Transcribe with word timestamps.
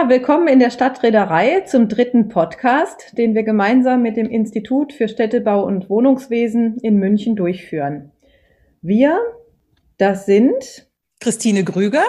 Ja, 0.00 0.08
willkommen 0.08 0.48
in 0.48 0.60
der 0.60 0.70
Stadtreederei 0.70 1.60
zum 1.66 1.88
dritten 1.88 2.28
Podcast, 2.28 3.18
den 3.18 3.34
wir 3.34 3.42
gemeinsam 3.42 4.00
mit 4.00 4.16
dem 4.16 4.30
Institut 4.30 4.94
für 4.94 5.08
Städtebau 5.08 5.62
und 5.62 5.90
Wohnungswesen 5.90 6.78
in 6.78 6.96
München 6.96 7.36
durchführen. 7.36 8.10
Wir, 8.80 9.20
das 9.98 10.24
sind 10.24 10.88
Christine 11.20 11.64
Grüger 11.64 12.04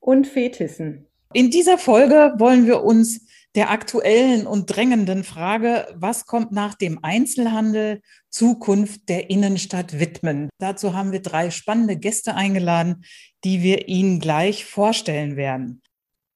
und 0.00 0.26
Fetissen. 0.26 1.06
In 1.34 1.50
dieser 1.50 1.76
Folge 1.76 2.32
wollen 2.38 2.66
wir 2.66 2.82
uns 2.82 3.26
der 3.54 3.70
aktuellen 3.70 4.46
und 4.46 4.74
drängenden 4.74 5.22
Frage, 5.22 5.86
was 5.94 6.24
kommt 6.24 6.50
nach 6.50 6.74
dem 6.74 7.00
Einzelhandel, 7.02 8.00
Zukunft 8.30 9.10
der 9.10 9.28
Innenstadt 9.28 10.00
widmen. 10.00 10.48
Dazu 10.58 10.94
haben 10.94 11.12
wir 11.12 11.20
drei 11.20 11.50
spannende 11.50 11.98
Gäste 11.98 12.36
eingeladen, 12.36 13.04
die 13.44 13.62
wir 13.62 13.86
Ihnen 13.88 14.18
gleich 14.18 14.64
vorstellen 14.64 15.36
werden. 15.36 15.82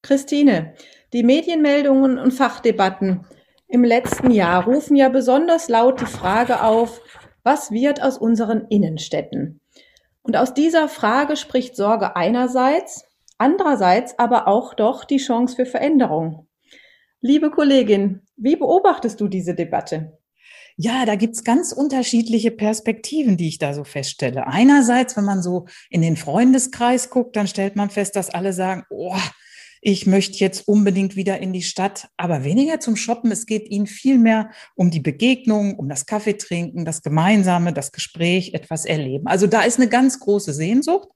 Christine, 0.01 0.73
die 1.13 1.23
Medienmeldungen 1.23 2.17
und 2.17 2.31
Fachdebatten 2.31 3.25
im 3.67 3.83
letzten 3.83 4.31
Jahr 4.31 4.65
rufen 4.65 4.95
ja 4.95 5.09
besonders 5.09 5.69
laut 5.69 6.01
die 6.01 6.05
Frage 6.05 6.63
auf, 6.63 7.01
was 7.43 7.71
wird 7.71 8.01
aus 8.01 8.17
unseren 8.17 8.65
Innenstädten? 8.69 9.59
Und 10.23 10.37
aus 10.37 10.53
dieser 10.53 10.89
Frage 10.89 11.35
spricht 11.35 11.75
Sorge 11.75 12.15
einerseits, 12.15 13.05
andererseits 13.37 14.17
aber 14.17 14.47
auch 14.47 14.73
doch 14.73 15.03
die 15.03 15.17
Chance 15.17 15.55
für 15.55 15.65
Veränderung. 15.65 16.47
Liebe 17.21 17.51
Kollegin, 17.51 18.21
wie 18.37 18.55
beobachtest 18.55 19.19
du 19.21 19.27
diese 19.27 19.53
Debatte? 19.53 20.17
Ja, 20.77 21.05
da 21.05 21.15
gibt's 21.15 21.43
ganz 21.43 21.73
unterschiedliche 21.73 22.51
Perspektiven, 22.51 23.35
die 23.35 23.49
ich 23.49 23.57
da 23.57 23.73
so 23.73 23.83
feststelle. 23.83 24.47
Einerseits, 24.47 25.17
wenn 25.17 25.25
man 25.25 25.41
so 25.41 25.65
in 25.89 26.01
den 26.01 26.15
Freundeskreis 26.15 27.09
guckt, 27.09 27.35
dann 27.35 27.47
stellt 27.47 27.75
man 27.75 27.89
fest, 27.89 28.15
dass 28.15 28.29
alle 28.29 28.53
sagen, 28.53 28.85
oh, 28.89 29.17
ich 29.81 30.05
möchte 30.05 30.37
jetzt 30.39 30.67
unbedingt 30.67 31.15
wieder 31.15 31.39
in 31.39 31.53
die 31.53 31.61
Stadt, 31.61 32.09
aber 32.17 32.43
weniger 32.43 32.79
zum 32.79 32.95
Shoppen. 32.95 33.31
Es 33.31 33.45
geht 33.45 33.69
ihnen 33.69 33.87
viel 33.87 34.17
mehr 34.17 34.51
um 34.75 34.91
die 34.91 34.99
Begegnung, 34.99 35.75
um 35.75 35.87
das 35.87 36.05
Kaffeetrinken, 36.05 36.85
das 36.85 37.01
Gemeinsame, 37.01 37.73
das 37.73 37.91
Gespräch, 37.91 38.53
etwas 38.53 38.85
erleben. 38.85 39.27
Also 39.27 39.47
da 39.47 39.61
ist 39.61 39.77
eine 39.79 39.89
ganz 39.89 40.19
große 40.19 40.53
Sehnsucht. 40.53 41.09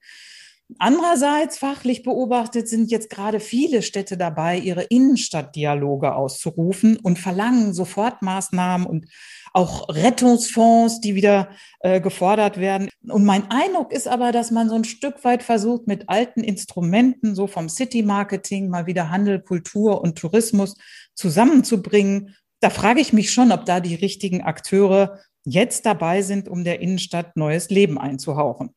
Andererseits, 0.79 1.57
fachlich 1.57 2.03
beobachtet, 2.03 2.67
sind 2.67 2.89
jetzt 2.89 3.09
gerade 3.09 3.39
viele 3.39 3.81
Städte 3.81 4.17
dabei, 4.17 4.57
ihre 4.57 4.83
Innenstadtdialoge 4.83 6.15
auszurufen 6.15 6.97
und 6.97 7.19
verlangen 7.19 7.73
Sofortmaßnahmen 7.73 8.87
und 8.87 9.05
auch 9.53 9.87
Rettungsfonds, 9.87 10.99
die 10.99 11.13
wieder 11.13 11.49
äh, 11.79 12.01
gefordert 12.01 12.57
werden. 12.57 12.89
Und 13.07 13.23
mein 13.23 13.49
Eindruck 13.51 13.93
ist 13.93 14.07
aber, 14.07 14.31
dass 14.31 14.49
man 14.49 14.67
so 14.67 14.75
ein 14.75 14.83
Stück 14.83 15.23
weit 15.23 15.43
versucht, 15.43 15.87
mit 15.87 16.09
alten 16.09 16.43
Instrumenten, 16.43 17.35
so 17.35 17.45
vom 17.45 17.69
City-Marketing, 17.69 18.67
mal 18.67 18.87
wieder 18.87 19.11
Handel, 19.11 19.39
Kultur 19.39 20.01
und 20.01 20.17
Tourismus 20.17 20.75
zusammenzubringen. 21.13 22.35
Da 22.61 22.71
frage 22.71 22.99
ich 22.99 23.13
mich 23.13 23.31
schon, 23.31 23.51
ob 23.51 23.65
da 23.65 23.79
die 23.79 23.95
richtigen 23.95 24.41
Akteure 24.41 25.19
jetzt 25.45 25.85
dabei 25.85 26.23
sind, 26.23 26.49
um 26.49 26.63
der 26.63 26.79
Innenstadt 26.79 27.37
neues 27.37 27.69
Leben 27.69 27.99
einzuhauchen. 27.99 28.73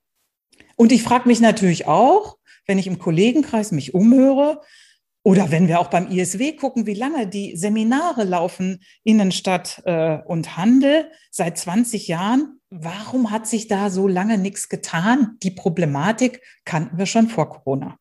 Und 0.77 0.93
ich 0.93 1.03
frage 1.03 1.27
mich 1.27 1.41
natürlich 1.41 1.87
auch, 1.87 2.37
wenn 2.67 2.79
ich 2.79 2.87
im 2.87 2.99
Kollegenkreis 2.99 3.73
mich 3.73 3.95
umhöre, 3.95 4.61
oder 5.27 5.51
wenn 5.51 5.67
wir 5.67 5.81
auch 5.81 5.89
beim 5.89 6.09
ISW 6.09 6.53
gucken, 6.53 6.87
wie 6.87 6.95
lange 6.95 7.27
die 7.27 7.57
Seminare 7.57 8.23
laufen, 8.23 8.85
Innenstadt 9.03 9.83
äh, 9.85 10.19
und 10.25 10.57
Handel, 10.57 11.11
seit 11.33 11.59
20 11.59 12.07
Jahren. 12.07 12.61
Warum 12.71 13.33
hat 13.33 13.49
sich 13.49 13.67
da 13.67 13.91
so 13.91 14.07
lange 14.07 14.39
nichts 14.39 14.69
getan? 14.69 15.37
Die 15.43 15.51
Problematik 15.51 16.43
kannten 16.65 16.97
wir 16.97 17.07
schon 17.07 17.27
vor 17.27 17.51
Corona. 17.51 17.97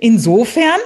Insofern 0.00 0.80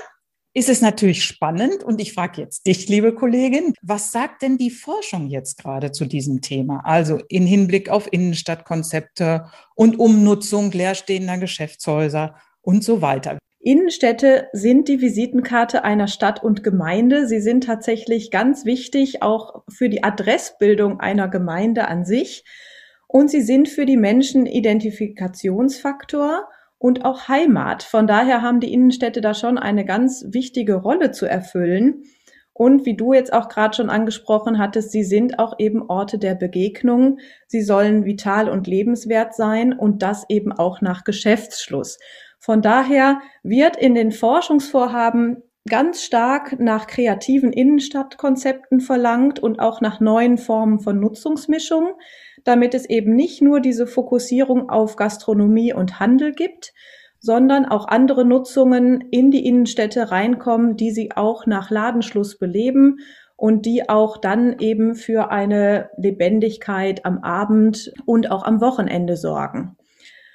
ist 0.52 0.68
es 0.68 0.82
natürlich 0.82 1.24
spannend 1.24 1.82
und 1.82 2.02
ich 2.02 2.12
frage 2.12 2.42
jetzt 2.42 2.66
dich, 2.66 2.90
liebe 2.90 3.14
Kollegin, 3.14 3.72
was 3.80 4.12
sagt 4.12 4.42
denn 4.42 4.58
die 4.58 4.70
Forschung 4.70 5.28
jetzt 5.28 5.56
gerade 5.56 5.90
zu 5.90 6.04
diesem 6.04 6.42
Thema? 6.42 6.80
Also 6.84 7.18
in 7.30 7.46
Hinblick 7.46 7.88
auf 7.88 8.12
Innenstadtkonzepte 8.12 9.46
und 9.74 9.98
Umnutzung 9.98 10.70
leerstehender 10.70 11.38
Geschäftshäuser 11.38 12.34
und 12.60 12.84
so 12.84 13.00
weiter. 13.00 13.38
Innenstädte 13.64 14.48
sind 14.52 14.88
die 14.88 15.00
Visitenkarte 15.00 15.84
einer 15.84 16.08
Stadt 16.08 16.42
und 16.42 16.64
Gemeinde. 16.64 17.28
Sie 17.28 17.38
sind 17.38 17.64
tatsächlich 17.64 18.32
ganz 18.32 18.64
wichtig 18.64 19.22
auch 19.22 19.62
für 19.68 19.88
die 19.88 20.02
Adressbildung 20.02 20.98
einer 20.98 21.28
Gemeinde 21.28 21.86
an 21.86 22.04
sich. 22.04 22.44
Und 23.06 23.30
sie 23.30 23.42
sind 23.42 23.68
für 23.68 23.86
die 23.86 23.96
Menschen 23.96 24.46
Identifikationsfaktor 24.46 26.48
und 26.78 27.04
auch 27.04 27.28
Heimat. 27.28 27.84
Von 27.84 28.08
daher 28.08 28.42
haben 28.42 28.58
die 28.58 28.72
Innenstädte 28.72 29.20
da 29.20 29.32
schon 29.32 29.58
eine 29.58 29.84
ganz 29.84 30.24
wichtige 30.30 30.74
Rolle 30.74 31.12
zu 31.12 31.26
erfüllen. 31.26 32.02
Und 32.52 32.84
wie 32.84 32.96
du 32.96 33.12
jetzt 33.12 33.32
auch 33.32 33.48
gerade 33.48 33.76
schon 33.76 33.90
angesprochen 33.90 34.58
hattest, 34.58 34.90
sie 34.90 35.04
sind 35.04 35.38
auch 35.38 35.60
eben 35.60 35.88
Orte 35.88 36.18
der 36.18 36.34
Begegnung. 36.34 37.18
Sie 37.46 37.62
sollen 37.62 38.04
vital 38.04 38.48
und 38.48 38.66
lebenswert 38.66 39.34
sein 39.34 39.72
und 39.72 40.02
das 40.02 40.24
eben 40.28 40.50
auch 40.50 40.80
nach 40.80 41.04
Geschäftsschluss. 41.04 41.98
Von 42.44 42.60
daher 42.60 43.20
wird 43.44 43.76
in 43.76 43.94
den 43.94 44.10
Forschungsvorhaben 44.10 45.44
ganz 45.70 46.02
stark 46.02 46.58
nach 46.58 46.88
kreativen 46.88 47.52
Innenstadtkonzepten 47.52 48.80
verlangt 48.80 49.38
und 49.38 49.60
auch 49.60 49.80
nach 49.80 50.00
neuen 50.00 50.38
Formen 50.38 50.80
von 50.80 50.98
Nutzungsmischung, 50.98 51.90
damit 52.42 52.74
es 52.74 52.90
eben 52.90 53.14
nicht 53.14 53.42
nur 53.42 53.60
diese 53.60 53.86
Fokussierung 53.86 54.70
auf 54.70 54.96
Gastronomie 54.96 55.72
und 55.72 56.00
Handel 56.00 56.32
gibt, 56.32 56.72
sondern 57.20 57.64
auch 57.64 57.86
andere 57.86 58.24
Nutzungen 58.24 59.02
in 59.12 59.30
die 59.30 59.46
Innenstädte 59.46 60.10
reinkommen, 60.10 60.76
die 60.76 60.90
sie 60.90 61.12
auch 61.12 61.46
nach 61.46 61.70
Ladenschluss 61.70 62.38
beleben 62.38 62.98
und 63.36 63.66
die 63.66 63.88
auch 63.88 64.16
dann 64.16 64.58
eben 64.58 64.96
für 64.96 65.30
eine 65.30 65.90
Lebendigkeit 65.96 67.06
am 67.06 67.18
Abend 67.22 67.92
und 68.04 68.32
auch 68.32 68.42
am 68.42 68.60
Wochenende 68.60 69.16
sorgen. 69.16 69.76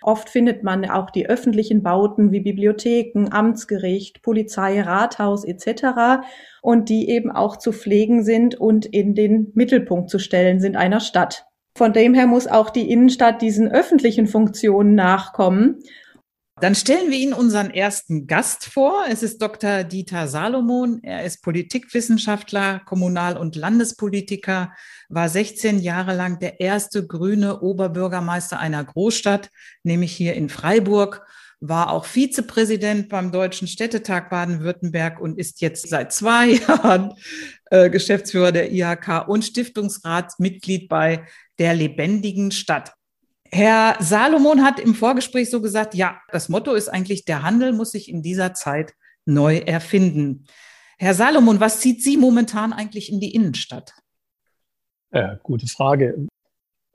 Oft 0.08 0.30
findet 0.30 0.64
man 0.64 0.90
auch 0.90 1.10
die 1.10 1.28
öffentlichen 1.28 1.84
Bauten 1.84 2.32
wie 2.32 2.40
Bibliotheken, 2.40 3.28
Amtsgericht, 3.30 4.22
Polizei, 4.22 4.80
Rathaus 4.80 5.44
etc. 5.44 6.24
und 6.62 6.88
die 6.88 7.10
eben 7.10 7.30
auch 7.30 7.58
zu 7.58 7.74
pflegen 7.74 8.24
sind 8.24 8.56
und 8.56 8.86
in 8.86 9.16
den 9.16 9.52
Mittelpunkt 9.54 10.10
zu 10.10 10.18
stellen 10.18 10.62
sind 10.62 10.78
einer 10.78 11.02
Stadt. 11.02 11.46
Von 11.78 11.92
dem 11.92 12.14
her 12.14 12.26
muss 12.26 12.48
auch 12.48 12.70
die 12.70 12.90
Innenstadt 12.90 13.42
diesen 13.42 13.70
öffentlichen 13.70 14.28
Funktionen 14.28 14.96
nachkommen 14.96 15.80
dann 16.60 16.74
stellen 16.74 17.12
wir 17.12 17.18
Ihnen 17.20 17.34
unseren 17.34 17.70
ersten 17.70 18.26
Gast 18.26 18.66
vor. 18.66 19.06
Es 19.10 19.22
ist 19.22 19.42
Dr. 19.42 19.84
Dieter 19.84 20.28
Salomon. 20.28 21.00
Er 21.04 21.24
ist 21.24 21.44
Politikwissenschaftler, 21.44 22.80
Kommunal- 22.80 23.38
und 23.38 23.56
Landespolitiker, 23.56 24.74
war 25.08 25.30
16 25.30 25.80
Jahre 25.80 26.16
lang 26.16 26.40
der 26.40 26.60
erste 26.60 27.06
grüne 27.06 27.62
Oberbürgermeister 27.62 28.60
einer 28.60 28.84
Großstadt, 28.84 29.52
nämlich 29.84 30.16
hier 30.16 30.34
in 30.34 30.50
Freiburg, 30.50 31.28
war 31.60 31.92
auch 31.92 32.06
Vizepräsident 32.06 33.10
beim 33.10 33.32
Deutschen 33.32 33.68
Städtetag 33.68 34.30
Baden-Württemberg 34.30 35.20
und 35.20 35.38
ist 35.38 35.62
jetzt 35.62 35.88
seit 35.90 36.12
zwei 36.12 36.48
Jahren 36.68 37.14
äh, 37.70 37.90
Geschäftsführer 37.90 38.52
der 38.52 38.72
IHK 38.72 39.28
und 39.28 39.46
Stiftungsratsmitglied 39.46 40.90
bei 40.90 41.26
der 41.60 41.76
lebendigen 41.76 42.52
Stadt. 42.52 42.97
Herr 43.52 43.96
Salomon 44.00 44.64
hat 44.64 44.80
im 44.80 44.96
Vorgespräch 44.96 45.50
so 45.50 45.62
gesagt, 45.62 45.96
ja, 45.96 46.20
das 46.32 46.50
Motto 46.50 46.74
ist 46.74 46.90
eigentlich, 46.90 47.26
der 47.26 47.44
Handel 47.44 47.74
muss 47.74 47.92
sich 47.92 48.10
in 48.10 48.22
dieser 48.22 48.54
Zeit 48.54 48.94
neu 49.26 49.58
erfinden. 49.58 50.46
Herr 50.98 51.14
Salomon, 51.14 51.60
was 51.60 51.80
zieht 51.80 52.04
Sie 52.04 52.18
momentan 52.18 52.74
eigentlich 52.74 53.12
in 53.12 53.20
die 53.20 53.34
Innenstadt? 53.34 53.94
Ja, 55.12 55.36
gute 55.44 55.68
Frage. 55.68 56.28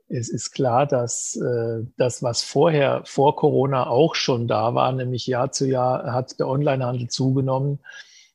Es 0.09 0.29
ist 0.29 0.51
klar, 0.51 0.85
dass 0.85 1.35
äh, 1.35 1.85
das, 1.97 2.21
was 2.21 2.43
vorher 2.43 3.01
vor 3.05 3.35
Corona 3.35 3.87
auch 3.87 4.15
schon 4.15 4.47
da 4.47 4.75
war, 4.75 4.91
nämlich 4.91 5.25
Jahr 5.25 5.51
zu 5.51 5.65
Jahr 5.65 6.11
hat 6.11 6.39
der 6.39 6.47
Onlinehandel 6.47 7.07
zugenommen. 7.07 7.79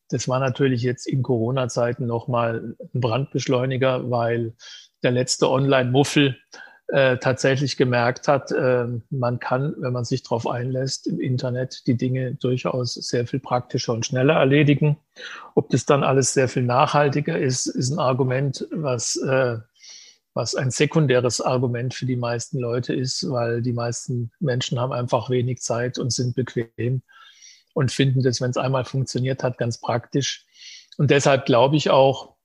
Das 0.08 0.26
war 0.26 0.40
natürlich 0.40 0.82
jetzt 0.82 1.06
in 1.06 1.22
Corona-Zeiten 1.22 2.06
nochmal 2.06 2.74
ein 2.80 3.00
Brandbeschleuniger, 3.00 4.10
weil 4.10 4.54
der 5.02 5.10
letzte 5.10 5.50
Online-Muffel 5.50 6.38
äh, 6.88 7.18
tatsächlich 7.18 7.76
gemerkt 7.76 8.28
hat, 8.28 8.50
äh, 8.50 8.86
man 9.10 9.38
kann, 9.38 9.74
wenn 9.78 9.92
man 9.92 10.04
sich 10.04 10.22
darauf 10.22 10.46
einlässt, 10.46 11.06
im 11.06 11.20
Internet 11.20 11.86
die 11.86 11.96
Dinge 11.96 12.34
durchaus 12.34 12.94
sehr 12.94 13.26
viel 13.26 13.40
praktischer 13.40 13.92
und 13.92 14.06
schneller 14.06 14.34
erledigen. 14.34 14.96
Ob 15.54 15.68
das 15.68 15.84
dann 15.84 16.02
alles 16.02 16.32
sehr 16.32 16.48
viel 16.48 16.62
nachhaltiger 16.62 17.38
ist, 17.38 17.66
ist 17.66 17.90
ein 17.90 17.98
Argument, 17.98 18.66
was, 18.70 19.16
äh, 19.16 19.58
was 20.32 20.54
ein 20.54 20.70
sekundäres 20.70 21.42
Argument 21.42 21.92
für 21.92 22.06
die 22.06 22.16
meisten 22.16 22.58
Leute 22.58 22.94
ist, 22.94 23.30
weil 23.30 23.60
die 23.60 23.74
meisten 23.74 24.30
Menschen 24.40 24.80
haben 24.80 24.92
einfach 24.92 25.28
wenig 25.28 25.60
Zeit 25.60 25.98
und 25.98 26.10
sind 26.10 26.34
bequem 26.36 27.02
und 27.74 27.92
finden 27.92 28.22
das, 28.22 28.40
wenn 28.40 28.50
es 28.50 28.56
einmal 28.56 28.86
funktioniert 28.86 29.42
hat, 29.42 29.58
ganz 29.58 29.78
praktisch. 29.78 30.46
Und 30.96 31.10
deshalb 31.10 31.44
glaube 31.44 31.76
ich 31.76 31.90
auch, 31.90 32.37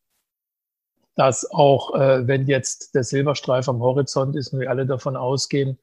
dass 1.15 1.49
auch 1.51 1.95
äh, 1.95 2.27
wenn 2.27 2.47
jetzt 2.47 2.95
der 2.95 3.03
Silberstreif 3.03 3.69
am 3.69 3.81
Horizont 3.81 4.35
ist 4.35 4.53
und 4.53 4.59
wir 4.59 4.69
alle 4.69 4.85
davon 4.85 5.15
ausgehen, 5.15 5.77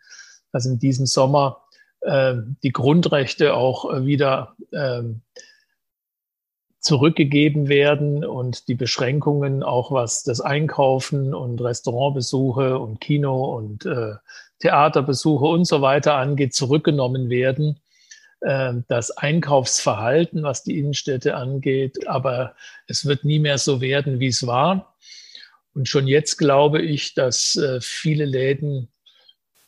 dass 0.52 0.66
in 0.66 0.78
diesem 0.78 1.06
Sommer 1.06 1.62
äh, 2.00 2.34
die 2.62 2.72
Grundrechte 2.72 3.54
auch 3.54 3.92
äh, 3.92 4.06
wieder 4.06 4.56
äh, 4.72 5.02
zurückgegeben 6.80 7.68
werden 7.68 8.24
und 8.24 8.68
die 8.68 8.74
Beschränkungen 8.74 9.62
auch 9.62 9.92
was 9.92 10.22
das 10.22 10.40
Einkaufen 10.40 11.34
und 11.34 11.60
Restaurantbesuche 11.60 12.78
und 12.78 13.00
Kino 13.00 13.56
und 13.56 13.84
äh, 13.84 14.14
Theaterbesuche 14.60 15.44
und 15.44 15.66
so 15.66 15.82
weiter 15.82 16.14
angeht, 16.14 16.54
zurückgenommen 16.54 17.28
werden. 17.28 17.80
Äh, 18.40 18.74
das 18.88 19.10
Einkaufsverhalten, 19.10 20.42
was 20.42 20.64
die 20.64 20.78
Innenstädte 20.78 21.36
angeht, 21.36 22.08
aber 22.08 22.54
es 22.86 23.04
wird 23.04 23.24
nie 23.24 23.38
mehr 23.38 23.58
so 23.58 23.80
werden, 23.82 24.18
wie 24.18 24.28
es 24.28 24.46
war. 24.46 24.89
Und 25.74 25.88
schon 25.88 26.06
jetzt 26.06 26.36
glaube 26.36 26.82
ich, 26.82 27.14
dass 27.14 27.56
äh, 27.56 27.80
viele 27.80 28.24
Läden, 28.24 28.92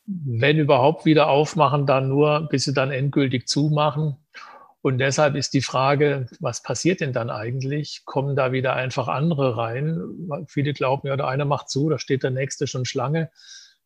wenn 0.06 0.58
überhaupt 0.58 1.04
wieder 1.04 1.28
aufmachen, 1.28 1.86
dann 1.86 2.08
nur, 2.08 2.48
bis 2.50 2.64
sie 2.64 2.74
dann 2.74 2.90
endgültig 2.90 3.46
zumachen. 3.46 4.16
Und 4.82 4.98
deshalb 4.98 5.36
ist 5.36 5.54
die 5.54 5.62
Frage, 5.62 6.26
was 6.40 6.62
passiert 6.62 7.00
denn 7.00 7.12
dann 7.12 7.30
eigentlich? 7.30 8.02
Kommen 8.04 8.34
da 8.34 8.50
wieder 8.50 8.74
einfach 8.74 9.06
andere 9.06 9.56
rein? 9.56 10.02
Viele 10.48 10.72
glauben, 10.72 11.06
ja, 11.06 11.16
der 11.16 11.28
eine 11.28 11.44
macht 11.44 11.70
zu, 11.70 11.88
da 11.88 11.98
steht 11.98 12.24
der 12.24 12.32
nächste 12.32 12.66
schon 12.66 12.84
Schlange. 12.84 13.30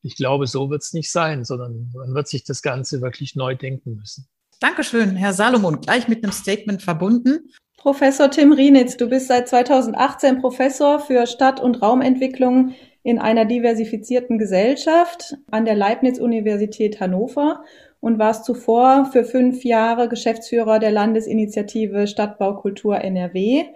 Ich 0.01 0.17
glaube, 0.17 0.47
so 0.47 0.71
wird 0.71 0.83
es 0.83 0.95
nicht 0.95 1.13
sein, 1.13 1.45
sondern 1.45 1.93
man 1.95 2.15
wird 2.15 2.29
sich 2.29 2.45
das 2.45 2.63
Ganze 2.63 3.03
wirklich 3.03 3.37
neu 3.37 3.55
denken 3.55 3.97
müssen. 3.97 4.27
Dankeschön, 4.59 5.17
Herr 5.17 5.35
Salomon. 5.35 5.83
Gleich 5.83 6.09
mit 6.09 6.25
einem 6.25 6.33
Statement 6.33 6.83
verbunden. 6.83 7.51
Professor 7.87 8.29
Tim 8.33 8.51
Rienitz, 8.51 8.97
du 8.97 9.09
bist 9.09 9.29
seit 9.29 9.47
2018 9.47 10.41
Professor 10.41 10.99
für 10.99 11.25
Stadt- 11.29 11.61
und 11.61 11.83
Raumentwicklung 11.83 12.75
in 13.05 13.21
einer 13.21 13.45
diversifizierten 13.45 14.39
Gesellschaft 14.39 15.37
an 15.53 15.65
der 15.65 15.77
Leibniz-Universität 15.77 16.99
Hannover 16.99 17.63
und 18.01 18.19
warst 18.19 18.45
zuvor 18.45 19.05
für 19.13 19.23
fünf 19.23 19.63
Jahre 19.63 20.09
Geschäftsführer 20.09 20.81
der 20.81 20.91
Landesinitiative 20.91 22.09
Stadtbaukultur 22.09 22.97
NRW 22.97 23.67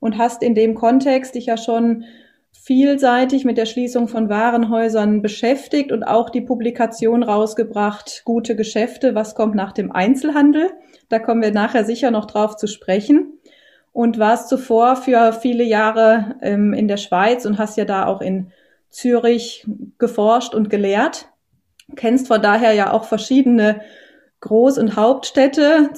und 0.00 0.16
hast 0.16 0.42
in 0.42 0.54
dem 0.54 0.74
Kontext 0.74 1.34
dich 1.34 1.44
ja 1.44 1.58
schon 1.58 2.04
vielseitig 2.52 3.44
mit 3.44 3.58
der 3.58 3.66
Schließung 3.66 4.08
von 4.08 4.30
Warenhäusern 4.30 5.22
beschäftigt 5.22 5.92
und 5.92 6.04
auch 6.04 6.30
die 6.30 6.40
Publikation 6.40 7.22
rausgebracht, 7.22 8.22
Gute 8.24 8.56
Geschäfte, 8.56 9.14
was 9.14 9.34
kommt 9.34 9.54
nach 9.54 9.72
dem 9.72 9.92
Einzelhandel. 9.92 10.70
Da 11.08 11.18
kommen 11.18 11.42
wir 11.42 11.52
nachher 11.52 11.84
sicher 11.84 12.10
noch 12.10 12.26
drauf 12.26 12.56
zu 12.56 12.66
sprechen. 12.66 13.37
Und 13.98 14.18
warst 14.18 14.48
zuvor 14.48 14.94
für 14.94 15.32
viele 15.32 15.64
Jahre 15.64 16.36
ähm, 16.40 16.72
in 16.72 16.86
der 16.86 16.98
Schweiz 16.98 17.44
und 17.44 17.58
hast 17.58 17.76
ja 17.76 17.84
da 17.84 18.06
auch 18.06 18.20
in 18.20 18.52
Zürich 18.90 19.66
geforscht 19.98 20.54
und 20.54 20.70
gelehrt 20.70 21.28
kennst 21.96 22.28
von 22.28 22.42
daher 22.42 22.72
ja 22.72 22.92
auch 22.92 23.04
verschiedene 23.04 23.80
Groß- 24.42 24.78
und 24.78 24.96
Hauptstädte 24.96 25.90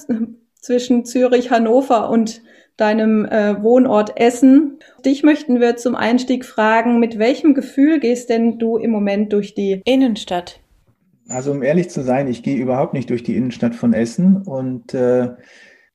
zwischen 0.55 1.05
Zürich, 1.05 1.51
Hannover 1.51 2.11
und 2.11 2.43
deinem 2.77 3.27
äh, 3.27 3.63
Wohnort 3.63 4.19
Essen. 4.19 4.79
Dich 5.05 5.23
möchten 5.23 5.61
wir 5.61 5.77
zum 5.77 5.95
Einstieg 5.95 6.47
fragen, 6.47 6.99
mit 6.99 7.19
welchem 7.19 7.55
Gefühl 7.55 8.01
gehst 8.01 8.31
denn 8.31 8.59
du 8.59 8.79
im 8.79 8.91
Moment 8.91 9.33
durch 9.33 9.55
die 9.55 9.83
Innenstadt? 9.85 10.61
Also 11.29 11.53
um 11.53 11.63
ehrlich 11.63 11.91
zu 11.91 12.03
sein, 12.03 12.27
ich 12.27 12.43
gehe 12.43 12.57
überhaupt 12.57 12.95
nicht 12.95 13.11
durch 13.11 13.23
die 13.23 13.37
Innenstadt 13.37 13.75
von 13.75 13.93
Essen 13.93 14.39
und 14.39 14.95
äh, 14.95 15.29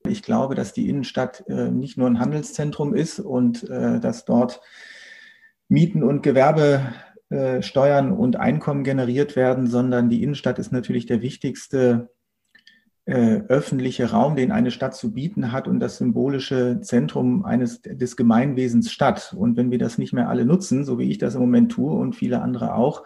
ich 0.08 0.24
glaube, 0.24 0.56
dass 0.56 0.74
die 0.74 0.90
Innenstadt 0.90 1.44
äh, 1.48 1.70
nicht 1.70 1.98
nur 1.98 2.08
ein 2.08 2.20
Handelszentrum 2.20 2.94
ist 2.94 3.20
und 3.20 3.70
äh, 3.70 4.00
dass 4.00 4.26
dort 4.26 4.62
Mieten 5.68 6.04
und 6.04 6.24
Gewerbe 6.24 6.82
äh, 7.30 7.62
und 8.12 8.36
Einkommen 8.36 8.84
generiert 8.84 9.36
werden, 9.36 9.68
sondern 9.68 10.10
die 10.10 10.24
Innenstadt 10.24 10.60
ist 10.60 10.72
natürlich 10.72 11.06
der 11.06 11.22
wichtigste 11.22 12.10
öffentliche 13.08 14.10
Raum, 14.10 14.36
den 14.36 14.52
eine 14.52 14.72
Stadt 14.72 14.96
zu 14.96 15.14
bieten 15.14 15.52
hat 15.52 15.68
und 15.68 15.80
das 15.80 15.98
symbolische 15.98 16.82
Zentrum 16.82 17.46
eines 17.46 17.84
des 17.84 18.18
Gemeinwesens 18.18 18.92
Stadt. 18.92 19.36
Und 19.38 19.58
wenn 19.58 19.70
wir 19.70 19.78
das 19.78 20.00
nicht 20.00 20.12
mehr 20.12 20.28
alle 20.28 20.44
nutzen, 20.44 20.84
so 20.86 20.98
wie 20.98 21.12
ich 21.12 21.20
das 21.20 21.36
im 21.36 21.42
Moment 21.42 21.72
tue 21.72 21.94
und 21.94 22.16
viele 22.16 22.42
andere 22.42 22.74
auch, 22.74 23.04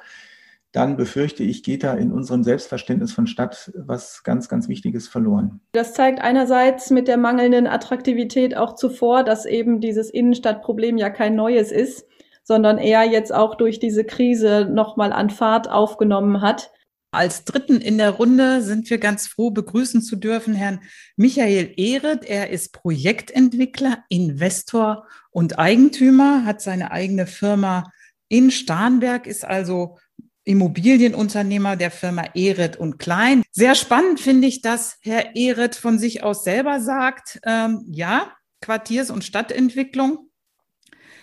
dann 0.71 0.98
befürchte 0.98 1.44
ich, 1.44 1.63
geht 1.63 1.83
da 1.83 1.94
in 1.95 2.12
unserem 2.12 2.44
Selbstverständnis 2.44 3.12
von 3.12 3.27
Stadt 3.27 3.71
was 3.75 4.24
ganz, 4.24 4.50
ganz 4.50 4.68
Wichtiges 4.68 5.07
verloren. 5.07 5.62
Das 5.71 5.94
zeigt 5.94 6.21
einerseits 6.21 6.89
mit 6.92 7.07
der 7.07 7.18
mangelnden 7.18 7.68
Attraktivität 7.68 8.56
auch 8.56 8.75
zuvor, 8.75 9.24
dass 9.24 9.45
eben 9.45 9.81
dieses 9.81 10.10
Innenstadtproblem 10.10 10.98
ja 10.98 11.10
kein 11.10 11.36
neues 11.36 11.71
ist 11.71 12.06
sondern 12.50 12.80
eher 12.80 13.04
jetzt 13.04 13.31
auch 13.31 13.54
durch 13.54 13.77
diese 13.77 14.04
Krise 14.04 14.68
nochmal 14.68 15.13
an 15.13 15.30
Fahrt 15.30 15.69
aufgenommen 15.69 16.42
hat. 16.42 16.71
Als 17.12 17.44
Dritten 17.44 17.80
in 17.80 18.00
der 18.00 18.10
Runde 18.10 18.63
sind 18.63 18.89
wir 18.89 18.98
ganz 18.98 19.27
froh, 19.27 19.51
begrüßen 19.51 20.01
zu 20.01 20.16
dürfen 20.16 20.56
Herrn 20.56 20.80
Michael 21.16 21.74
Ehret. 21.77 22.25
Er 22.25 22.50
ist 22.50 22.74
Projektentwickler, 22.74 24.00
Investor 24.10 25.07
und 25.30 25.60
Eigentümer, 25.60 26.44
hat 26.44 26.60
seine 26.60 26.89
eigene 26.89 27.27
Firma 27.27 27.92
in 28.30 28.50
Starnberg, 28.50 29.27
ist 29.27 29.45
also 29.45 30.00
Immobilienunternehmer 30.49 31.75
der 31.75 31.91
Firma 31.91 32.25
Ehret 32.33 32.75
und 32.77 32.97
Klein. 32.97 33.43
Sehr 33.51 33.75
spannend 33.75 34.19
finde 34.19 34.47
ich, 34.47 34.61
dass 34.61 34.97
Herr 35.01 35.35
Ehret 35.35 35.75
von 35.75 35.99
sich 35.99 36.23
aus 36.23 36.43
selber 36.43 36.79
sagt, 36.79 37.39
ähm, 37.45 37.85
ja, 37.91 38.31
Quartiers- 38.59 39.11
und 39.11 39.23
Stadtentwicklung 39.23 40.28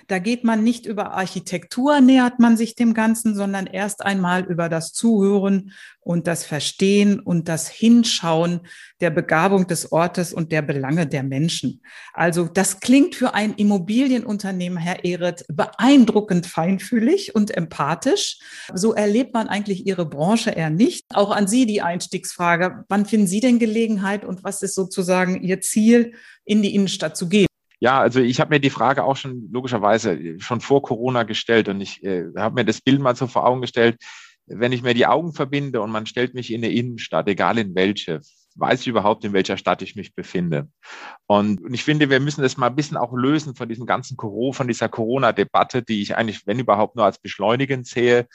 da 0.08 0.19
geht 0.19 0.44
man 0.44 0.62
nicht 0.62 0.87
über 0.87 1.12
Architektur, 1.12 2.00
nähert 2.00 2.38
man 2.38 2.56
sich 2.56 2.75
dem 2.75 2.94
Ganzen, 2.94 3.35
sondern 3.35 3.67
erst 3.67 4.05
einmal 4.05 4.44
über 4.44 4.69
das 4.69 4.93
Zuhören 4.93 5.73
und 6.00 6.26
das 6.26 6.44
Verstehen 6.44 7.19
und 7.19 7.49
das 7.49 7.69
Hinschauen 7.69 8.61
der 9.00 9.11
Begabung 9.11 9.67
des 9.67 9.91
Ortes 9.91 10.32
und 10.32 10.53
der 10.53 10.62
Belange 10.62 11.06
der 11.06 11.25
Menschen. 11.25 11.82
Also 12.12 12.47
das 12.47 12.81
klingt 12.81 13.17
für 13.17 13.35
ein 13.35 13.55
Immobilienunternehmen, 13.55 14.79
Herr 14.79 15.05
Ehret, 15.05 15.44
beeindruckend 15.49 16.47
feinfühlig 16.47 17.35
und 17.35 17.56
empathisch. 17.56 18.38
So 18.73 18.94
erlebt 18.94 19.35
man 19.35 19.49
eigentlich 19.49 19.87
Ihre 19.87 20.06
Branche 20.06 20.50
eher 20.50 20.70
nicht. 20.70 21.06
Auch 21.14 21.31
an 21.31 21.49
Sie 21.49 21.67
die 21.67 21.82
Einstiegsfrage. 21.82 22.85
Wann 22.88 23.06
finden 23.06 23.26
Sie 23.26 23.41
denn 23.41 23.59
Gelegenheit 23.59 24.25
und 24.25 24.44
was 24.44 24.62
ist 24.62 24.75
sozusagen 24.75 25.43
Ihr 25.43 25.61
Ziel, 25.61 26.12
in 26.44 26.62
die 26.62 26.75
Innenstadt 26.75 27.17
zu 27.17 27.29
gehen? 27.29 27.46
Ja, 27.78 28.00
also 28.00 28.20
ich 28.20 28.40
habe 28.40 28.55
mir 28.55 28.61
die 28.61 28.70
Frage 28.70 29.05
auch 29.05 29.17
schon 29.17 29.49
logischerweise 29.52 30.40
schon 30.40 30.61
vor 30.61 30.82
Corona 30.82 31.25
gestellt 31.25 31.69
und 31.69 31.81
ich 31.81 32.02
äh, 32.02 32.25
habe 32.37 32.55
mir 32.55 32.64
das 32.64 32.81
Bild 32.81 33.00
mal 33.00 33.14
so 33.17 33.26
vor 33.26 33.47
Augen 33.47 33.61
gestellt, 33.61 33.99
wenn 34.47 34.73
ich 34.73 34.83
mir 34.83 34.95
die 34.95 35.06
Augen 35.06 35.33
verbinde 35.35 35.80
und 35.80 35.90
man 35.90 36.06
stellt 36.06 36.35
mich 36.35 36.52
in 36.52 36.64
eine 36.64 36.73
Innenstadt, 36.73 37.28
egal 37.28 37.59
in 37.59 37.75
welche, 37.75 38.21
weiß 38.54 38.80
ich 38.80 38.87
überhaupt, 38.87 39.25
in 39.25 39.33
welcher 39.33 39.56
Stadt 39.56 39.83
ich 39.83 39.97
mich 39.97 40.14
befinde. 40.14 40.68
Und, 41.26 41.61
ich 41.73 41.85
finde, 41.85 42.09
wir 42.09 42.21
müssen 42.21 42.42
das 42.42 42.56
mal 42.56 42.68
ein 42.68 42.76
bisschen 42.76 42.97
auch 42.97 43.12
lösen 43.12 43.54
von 43.54 43.68
diesem 43.68 43.87
ganzen 43.87 44.16
Corona, 44.16 44.52
von 44.52 44.68
dieser 44.68 44.88
Corona-Debatte, 44.88 45.83
die 45.83 46.00
ich 46.00 46.16
eigentlich, 46.16 46.47
wenn 46.47 46.59
überhaupt, 46.59 46.97
nur 46.97 47.04
als 47.04 47.18
beschleunigend 47.18 47.87
sehe. 47.87 48.26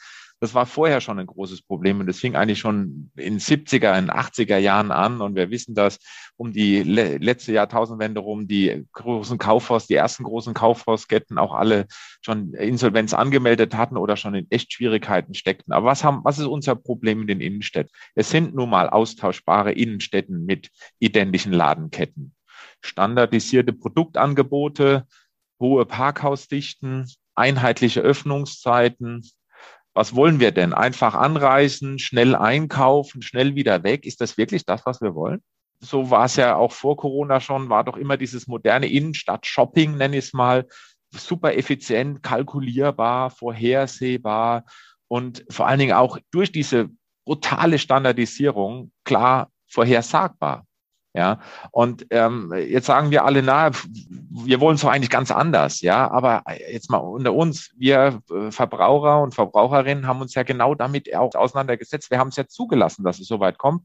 Das 0.42 0.54
war 0.54 0.66
vorher 0.66 1.00
schon 1.00 1.20
ein 1.20 1.26
großes 1.28 1.62
Problem 1.62 2.00
und 2.00 2.08
das 2.08 2.18
fing 2.18 2.34
eigentlich 2.34 2.58
schon 2.58 3.12
in 3.14 3.38
70er, 3.38 3.96
in 3.96 4.10
80er 4.10 4.56
Jahren 4.56 4.90
an 4.90 5.20
und 5.20 5.36
wir 5.36 5.50
wissen, 5.50 5.76
dass 5.76 6.00
um 6.34 6.52
die 6.52 6.82
le 6.82 7.18
letzte 7.18 7.52
Jahrtausendwende 7.52 8.18
rum 8.18 8.48
die 8.48 8.84
großen 8.90 9.38
Kaufhaus, 9.38 9.86
die 9.86 9.94
ersten 9.94 10.24
großen 10.24 10.52
Kaufhausketten 10.52 11.38
auch 11.38 11.54
alle 11.54 11.86
schon 12.22 12.54
Insolvenz 12.54 13.14
angemeldet 13.14 13.76
hatten 13.76 13.96
oder 13.96 14.16
schon 14.16 14.34
in 14.34 14.50
echt 14.50 14.72
Schwierigkeiten 14.72 15.34
steckten. 15.34 15.72
Aber 15.72 15.86
was 15.86 16.02
haben, 16.02 16.22
was 16.24 16.40
ist 16.40 16.46
unser 16.46 16.74
Problem 16.74 17.20
in 17.20 17.28
den 17.28 17.40
Innenstädten? 17.40 17.92
Es 18.16 18.30
sind 18.30 18.52
nun 18.52 18.68
mal 18.68 18.90
austauschbare 18.90 19.70
Innenstädten 19.70 20.44
mit 20.44 20.70
identischen 20.98 21.52
Ladenketten. 21.52 22.34
Standardisierte 22.80 23.72
Produktangebote, 23.72 25.06
hohe 25.60 25.86
Parkhausdichten, 25.86 27.08
einheitliche 27.36 28.00
Öffnungszeiten, 28.00 29.22
was 29.94 30.14
wollen 30.14 30.40
wir 30.40 30.52
denn? 30.52 30.72
Einfach 30.72 31.14
anreisen, 31.14 31.98
schnell 31.98 32.34
einkaufen, 32.34 33.22
schnell 33.22 33.54
wieder 33.54 33.82
weg. 33.82 34.06
Ist 34.06 34.20
das 34.20 34.38
wirklich 34.38 34.64
das, 34.64 34.86
was 34.86 35.00
wir 35.00 35.14
wollen? 35.14 35.42
So 35.80 36.10
war 36.10 36.26
es 36.26 36.36
ja 36.36 36.56
auch 36.56 36.72
vor 36.72 36.96
Corona 36.96 37.40
schon, 37.40 37.68
war 37.68 37.84
doch 37.84 37.96
immer 37.96 38.16
dieses 38.16 38.46
moderne 38.46 38.86
Innenstadt-Shopping, 38.86 39.96
nenne 39.96 40.16
ich 40.16 40.26
es 40.26 40.32
mal, 40.32 40.66
super 41.10 41.54
effizient, 41.56 42.22
kalkulierbar, 42.22 43.30
vorhersehbar 43.30 44.64
und 45.08 45.44
vor 45.50 45.66
allen 45.66 45.80
Dingen 45.80 45.92
auch 45.92 46.18
durch 46.30 46.52
diese 46.52 46.88
brutale 47.24 47.78
Standardisierung 47.78 48.92
klar 49.04 49.50
vorhersagbar. 49.68 50.66
Ja, 51.14 51.40
und 51.72 52.06
ähm, 52.08 52.54
jetzt 52.54 52.86
sagen 52.86 53.10
wir 53.10 53.26
alle, 53.26 53.42
na, 53.42 53.70
wir 54.30 54.60
wollen 54.60 54.76
es 54.76 54.80
doch 54.80 54.88
eigentlich 54.88 55.10
ganz 55.10 55.30
anders, 55.30 55.82
ja, 55.82 56.10
aber 56.10 56.42
jetzt 56.70 56.90
mal 56.90 56.96
unter 56.96 57.34
uns, 57.34 57.70
wir 57.76 58.22
äh, 58.30 58.50
Verbraucher 58.50 59.20
und 59.20 59.34
Verbraucherinnen 59.34 60.06
haben 60.06 60.22
uns 60.22 60.34
ja 60.34 60.42
genau 60.42 60.74
damit 60.74 61.14
auch 61.14 61.34
auseinandergesetzt. 61.34 62.10
Wir 62.10 62.18
haben 62.18 62.28
es 62.28 62.36
ja 62.36 62.46
zugelassen, 62.46 63.04
dass 63.04 63.20
es 63.20 63.28
so 63.28 63.40
weit 63.40 63.58
kommt. 63.58 63.84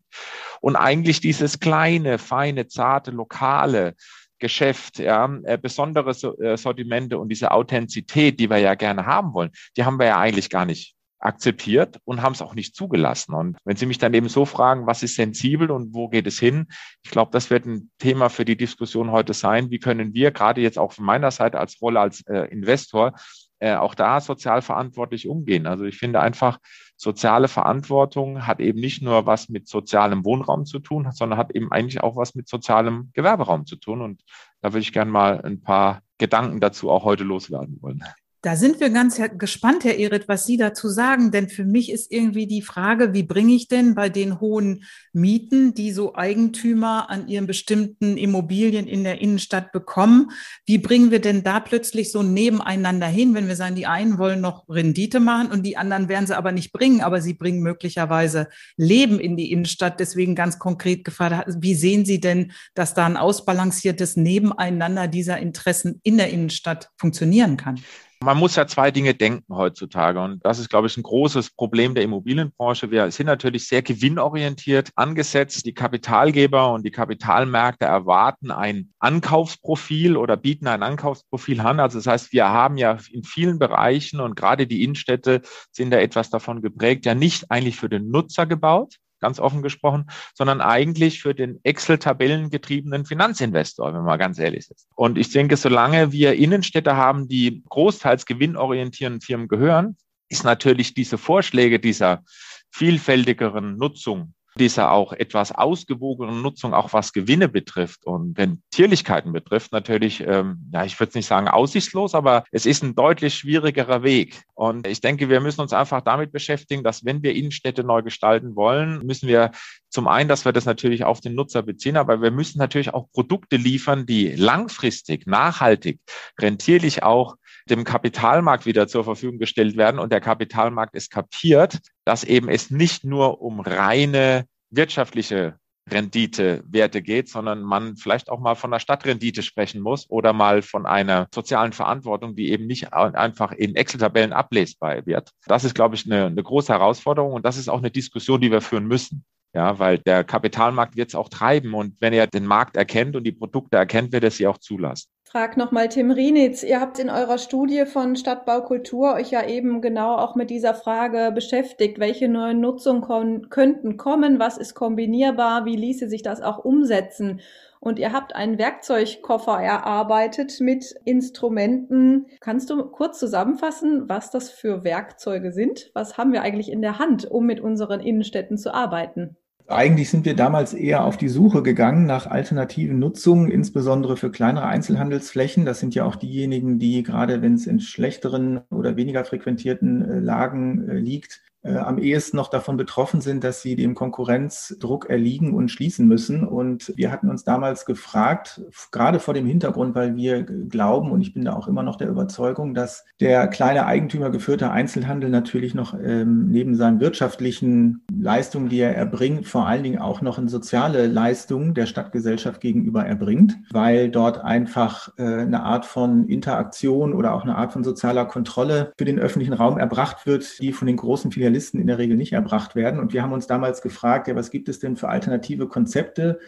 Und 0.61 0.77
eigentlich 0.77 1.19
dieses 1.19 1.59
kleine, 1.59 2.17
feine, 2.17 2.67
zarte, 2.67 3.11
lokale 3.11 3.95
Geschäft, 4.39 4.99
ja, 4.99 5.29
äh, 5.43 5.57
besondere 5.57 6.13
so 6.13 6.37
äh, 6.37 6.57
Sortimente 6.57 7.17
und 7.17 7.27
diese 7.29 7.51
Authentizität, 7.51 8.39
die 8.39 8.49
wir 8.49 8.59
ja 8.59 8.75
gerne 8.75 9.05
haben 9.05 9.33
wollen, 9.33 9.51
die 9.75 9.83
haben 9.83 9.99
wir 9.99 10.05
ja 10.05 10.17
eigentlich 10.17 10.49
gar 10.49 10.65
nicht 10.65 10.96
akzeptiert 11.19 11.99
und 12.05 12.21
haben 12.21 12.33
es 12.33 12.41
auch 12.41 12.53
nicht 12.53 12.75
zugelassen. 12.75 13.33
Und 13.33 13.57
wenn 13.65 13.75
Sie 13.75 13.85
mich 13.85 13.97
dann 13.97 14.13
eben 14.13 14.29
so 14.29 14.45
fragen, 14.45 14.85
was 14.87 15.03
ist 15.03 15.15
sensibel 15.15 15.71
und 15.71 15.93
wo 15.93 16.09
geht 16.09 16.27
es 16.27 16.39
hin? 16.39 16.67
Ich 17.03 17.11
glaube, 17.11 17.31
das 17.31 17.49
wird 17.49 17.65
ein 17.65 17.89
Thema 17.97 18.29
für 18.29 18.45
die 18.45 18.57
Diskussion 18.57 19.11
heute 19.11 19.33
sein. 19.33 19.71
Wie 19.71 19.79
können 19.79 20.13
wir 20.13 20.31
gerade 20.31 20.61
jetzt 20.61 20.77
auch 20.77 20.93
von 20.93 21.05
meiner 21.05 21.31
Seite 21.31 21.59
als 21.59 21.81
Rolle 21.81 21.99
als 21.99 22.21
äh, 22.27 22.45
Investor 22.51 23.13
äh, 23.59 23.73
auch 23.75 23.95
da 23.95 24.21
sozial 24.21 24.61
verantwortlich 24.61 25.27
umgehen? 25.27 25.65
Also 25.65 25.85
ich 25.85 25.97
finde 25.97 26.19
einfach, 26.19 26.59
soziale 26.97 27.47
Verantwortung 27.47 28.45
hat 28.45 28.59
eben 28.59 28.79
nicht 28.79 29.01
nur 29.01 29.25
was 29.25 29.49
mit 29.49 29.67
sozialem 29.67 30.25
Wohnraum 30.25 30.65
zu 30.65 30.79
tun, 30.79 31.09
sondern 31.11 31.37
hat 31.37 31.55
eben 31.55 31.71
eigentlich 31.71 32.01
auch 32.01 32.15
was 32.15 32.35
mit 32.35 32.47
sozialem 32.47 33.11
Gewerberaum 33.13 33.65
zu 33.65 33.75
tun. 33.75 34.01
Und 34.01 34.23
da 34.61 34.73
würde 34.73 34.81
ich 34.81 34.93
gerne 34.93 35.11
mal 35.11 35.41
ein 35.41 35.61
paar 35.61 36.01
Gedanken 36.17 36.59
dazu 36.59 36.89
auch 36.89 37.03
heute 37.03 37.23
loswerden 37.23 37.77
wollen. 37.81 38.03
Da 38.41 38.55
sind 38.55 38.79
wir 38.79 38.91
ganz 38.91 39.19
gespannt, 39.39 39.83
Herr 39.83 39.97
Erit, 39.97 40.27
was 40.27 40.45
Sie 40.45 40.57
dazu 40.57 40.89
sagen. 40.89 41.31
Denn 41.31 41.49
für 41.49 41.65
mich 41.65 41.91
ist 41.91 42.11
irgendwie 42.11 42.45
die 42.45 42.61
Frage, 42.61 43.13
wie 43.13 43.23
bringe 43.23 43.55
ich 43.55 43.67
denn 43.67 43.95
bei 43.95 44.09
den 44.09 44.39
hohen 44.39 44.83
Mieten, 45.11 45.73
die 45.73 45.91
so 45.91 46.13
Eigentümer 46.13 47.09
an 47.09 47.27
ihren 47.27 47.47
bestimmten 47.47 48.15
Immobilien 48.15 48.87
in 48.87 49.03
der 49.03 49.21
Innenstadt 49.21 49.71
bekommen, 49.71 50.29
wie 50.67 50.77
bringen 50.77 51.09
wir 51.09 51.19
denn 51.19 51.41
da 51.41 51.59
plötzlich 51.59 52.11
so 52.11 52.21
nebeneinander 52.21 53.07
hin, 53.07 53.33
wenn 53.33 53.47
wir 53.47 53.55
sagen, 53.55 53.75
die 53.75 53.87
einen 53.87 54.19
wollen 54.19 54.39
noch 54.39 54.69
Rendite 54.69 55.19
machen 55.19 55.49
und 55.49 55.63
die 55.63 55.75
anderen 55.75 56.07
werden 56.07 56.27
sie 56.27 56.37
aber 56.37 56.51
nicht 56.51 56.71
bringen, 56.71 57.01
aber 57.01 57.21
sie 57.21 57.33
bringen 57.33 57.63
möglicherweise 57.63 58.49
Leben 58.75 59.19
in 59.19 59.35
die 59.35 59.51
Innenstadt. 59.51 59.99
Deswegen 59.99 60.35
ganz 60.35 60.59
konkret 60.59 61.03
gefragt, 61.03 61.49
wie 61.59 61.73
sehen 61.73 62.05
Sie 62.05 62.19
denn, 62.19 62.51
dass 62.75 62.93
da 62.93 63.07
ein 63.07 63.17
ausbalanciertes 63.17 64.15
Nebeneinander 64.15 65.07
dieser 65.07 65.39
Interessen 65.39 65.99
in 66.03 66.17
der 66.17 66.29
Innenstadt 66.29 66.91
funktionieren 66.97 67.57
kann? 67.57 67.81
Man 68.23 68.37
muss 68.37 68.55
ja 68.55 68.65
zwei 68.65 68.89
Dinge 68.89 69.13
denken 69.13 69.55
heutzutage. 69.55 70.19
Und 70.19 70.43
das 70.43 70.57
ist, 70.57 70.69
glaube 70.69 70.87
ich, 70.87 70.97
ein 70.97 71.03
großes 71.03 71.51
Problem 71.51 71.93
der 71.93 72.03
Immobilienbranche. 72.03 72.89
Wir 72.89 73.11
sind 73.11 73.27
natürlich 73.27 73.67
sehr 73.67 73.83
gewinnorientiert 73.83 74.89
angesetzt. 74.95 75.65
Die 75.65 75.73
Kapitalgeber 75.73 76.73
und 76.73 76.83
die 76.83 76.91
Kapitalmärkte 76.91 77.85
erwarten 77.85 78.49
ein 78.49 78.89
Ankaufsprofil 78.99 80.17
oder 80.17 80.35
bieten 80.35 80.67
ein 80.67 80.81
Ankaufsprofil 80.81 81.59
an. 81.61 81.79
Also 81.79 81.99
das 81.99 82.07
heißt, 82.07 82.33
wir 82.33 82.49
haben 82.49 82.77
ja 82.77 82.97
in 83.11 83.23
vielen 83.23 83.59
Bereichen 83.59 84.19
und 84.19 84.35
gerade 84.35 84.65
die 84.65 84.83
Innenstädte 84.83 85.41
sind 85.71 85.91
da 85.91 85.97
etwas 85.97 86.31
davon 86.31 86.63
geprägt, 86.63 87.05
ja 87.05 87.13
nicht 87.13 87.51
eigentlich 87.51 87.77
für 87.77 87.89
den 87.89 88.09
Nutzer 88.09 88.47
gebaut, 88.47 88.95
ganz 89.19 89.39
offen 89.39 89.61
gesprochen, 89.61 90.09
sondern 90.33 90.61
eigentlich 90.61 91.21
für 91.21 91.33
den 91.33 91.59
Excel-Tabellen 91.63 92.49
getriebenen 92.49 93.05
Finanzinvestor, 93.05 93.93
wenn 93.93 94.03
man 94.03 94.19
ganz 94.19 94.39
ehrlich 94.39 94.69
ist. 94.69 94.87
Und 94.95 95.17
ich 95.17 95.31
denke, 95.31 95.57
solange 95.57 96.11
wir 96.11 96.33
Innenstädte 96.35 96.95
haben, 96.95 97.27
die 97.27 97.63
großteils 97.69 98.25
gewinnorientierenden 98.25 99.21
Firmen 99.21 99.47
gehören, 99.47 99.97
ist 100.29 100.43
natürlich 100.43 100.93
diese 100.93 101.17
Vorschläge 101.17 101.79
dieser 101.79 102.23
vielfältigeren 102.71 103.77
Nutzung 103.77 104.33
dieser 104.57 104.91
auch 104.91 105.13
etwas 105.13 105.51
ausgewogenen 105.51 106.41
Nutzung, 106.41 106.73
auch 106.73 106.93
was 106.93 107.13
Gewinne 107.13 107.47
betrifft 107.47 108.05
und 108.05 108.37
Rentierlichkeiten 108.37 109.31
betrifft, 109.31 109.71
natürlich, 109.71 110.21
ähm, 110.21 110.69
ja, 110.73 110.83
ich 110.83 110.99
würde 110.99 111.09
es 111.09 111.15
nicht 111.15 111.27
sagen 111.27 111.47
aussichtslos, 111.47 112.15
aber 112.15 112.43
es 112.51 112.65
ist 112.65 112.83
ein 112.83 112.95
deutlich 112.95 113.35
schwierigerer 113.35 114.03
Weg. 114.03 114.43
Und 114.53 114.87
ich 114.87 115.01
denke, 115.01 115.29
wir 115.29 115.39
müssen 115.39 115.61
uns 115.61 115.73
einfach 115.73 116.01
damit 116.01 116.31
beschäftigen, 116.31 116.83
dass 116.83 117.05
wenn 117.05 117.23
wir 117.23 117.35
Innenstädte 117.35 117.83
neu 117.83 118.01
gestalten 118.01 118.55
wollen, 118.55 119.05
müssen 119.05 119.27
wir 119.27 119.51
zum 119.97 120.07
einen, 120.07 120.29
dass 120.29 120.45
wir 120.45 120.53
das 120.53 120.65
natürlich 120.65 121.05
auf 121.05 121.21
den 121.21 121.33
Nutzer 121.33 121.63
beziehen, 121.63 121.97
aber 121.97 122.21
wir 122.21 122.29
müssen 122.29 122.59
natürlich 122.59 122.93
auch 122.93 123.11
Produkte 123.13 123.55
liefern, 123.55 124.05
die 124.05 124.29
langfristig, 124.35 125.25
nachhaltig, 125.25 125.99
rentierlich 126.39 127.01
auch 127.01 127.33
dem 127.67 127.83
Kapitalmarkt 127.83 128.67
wieder 128.67 128.87
zur 128.87 129.03
Verfügung 129.03 129.39
gestellt 129.39 129.75
werden. 129.75 129.99
Und 129.99 130.11
der 130.11 130.21
Kapitalmarkt 130.21 130.93
ist 130.93 131.09
kapiert, 131.09 131.79
dass 132.05 132.23
eben 132.23 132.47
es 132.47 132.69
nicht 132.69 133.05
nur 133.05 133.41
um 133.41 133.59
reine 133.59 134.45
wirtschaftliche 134.69 135.57
Renditewerte 135.89 137.01
geht, 137.01 137.27
sondern 137.27 137.63
man 137.63 137.95
vielleicht 137.95 138.29
auch 138.29 138.39
mal 138.39 138.53
von 138.53 138.69
der 138.69 138.79
Stadtrendite 138.79 139.41
sprechen 139.41 139.81
muss 139.81 140.07
oder 140.11 140.31
mal 140.31 140.61
von 140.61 140.85
einer 140.85 141.27
sozialen 141.33 141.73
Verantwortung, 141.73 142.35
die 142.35 142.51
eben 142.51 142.67
nicht 142.67 142.93
einfach 142.93 143.51
in 143.51 143.75
Excel-Tabellen 143.75 144.31
ablesbar 144.31 145.07
wird. 145.07 145.31
Das 145.47 145.63
ist, 145.63 145.73
glaube 145.73 145.95
ich, 145.95 146.05
eine, 146.05 146.27
eine 146.27 146.43
große 146.43 146.71
Herausforderung 146.71 147.33
und 147.33 147.47
das 147.47 147.57
ist 147.57 147.67
auch 147.67 147.79
eine 147.79 147.89
Diskussion, 147.89 148.41
die 148.41 148.51
wir 148.51 148.61
führen 148.61 148.85
müssen. 148.85 149.25
Ja, 149.57 149.79
weil 149.79 149.97
der 149.97 150.23
Kapitalmarkt 150.23 150.95
wird 150.97 151.09
es 151.09 151.15
auch 151.15 151.29
treiben 151.29 151.73
und 151.73 151.95
wenn 151.99 152.13
er 152.13 152.27
den 152.27 152.45
Markt 152.45 152.77
erkennt 152.77 153.15
und 153.15 153.23
die 153.23 153.31
Produkte 153.31 153.75
erkennt, 153.75 154.11
wird 154.11 154.23
er 154.23 154.29
sie 154.29 154.45
auch 154.45 154.59
zulassen. 154.59 155.09
Frag 155.23 155.57
nochmal 155.57 155.89
Tim 155.89 156.11
Rienitz. 156.11 156.61
Ihr 156.61 156.79
habt 156.79 156.99
in 156.99 157.09
eurer 157.09 157.39
Studie 157.39 157.87
von 157.87 158.15
Stadtbau 158.15 158.61
Kultur 158.61 159.15
euch 159.15 159.31
ja 159.31 159.43
eben 159.47 159.81
genau 159.81 160.15
auch 160.15 160.35
mit 160.35 160.51
dieser 160.51 160.75
Frage 160.75 161.31
beschäftigt. 161.33 161.97
Welche 161.97 162.29
neuen 162.29 162.61
Nutzungen 162.61 163.49
könnten 163.49 163.97
kommen? 163.97 164.37
Was 164.37 164.59
ist 164.59 164.75
kombinierbar? 164.75 165.65
Wie 165.65 165.75
ließe 165.75 166.07
sich 166.07 166.21
das 166.21 166.39
auch 166.39 166.63
umsetzen? 166.63 167.41
Und 167.79 167.97
ihr 167.97 168.13
habt 168.13 168.35
einen 168.35 168.59
Werkzeugkoffer 168.59 169.59
erarbeitet 169.59 170.59
mit 170.59 170.93
Instrumenten. 171.03 172.27
Kannst 172.41 172.69
du 172.69 172.85
kurz 172.91 173.17
zusammenfassen, 173.17 174.07
was 174.07 174.29
das 174.29 174.51
für 174.51 174.83
Werkzeuge 174.83 175.51
sind? 175.51 175.89
Was 175.95 176.19
haben 176.19 176.31
wir 176.31 176.43
eigentlich 176.43 176.71
in 176.71 176.83
der 176.83 176.99
Hand, 176.99 177.25
um 177.25 177.47
mit 177.47 177.59
unseren 177.59 178.01
Innenstädten 178.01 178.59
zu 178.59 178.71
arbeiten? 178.71 179.35
Eigentlich 179.69 180.09
sind 180.09 180.23
wir 180.23 180.33
damals 180.33 180.73
eher 180.73 181.03
auf 181.03 181.17
die 181.17 181.27
Suche 181.27 181.61
gegangen 181.61 182.05
nach 182.05 182.25
alternativen 182.25 182.99
Nutzungen, 182.99 183.51
insbesondere 183.51 184.15
für 184.15 184.31
kleinere 184.31 184.65
Einzelhandelsflächen. 184.65 185.65
Das 185.65 185.81
sind 185.81 185.93
ja 185.93 186.05
auch 186.05 186.15
diejenigen, 186.15 186.79
die 186.79 187.03
gerade 187.03 187.41
wenn 187.41 187.55
es 187.55 187.67
in 187.67 187.81
schlechteren 187.81 188.61
oder 188.69 188.95
weniger 188.95 189.25
frequentierten 189.25 190.01
äh, 190.01 190.19
Lagen 190.19 190.87
äh, 190.87 190.93
liegt, 190.93 191.41
am 191.75 191.97
ehesten 191.97 192.37
noch 192.37 192.49
davon 192.49 192.77
betroffen 192.77 193.21
sind, 193.21 193.43
dass 193.43 193.61
sie 193.61 193.75
dem 193.75 193.95
Konkurrenzdruck 193.95 195.09
erliegen 195.09 195.53
und 195.53 195.69
schließen 195.69 196.07
müssen. 196.07 196.47
Und 196.47 196.93
wir 196.95 197.11
hatten 197.11 197.29
uns 197.29 197.43
damals 197.43 197.85
gefragt, 197.85 198.61
gerade 198.91 199.19
vor 199.19 199.33
dem 199.33 199.45
Hintergrund, 199.45 199.95
weil 199.95 200.15
wir 200.15 200.43
glauben, 200.43 201.11
und 201.11 201.21
ich 201.21 201.33
bin 201.33 201.45
da 201.45 201.53
auch 201.53 201.67
immer 201.67 201.83
noch 201.83 201.97
der 201.97 202.09
Überzeugung, 202.09 202.73
dass 202.73 203.05
der 203.19 203.47
kleine 203.47 203.85
Eigentümer 203.85 204.29
geführte 204.29 204.71
Einzelhandel 204.71 205.29
natürlich 205.29 205.73
noch 205.73 205.93
ähm, 205.93 206.49
neben 206.49 206.75
seinen 206.75 206.99
wirtschaftlichen 206.99 208.01
Leistungen, 208.17 208.69
die 208.69 208.79
er 208.79 208.95
erbringt, 208.95 209.47
vor 209.47 209.67
allen 209.67 209.83
Dingen 209.83 209.99
auch 209.99 210.21
noch 210.21 210.37
eine 210.37 210.49
soziale 210.49 211.07
Leistung 211.07 211.73
der 211.73 211.85
Stadtgesellschaft 211.85 212.61
gegenüber 212.61 213.05
erbringt, 213.05 213.57
weil 213.71 214.09
dort 214.09 214.43
einfach 214.43 215.09
äh, 215.17 215.23
eine 215.23 215.63
Art 215.63 215.85
von 215.85 216.27
Interaktion 216.27 217.13
oder 217.13 217.33
auch 217.33 217.43
eine 217.43 217.55
Art 217.55 217.73
von 217.73 217.83
sozialer 217.83 218.25
Kontrolle 218.25 218.93
für 218.97 219.05
den 219.05 219.19
öffentlichen 219.19 219.53
Raum 219.53 219.77
erbracht 219.77 220.25
wird, 220.25 220.59
die 220.61 220.71
von 220.71 220.87
den 220.87 220.97
großen 220.97 221.31
Filialen 221.31 221.56
Spezialisten 221.57 221.79
in 221.79 221.87
der 221.87 221.97
Regel 221.97 222.17
nicht 222.17 222.33
erbracht 222.33 222.75
werden. 222.75 222.99
Und 222.99 223.13
wir 223.13 223.23
haben 223.23 223.33
uns 223.33 223.47
damals 223.47 223.81
gefragt, 223.81 224.27
ja, 224.27 224.35
was 224.35 224.51
gibt 224.51 224.69
es 224.69 224.79
denn 224.79 224.95
für 224.95 225.09
alternative 225.09 225.67
Konzepte, 225.67 226.39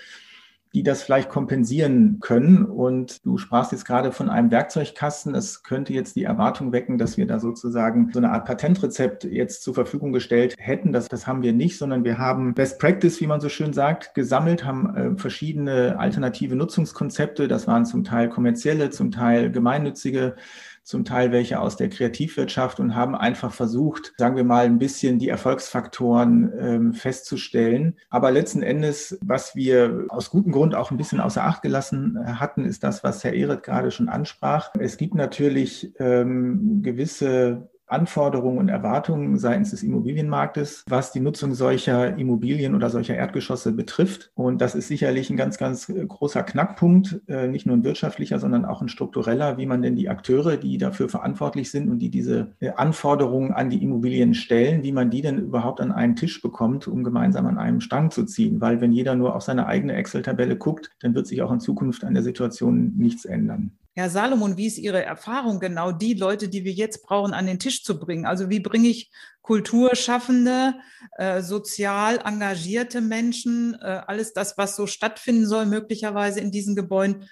die 0.75 0.83
das 0.83 1.01
vielleicht 1.01 1.29
kompensieren 1.29 2.19
können. 2.19 2.63
Und 2.63 3.25
du 3.25 3.39
sprachst 3.39 3.71
jetzt 3.71 3.85
gerade 3.85 4.11
von 4.11 4.29
einem 4.29 4.51
Werkzeugkasten. 4.51 5.33
Es 5.33 5.63
könnte 5.63 5.93
jetzt 5.93 6.15
die 6.15 6.25
Erwartung 6.25 6.71
wecken, 6.71 6.99
dass 6.99 7.17
wir 7.17 7.25
da 7.25 7.39
sozusagen 7.39 8.11
so 8.13 8.19
eine 8.19 8.29
Art 8.29 8.45
Patentrezept 8.45 9.23
jetzt 9.23 9.63
zur 9.63 9.73
Verfügung 9.73 10.13
gestellt 10.13 10.53
hätten. 10.59 10.91
Das, 10.91 11.07
das 11.07 11.25
haben 11.25 11.41
wir 11.41 11.53
nicht, 11.53 11.79
sondern 11.79 12.03
wir 12.03 12.19
haben 12.19 12.53
Best 12.53 12.79
Practice, 12.79 13.19
wie 13.19 13.25
man 13.25 13.41
so 13.41 13.49
schön 13.49 13.73
sagt, 13.73 14.13
gesammelt, 14.13 14.63
haben 14.63 14.95
äh, 14.95 15.17
verschiedene 15.17 15.97
alternative 15.97 16.55
Nutzungskonzepte. 16.55 17.47
Das 17.47 17.65
waren 17.65 17.85
zum 17.85 18.03
Teil 18.03 18.29
kommerzielle, 18.29 18.91
zum 18.91 19.09
Teil 19.09 19.51
gemeinnützige 19.51 20.35
zum 20.83 21.05
Teil 21.05 21.31
welche 21.31 21.59
aus 21.59 21.77
der 21.77 21.89
Kreativwirtschaft 21.89 22.79
und 22.79 22.95
haben 22.95 23.15
einfach 23.15 23.53
versucht, 23.53 24.13
sagen 24.17 24.35
wir 24.35 24.43
mal, 24.43 24.65
ein 24.65 24.79
bisschen 24.79 25.19
die 25.19 25.29
Erfolgsfaktoren 25.29 26.51
ähm, 26.59 26.93
festzustellen. 26.93 27.97
Aber 28.09 28.31
letzten 28.31 28.63
Endes, 28.63 29.17
was 29.21 29.55
wir 29.55 30.05
aus 30.09 30.29
gutem 30.29 30.51
Grund 30.51 30.75
auch 30.75 30.91
ein 30.91 30.97
bisschen 30.97 31.19
außer 31.19 31.43
Acht 31.43 31.61
gelassen 31.61 32.17
äh, 32.17 32.33
hatten, 32.33 32.65
ist 32.65 32.83
das, 32.83 33.03
was 33.03 33.23
Herr 33.23 33.33
Ehret 33.33 33.63
gerade 33.63 33.91
schon 33.91 34.09
ansprach. 34.09 34.71
Es 34.79 34.97
gibt 34.97 35.15
natürlich 35.15 35.93
ähm, 35.99 36.81
gewisse 36.81 37.69
Anforderungen 37.89 38.57
und 38.57 38.69
Erwartungen 38.69 39.37
seitens 39.37 39.71
des 39.71 39.83
Immobilienmarktes, 39.83 40.83
was 40.87 41.11
die 41.11 41.19
Nutzung 41.19 41.53
solcher 41.53 42.17
Immobilien 42.17 42.75
oder 42.75 42.89
solcher 42.89 43.15
Erdgeschosse 43.15 43.71
betrifft. 43.71 44.31
Und 44.35 44.61
das 44.61 44.75
ist 44.75 44.87
sicherlich 44.87 45.29
ein 45.29 45.37
ganz, 45.37 45.57
ganz 45.57 45.87
großer 45.87 46.43
Knackpunkt, 46.43 47.21
äh, 47.27 47.47
nicht 47.47 47.65
nur 47.65 47.75
ein 47.75 47.83
wirtschaftlicher, 47.83 48.39
sondern 48.39 48.65
auch 48.65 48.81
ein 48.81 48.89
struktureller, 48.89 49.57
wie 49.57 49.65
man 49.65 49.81
denn 49.81 49.95
die 49.95 50.09
Akteure, 50.09 50.57
die 50.57 50.77
dafür 50.77 51.09
verantwortlich 51.09 51.71
sind 51.71 51.89
und 51.89 51.99
die 51.99 52.09
diese 52.09 52.51
äh, 52.59 52.69
Anforderungen 52.71 53.51
an 53.51 53.69
die 53.69 53.83
Immobilien 53.83 54.33
stellen, 54.33 54.83
wie 54.83 54.91
man 54.91 55.09
die 55.09 55.21
denn 55.21 55.37
überhaupt 55.39 55.81
an 55.81 55.91
einen 55.91 56.15
Tisch 56.15 56.41
bekommt, 56.41 56.87
um 56.87 57.03
gemeinsam 57.03 57.45
an 57.45 57.57
einem 57.57 57.81
Strang 57.81 58.11
zu 58.11 58.25
ziehen. 58.25 58.61
Weil 58.61 58.81
wenn 58.81 58.91
jeder 58.91 59.15
nur 59.15 59.35
auf 59.35 59.43
seine 59.43 59.67
eigene 59.67 59.93
Excel-Tabelle 59.93 60.57
guckt, 60.57 60.91
dann 61.01 61.15
wird 61.15 61.27
sich 61.27 61.41
auch 61.41 61.51
in 61.51 61.59
Zukunft 61.59 62.03
an 62.03 62.13
der 62.13 62.23
Situation 62.23 62.93
nichts 62.97 63.25
ändern. 63.25 63.71
Herr 63.95 64.09
Salomon, 64.09 64.55
wie 64.55 64.67
ist 64.67 64.77
Ihre 64.77 65.03
Erfahrung, 65.03 65.59
genau 65.59 65.91
die 65.91 66.13
Leute, 66.13 66.47
die 66.47 66.63
wir 66.63 66.71
jetzt 66.71 67.03
brauchen, 67.03 67.33
an 67.33 67.47
den 67.47 67.59
Tisch 67.59 67.83
zu 67.83 67.99
bringen? 67.99 68.25
Also 68.25 68.49
wie 68.49 68.59
bringe 68.59 68.87
ich 68.87 69.11
Kulturschaffende, 69.41 70.75
äh, 71.17 71.41
sozial 71.41 72.19
engagierte 72.23 73.01
Menschen, 73.01 73.75
äh, 73.81 74.01
alles 74.05 74.33
das, 74.33 74.57
was 74.57 74.75
so 74.75 74.87
stattfinden 74.87 75.47
soll, 75.47 75.65
möglicherweise 75.65 76.39
in 76.39 76.51
diesen 76.51 76.75
Gebäuden, 76.75 77.27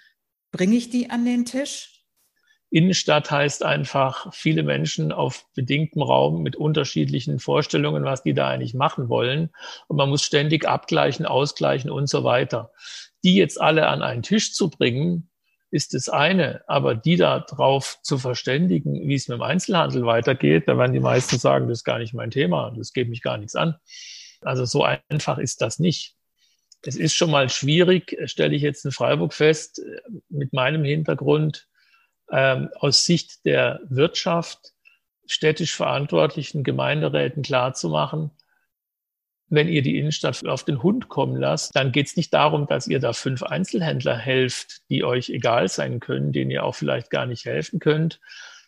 bringe 0.52 0.76
ich 0.76 0.90
die 0.90 1.10
an 1.10 1.26
den 1.26 1.46
Tisch? 1.46 1.98
Innenstadt 2.70 3.32
heißt 3.32 3.64
einfach 3.64 4.34
viele 4.34 4.64
Menschen 4.64 5.14
auf 5.14 5.46
bedingtem 5.56 6.02
Raum 6.02 6.44
mit 6.44 6.58
unterschiedlichen 6.58 7.40
Vorstellungen, 7.40 8.04
was 8.04 8.24
die 8.24 8.34
da 8.34 8.50
eigentlich 8.50 8.74
machen 8.74 9.08
wollen. 9.08 9.52
Und 9.88 9.98
man 9.98 10.10
muss 10.10 10.24
ständig 10.24 10.68
abgleichen, 10.68 11.26
ausgleichen 11.26 11.90
und 11.90 12.10
so 12.10 12.26
weiter. 12.26 12.72
Die 13.24 13.36
jetzt 13.36 13.62
alle 13.62 13.88
an 13.88 14.02
einen 14.02 14.22
Tisch 14.22 14.54
zu 14.54 14.70
bringen, 14.70 15.30
ist 15.71 15.93
das 15.93 16.09
eine. 16.09 16.62
Aber 16.67 16.95
die 16.95 17.17
da 17.17 17.39
drauf 17.39 18.00
zu 18.01 18.17
verständigen, 18.17 19.07
wie 19.07 19.15
es 19.15 19.27
mit 19.27 19.38
dem 19.38 19.43
Einzelhandel 19.43 20.05
weitergeht, 20.05 20.67
da 20.67 20.77
werden 20.77 20.93
die 20.93 21.00
meisten 21.00 21.38
sagen, 21.38 21.67
das 21.67 21.79
ist 21.79 21.83
gar 21.83 22.00
nicht 22.00 22.13
mein 22.13 22.31
Thema, 22.31 22.74
das 22.75 22.93
geht 22.93 23.09
mich 23.09 23.21
gar 23.21 23.38
nichts 23.38 23.55
an. 23.55 23.75
Also 24.41 24.65
so 24.65 24.83
einfach 24.83 25.38
ist 25.38 25.62
das 25.62 25.79
nicht. 25.79 26.15
Es 26.83 26.95
ist 26.95 27.15
schon 27.15 27.31
mal 27.31 27.50
schwierig, 27.50 28.17
stelle 28.25 28.55
ich 28.55 28.62
jetzt 28.62 28.86
in 28.86 28.91
Freiburg 28.91 29.33
fest, 29.33 29.81
mit 30.29 30.53
meinem 30.53 30.83
Hintergrund 30.83 31.67
ähm, 32.31 32.69
aus 32.75 33.05
Sicht 33.05 33.45
der 33.45 33.81
Wirtschaft 33.89 34.74
städtisch 35.25 35.75
verantwortlichen 35.75 36.63
Gemeinderäten 36.63 37.43
klarzumachen, 37.43 38.31
wenn 39.50 39.70
ihr 39.70 39.82
die 39.82 39.98
Innenstadt 39.98 40.46
auf 40.46 40.63
den 40.63 40.84
Hund 40.84 41.08
kommen 41.08 41.38
lasst, 41.38 41.75
dann 41.75 41.92
geht 41.92 42.08
es 42.08 42.18
nicht 42.18 42.34
darum, 42.34 42.68
dass 42.68 42.88
ihr 42.88 43.00
da 43.00 43.13
fünf 43.13 43.44
Einzelhändler 43.44 44.18
helft, 44.18 44.82
die 44.89 45.04
euch 45.04 45.30
egal 45.30 45.70
sein 45.70 46.00
können, 46.00 46.34
denen 46.34 46.51
ihr 46.51 46.63
auch 46.63 46.75
vielleicht 46.75 47.10
gar 47.10 47.25
nicht 47.25 47.46
helfen 47.46 47.80
könnt, 47.80 48.20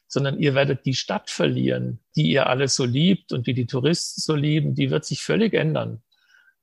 sondern 0.07 0.39
ihr 0.39 0.55
werdet 0.55 0.85
die 0.85 0.95
Stadt 0.95 1.29
verlieren, 1.29 1.99
die 2.15 2.31
ihr 2.31 2.47
alle 2.47 2.67
so 2.67 2.85
liebt 2.85 3.33
und 3.33 3.47
die 3.47 3.53
die 3.53 3.67
Touristen 3.67 4.21
so 4.21 4.35
lieben, 4.35 4.73
die 4.73 4.89
wird 4.89 5.05
sich 5.05 5.21
völlig 5.21 5.53
ändern. 5.53 6.01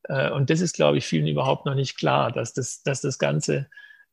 Äh, 0.04 0.30
und 0.30 0.50
das 0.50 0.60
ist, 0.60 0.74
glaube 0.74 0.98
ich, 0.98 1.06
vielen 1.06 1.26
überhaupt 1.26 1.66
noch 1.66 1.74
nicht 1.74 1.98
klar, 1.98 2.32
dass 2.32 2.54
das, 2.54 2.82
dass 2.82 3.02
das 3.02 3.18
Ganze 3.18 3.68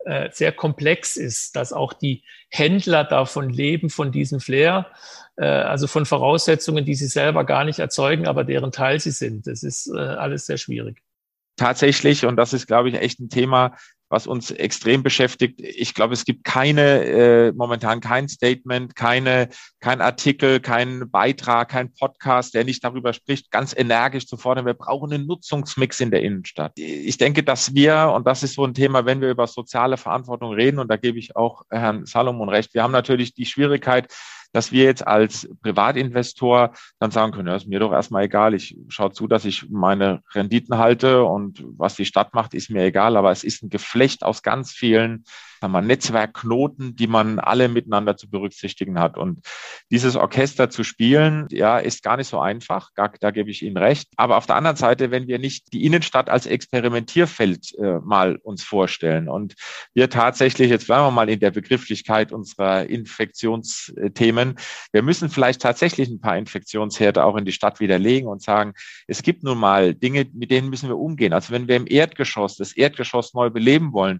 äh, 0.05 0.29
sehr 0.31 0.51
komplex 0.51 1.15
ist, 1.15 1.55
dass 1.55 1.73
auch 1.73 1.93
die 1.93 2.23
Händler 2.49 3.03
davon 3.03 3.49
leben, 3.49 3.89
von 3.89 4.11
diesem 4.11 4.39
Flair, 4.39 4.87
äh, 5.37 5.45
also 5.45 5.87
von 5.87 6.05
Voraussetzungen, 6.05 6.85
die 6.85 6.95
sie 6.95 7.07
selber 7.07 7.45
gar 7.45 7.63
nicht 7.63 7.79
erzeugen, 7.79 8.27
aber 8.27 8.43
deren 8.43 8.71
Teil 8.71 8.99
sie 8.99 9.11
sind. 9.11 9.47
Das 9.47 9.63
ist 9.63 9.87
äh, 9.87 9.97
alles 9.97 10.45
sehr 10.45 10.57
schwierig. 10.57 11.01
Tatsächlich, 11.55 12.25
und 12.25 12.35
das 12.35 12.53
ist, 12.53 12.67
glaube 12.67 12.89
ich, 12.89 12.95
echt 12.95 13.19
ein 13.19 13.29
Thema, 13.29 13.77
was 14.13 14.27
uns 14.27 14.51
extrem 14.51 15.01
beschäftigt. 15.01 15.59
Ich 15.59 15.95
glaube, 15.95 16.13
es 16.13 16.23
gibt 16.23 16.43
keine, 16.43 17.03
äh, 17.03 17.51
momentan 17.51 17.99
kein 17.99 18.29
Statement, 18.29 18.95
keine, 18.95 19.49
kein 19.79 20.01
Artikel, 20.01 20.59
kein 20.59 21.09
Beitrag, 21.09 21.69
kein 21.69 21.91
Podcast, 21.91 22.53
der 22.53 22.63
nicht 22.63 22.83
darüber 22.83 23.11
spricht, 23.13 23.49
ganz 23.49 23.75
energisch 23.75 24.27
zu 24.27 24.37
fordern, 24.37 24.67
wir 24.67 24.75
brauchen 24.75 25.11
einen 25.11 25.25
Nutzungsmix 25.25 25.99
in 25.99 26.11
der 26.11 26.21
Innenstadt. 26.21 26.73
Ich 26.75 27.17
denke, 27.17 27.41
dass 27.41 27.73
wir, 27.73 28.13
und 28.15 28.27
das 28.27 28.43
ist 28.43 28.53
so 28.53 28.63
ein 28.63 28.75
Thema, 28.75 29.05
wenn 29.05 29.19
wir 29.19 29.31
über 29.31 29.47
soziale 29.47 29.97
Verantwortung 29.97 30.53
reden, 30.53 30.77
und 30.77 30.89
da 30.89 30.97
gebe 30.97 31.17
ich 31.17 31.35
auch 31.35 31.63
Herrn 31.71 32.05
Salomon 32.05 32.49
recht, 32.49 32.75
wir 32.75 32.83
haben 32.83 32.91
natürlich 32.91 33.33
die 33.33 33.47
Schwierigkeit, 33.47 34.13
dass 34.53 34.71
wir 34.71 34.85
jetzt 34.85 35.05
als 35.05 35.49
Privatinvestor 35.61 36.73
dann 36.99 37.11
sagen 37.11 37.33
können, 37.33 37.49
ja, 37.49 37.55
ist 37.55 37.67
mir 37.67 37.79
doch 37.79 37.91
erstmal 37.91 38.23
egal, 38.23 38.53
ich 38.53 38.77
schaue 38.87 39.11
zu, 39.11 39.27
dass 39.27 39.43
ich 39.43 39.69
meine 39.69 40.21
Renditen 40.33 40.77
halte 40.77 41.25
und 41.25 41.63
was 41.77 41.95
die 41.95 42.05
Stadt 42.05 42.33
macht, 42.33 42.53
ist 42.53 42.69
mir 42.69 42.83
egal, 42.83 43.17
aber 43.17 43.31
es 43.31 43.43
ist 43.43 43.63
ein 43.63 43.69
Geflecht 43.69 44.23
aus 44.23 44.43
ganz 44.43 44.71
vielen 44.71 45.25
sagen 45.63 45.73
wir, 45.73 45.81
Netzwerkknoten, 45.81 46.95
die 46.95 47.07
man 47.07 47.39
alle 47.39 47.69
miteinander 47.69 48.17
zu 48.17 48.29
berücksichtigen 48.29 48.99
hat. 48.99 49.17
Und 49.17 49.39
dieses 49.91 50.17
Orchester 50.17 50.69
zu 50.69 50.83
spielen, 50.83 51.47
ja, 51.51 51.79
ist 51.79 52.03
gar 52.03 52.17
nicht 52.17 52.27
so 52.27 52.39
einfach. 52.39 52.93
Gar, 52.95 53.13
da 53.21 53.31
gebe 53.31 53.49
ich 53.49 53.61
Ihnen 53.63 53.77
recht. 53.77 54.09
Aber 54.17 54.37
auf 54.37 54.45
der 54.45 54.57
anderen 54.57 54.75
Seite, 54.75 55.09
wenn 55.09 55.27
wir 55.27 55.39
nicht 55.39 55.71
die 55.71 55.85
Innenstadt 55.85 56.29
als 56.29 56.45
Experimentierfeld 56.45 57.75
äh, 57.79 57.99
mal 57.99 58.35
uns 58.43 58.63
vorstellen 58.63 59.29
und 59.29 59.55
wir 59.93 60.09
tatsächlich, 60.09 60.69
jetzt 60.69 60.87
bleiben 60.87 61.05
wir 61.05 61.11
mal 61.11 61.29
in 61.29 61.39
der 61.39 61.51
Begrifflichkeit 61.51 62.33
unserer 62.33 62.85
Infektionsthemen, 62.87 64.55
wir 64.91 65.01
müssen 65.01 65.29
vielleicht 65.29 65.61
tatsächlich 65.61 66.09
ein 66.09 66.19
paar 66.19 66.37
Infektionsherde 66.37 67.23
auch 67.23 67.37
in 67.37 67.45
die 67.45 67.51
Stadt 67.53 67.79
widerlegen 67.79 68.27
und 68.27 68.41
sagen, 68.41 68.73
es 69.07 69.23
gibt 69.23 69.43
nun 69.43 69.57
mal 69.57 69.95
Dinge, 69.95 70.27
mit 70.33 70.51
denen 70.51 70.69
müssen 70.69 70.89
wir 70.89 70.97
umgehen. 70.97 71.31
Also 71.31 71.53
wenn 71.53 71.69
wir 71.69 71.77
im 71.77 71.87
Erdgeschoss 71.87 72.57
das 72.57 72.73
Erdgeschoss 72.73 73.33
neu 73.33 73.49
beleben 73.49 73.93
wollen, 73.93 74.19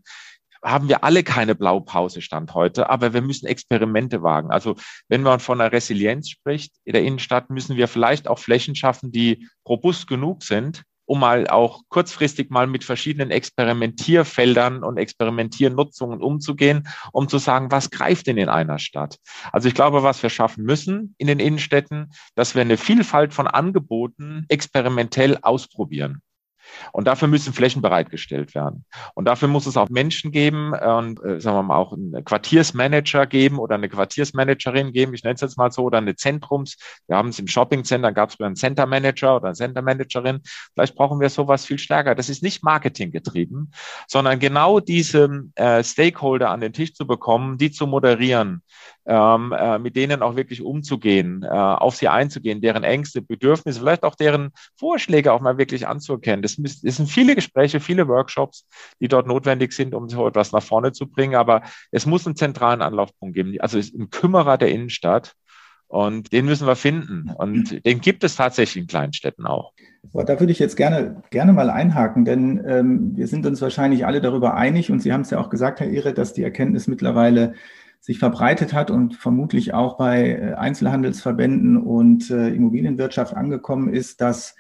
haben 0.64 0.88
wir 0.88 1.04
alle 1.04 1.24
keine 1.24 1.56
Blaupause 1.56 2.22
Stand 2.22 2.54
heute, 2.54 2.90
aber 2.90 3.14
wir 3.14 3.22
müssen 3.22 3.48
Experimente 3.48 4.24
wagen. 4.24 4.52
Also 4.52 4.76
wenn 5.10 5.22
man 5.22 5.40
von 5.40 5.60
einer 5.60 5.72
Resilienz 5.72 6.30
spricht 6.30 6.74
in 6.86 6.94
der 6.94 7.04
Innenstadt, 7.04 7.50
müssen 7.50 7.78
wir 7.78 7.88
vielleicht 7.88 8.28
auch 8.28 8.40
Flächen 8.40 8.76
schaffen, 8.76 9.12
die 9.12 9.48
robust 9.68 10.08
genug 10.08 10.44
sind, 10.44 10.84
um 11.06 11.20
mal 11.20 11.48
auch 11.48 11.82
kurzfristig 11.90 12.50
mal 12.50 12.68
mit 12.68 12.84
verschiedenen 12.84 13.32
Experimentierfeldern 13.32 14.84
und 14.84 14.98
Experimentiernutzungen 14.98 16.22
umzugehen, 16.22 16.88
um 17.12 17.28
zu 17.28 17.38
sagen, 17.38 17.72
was 17.72 17.90
greift 17.90 18.28
denn 18.28 18.38
in 18.38 18.50
einer 18.50 18.80
Stadt? 18.80 19.18
Also 19.52 19.68
ich 19.68 19.76
glaube, 19.76 20.04
was 20.04 20.24
wir 20.24 20.30
schaffen 20.30 20.64
müssen 20.64 21.16
in 21.18 21.28
den 21.28 21.40
Innenstädten, 21.40 22.14
dass 22.36 22.56
wir 22.56 22.62
eine 22.62 22.78
Vielfalt 22.78 23.34
von 23.34 23.48
Angeboten 23.48 24.46
experimentell 24.48 25.38
ausprobieren. 25.42 26.22
Und 26.92 27.08
dafür 27.08 27.28
müssen 27.28 27.54
Flächen 27.54 27.82
bereitgestellt 27.82 28.56
werden. 28.56 28.86
Und 29.14 29.26
dafür 29.26 29.48
muss 29.48 29.66
es 29.66 29.78
auch 29.78 29.90
Menschen 29.90 30.32
geben 30.32 30.74
und 30.74 31.24
äh, 31.24 31.40
sagen 31.40 31.58
wir 31.58 31.64
mal 31.64 31.78
auch 31.78 31.94
einen 31.94 32.24
Quartiersmanager 32.24 33.26
geben 33.26 33.60
oder 33.60 33.76
eine 33.76 33.90
Quartiersmanagerin 33.90 34.94
geben, 34.94 35.14
ich 35.14 35.24
nenne 35.24 35.36
es 35.36 35.42
jetzt 35.42 35.58
mal 35.58 35.72
so, 35.72 35.84
oder 35.84 35.98
eine 35.98 36.16
Zentrums. 36.16 36.78
Wir 37.08 37.18
haben 37.18 37.30
es 37.30 37.40
im 37.40 37.48
Shoppingcenter, 37.48 38.12
gab 38.12 38.30
es 38.30 38.40
einen 38.40 38.56
Center 38.56 38.86
Manager 38.86 39.38
oder 39.38 39.48
eine 39.48 39.56
Center 39.56 39.82
Managerin. 39.82 40.42
Vielleicht 40.74 40.96
brauchen 40.96 41.20
wir 41.20 41.30
sowas 41.30 41.66
viel 41.66 41.80
stärker. 41.80 42.16
Das 42.16 42.30
ist 42.30 42.44
nicht 42.44 42.64
Marketing 42.64 43.12
getrieben, 43.12 43.72
sondern 44.08 44.40
genau 44.40 44.80
diese 44.80 45.44
äh, 45.56 45.84
Stakeholder 45.84 46.50
an 46.50 46.62
den 46.62 46.74
Tisch 46.74 46.94
zu 46.94 47.06
bekommen, 47.08 47.58
die 47.58 47.72
zu 47.72 47.88
moderieren, 47.88 48.62
ähm, 49.06 49.54
äh, 49.58 49.80
mit 49.80 49.96
denen 49.96 50.22
auch 50.22 50.36
wirklich 50.36 50.62
umzugehen, 50.62 51.44
äh, 51.44 51.48
auf 51.48 51.96
sie 51.96 52.08
einzugehen, 52.08 52.62
deren 52.62 52.84
Ängste, 52.84 53.22
Bedürfnisse, 53.22 53.80
vielleicht 53.80 54.04
auch 54.04 54.16
deren 54.16 54.52
Vorschläge 54.78 55.34
auch 55.34 55.42
mal 55.42 55.58
wirklich 55.58 55.88
anzuerkennen. 55.88 56.42
Das, 56.42 56.56
das 56.56 56.98
sind 56.98 57.10
viele 57.10 57.36
Gespräche, 57.36 57.80
viele 57.80 58.08
Workshops, 58.08 58.66
die 59.00 59.08
dort 59.08 59.28
notwendig 59.28 59.74
sind, 59.74 59.94
um 59.94 60.10
so 60.10 60.28
etwas 60.28 60.52
nach 60.52 60.64
vorne 60.64 60.92
zu 60.94 61.08
bringen. 61.08 61.36
Aber 61.36 61.64
es 61.92 62.06
muss 62.06 62.26
einen 62.26 62.36
zentralen 62.36 62.82
Anlaufpunkt 62.82 63.36
geben. 63.36 63.56
Also 63.60 63.78
ein 63.78 64.10
Kümmerer 64.10 64.58
der 64.58 64.70
Innenstadt. 64.70 65.34
Und 65.88 66.34
den 66.34 66.46
müssen 66.46 66.66
wir 66.66 66.76
finden. 66.76 67.30
Und 67.38 67.86
den 67.86 68.02
gibt 68.02 68.24
es 68.24 68.36
tatsächlich 68.36 68.82
in 68.82 68.88
kleinen 68.88 69.14
Städten 69.14 69.46
auch. 69.46 69.74
Da 70.12 70.40
würde 70.40 70.52
ich 70.52 70.58
jetzt 70.58 70.76
gerne, 70.76 71.22
gerne 71.30 71.54
mal 71.54 71.70
einhaken, 71.70 72.26
denn 72.26 72.64
ähm, 72.68 73.16
wir 73.16 73.28
sind 73.28 73.46
uns 73.46 73.62
wahrscheinlich 73.62 74.06
alle 74.06 74.20
darüber 74.20 74.56
einig 74.56 74.92
und 74.92 75.02
Sie 75.02 75.14
haben 75.14 75.22
es 75.22 75.30
ja 75.30 75.40
auch 75.40 75.50
gesagt, 75.50 75.80
Herr 75.80 75.90
Ehre, 75.90 76.14
dass 76.14 76.34
die 76.34 76.44
Erkenntnis 76.44 76.88
mittlerweile 76.88 77.54
sich 78.04 78.20
verbreitet 78.20 78.74
hat 78.74 78.92
und 78.92 79.16
vermutlich 79.16 79.74
auch 79.74 79.96
bei 79.96 80.32
äh, 80.32 80.54
Einzelhandelsverbänden 80.56 81.78
und 81.78 82.30
äh, 82.30 82.50
Immobilienwirtschaft 82.50 83.34
angekommen 83.34 83.94
ist, 83.94 84.20
dass 84.20 84.58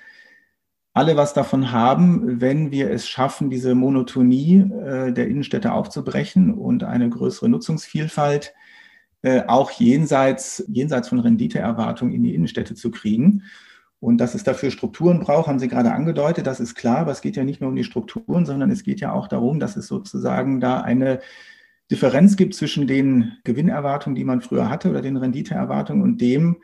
alle 0.93 1.17
was 1.17 1.34
davon 1.34 1.73
haben, 1.73 2.39
wenn 2.39 2.71
wir 2.71 2.89
es 2.89 3.10
schaffen, 3.10 3.49
diese 3.49 3.75
Monotonie 3.75 4.60
äh, 4.62 5.12
der 5.12 5.27
Innenstädte 5.27 5.73
aufzubrechen 5.73 6.53
und 6.53 6.86
eine 6.86 7.10
größere 7.10 7.49
Nutzungsvielfalt 7.49 8.53
auch 9.47 9.71
jenseits, 9.71 10.65
jenseits 10.67 11.08
von 11.08 11.17
Renditeerwartungen 11.17 12.13
in 12.13 12.23
die 12.23 12.36
Innenstädte 12.36 12.75
zu 12.75 12.91
kriegen. 12.91 13.43
Und 14.01 14.17
dass 14.17 14.36
es 14.36 14.43
dafür 14.43 14.69
Strukturen 14.69 15.21
braucht, 15.21 15.47
haben 15.47 15.60
Sie 15.60 15.69
gerade 15.69 15.93
angedeutet, 15.93 16.45
das 16.45 16.60
ist 16.60 16.75
klar, 16.75 16.97
aber 16.97 17.12
es 17.12 17.21
geht 17.21 17.38
ja 17.38 17.45
nicht 17.45 17.62
nur 17.62 17.69
um 17.69 17.75
die 17.77 17.86
Strukturen, 17.86 18.45
sondern 18.45 18.69
es 18.69 18.84
geht 18.84 18.99
ja 18.99 19.13
auch 19.13 19.29
darum, 19.29 19.62
dass 19.62 19.77
es 19.77 19.88
sozusagen 19.88 20.60
da 20.60 20.82
eine 20.82 21.21
Differenz 21.93 22.38
gibt 22.38 22.56
zwischen 22.56 22.88
den 22.88 23.34
Gewinnerwartungen, 23.43 24.15
die 24.15 24.23
man 24.23 24.41
früher 24.41 24.67
hatte 24.67 24.89
oder 24.89 25.03
den 25.03 25.15
Renditeerwartungen 25.15 26.01
und 26.01 26.19
dem, 26.21 26.58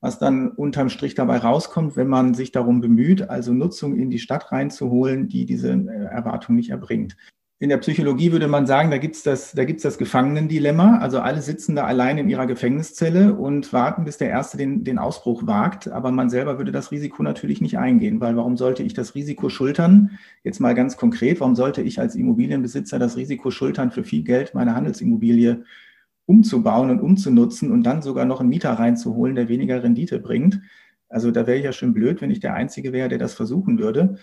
was 0.00 0.20
dann 0.20 0.52
unterm 0.52 0.90
Strich 0.90 1.16
dabei 1.16 1.38
rauskommt, 1.38 1.96
wenn 1.96 2.06
man 2.06 2.34
sich 2.34 2.52
darum 2.52 2.80
bemüht, 2.80 3.28
also 3.28 3.52
Nutzung 3.52 3.96
in 3.96 4.10
die 4.10 4.20
Stadt 4.20 4.52
reinzuholen, 4.52 5.26
die 5.26 5.44
diese 5.44 5.72
äh, 5.72 6.04
Erwartung 6.04 6.54
nicht 6.54 6.70
erbringt 6.70 7.16
in 7.58 7.70
der 7.70 7.78
Psychologie 7.78 8.32
würde 8.32 8.48
man 8.48 8.66
sagen, 8.66 8.90
da 8.90 8.98
gibt's 8.98 9.22
das, 9.22 9.52
da 9.52 9.64
gibt's 9.64 9.82
das 9.82 9.96
Gefangenendilemma. 9.96 10.98
Also 10.98 11.20
alle 11.20 11.40
sitzen 11.40 11.74
da 11.74 11.84
allein 11.84 12.18
in 12.18 12.28
ihrer 12.28 12.46
Gefängniszelle 12.46 13.32
und 13.34 13.72
warten, 13.72 14.04
bis 14.04 14.18
der 14.18 14.28
Erste 14.28 14.58
den, 14.58 14.84
den 14.84 14.98
Ausbruch 14.98 15.46
wagt. 15.46 15.88
Aber 15.88 16.10
man 16.10 16.28
selber 16.28 16.58
würde 16.58 16.70
das 16.70 16.92
Risiko 16.92 17.22
natürlich 17.22 17.62
nicht 17.62 17.78
eingehen, 17.78 18.20
weil 18.20 18.36
warum 18.36 18.58
sollte 18.58 18.82
ich 18.82 18.92
das 18.92 19.14
Risiko 19.14 19.48
schultern? 19.48 20.18
Jetzt 20.44 20.60
mal 20.60 20.74
ganz 20.74 20.98
konkret, 20.98 21.40
warum 21.40 21.56
sollte 21.56 21.80
ich 21.80 21.98
als 21.98 22.14
Immobilienbesitzer 22.14 22.98
das 22.98 23.16
Risiko 23.16 23.50
schultern, 23.50 23.90
für 23.90 24.04
viel 24.04 24.22
Geld 24.22 24.54
meine 24.54 24.74
Handelsimmobilie 24.74 25.64
umzubauen 26.26 26.90
und 26.90 27.00
umzunutzen 27.00 27.72
und 27.72 27.84
dann 27.84 28.02
sogar 28.02 28.26
noch 28.26 28.40
einen 28.40 28.50
Mieter 28.50 28.72
reinzuholen, 28.72 29.34
der 29.34 29.48
weniger 29.48 29.82
Rendite 29.82 30.18
bringt? 30.18 30.60
Also 31.08 31.30
da 31.30 31.46
wäre 31.46 31.56
ich 31.56 31.64
ja 31.64 31.72
schon 31.72 31.94
blöd, 31.94 32.20
wenn 32.20 32.30
ich 32.30 32.40
der 32.40 32.52
Einzige 32.52 32.92
wäre, 32.92 33.08
der 33.08 33.18
das 33.18 33.32
versuchen 33.32 33.78
würde. 33.78 34.18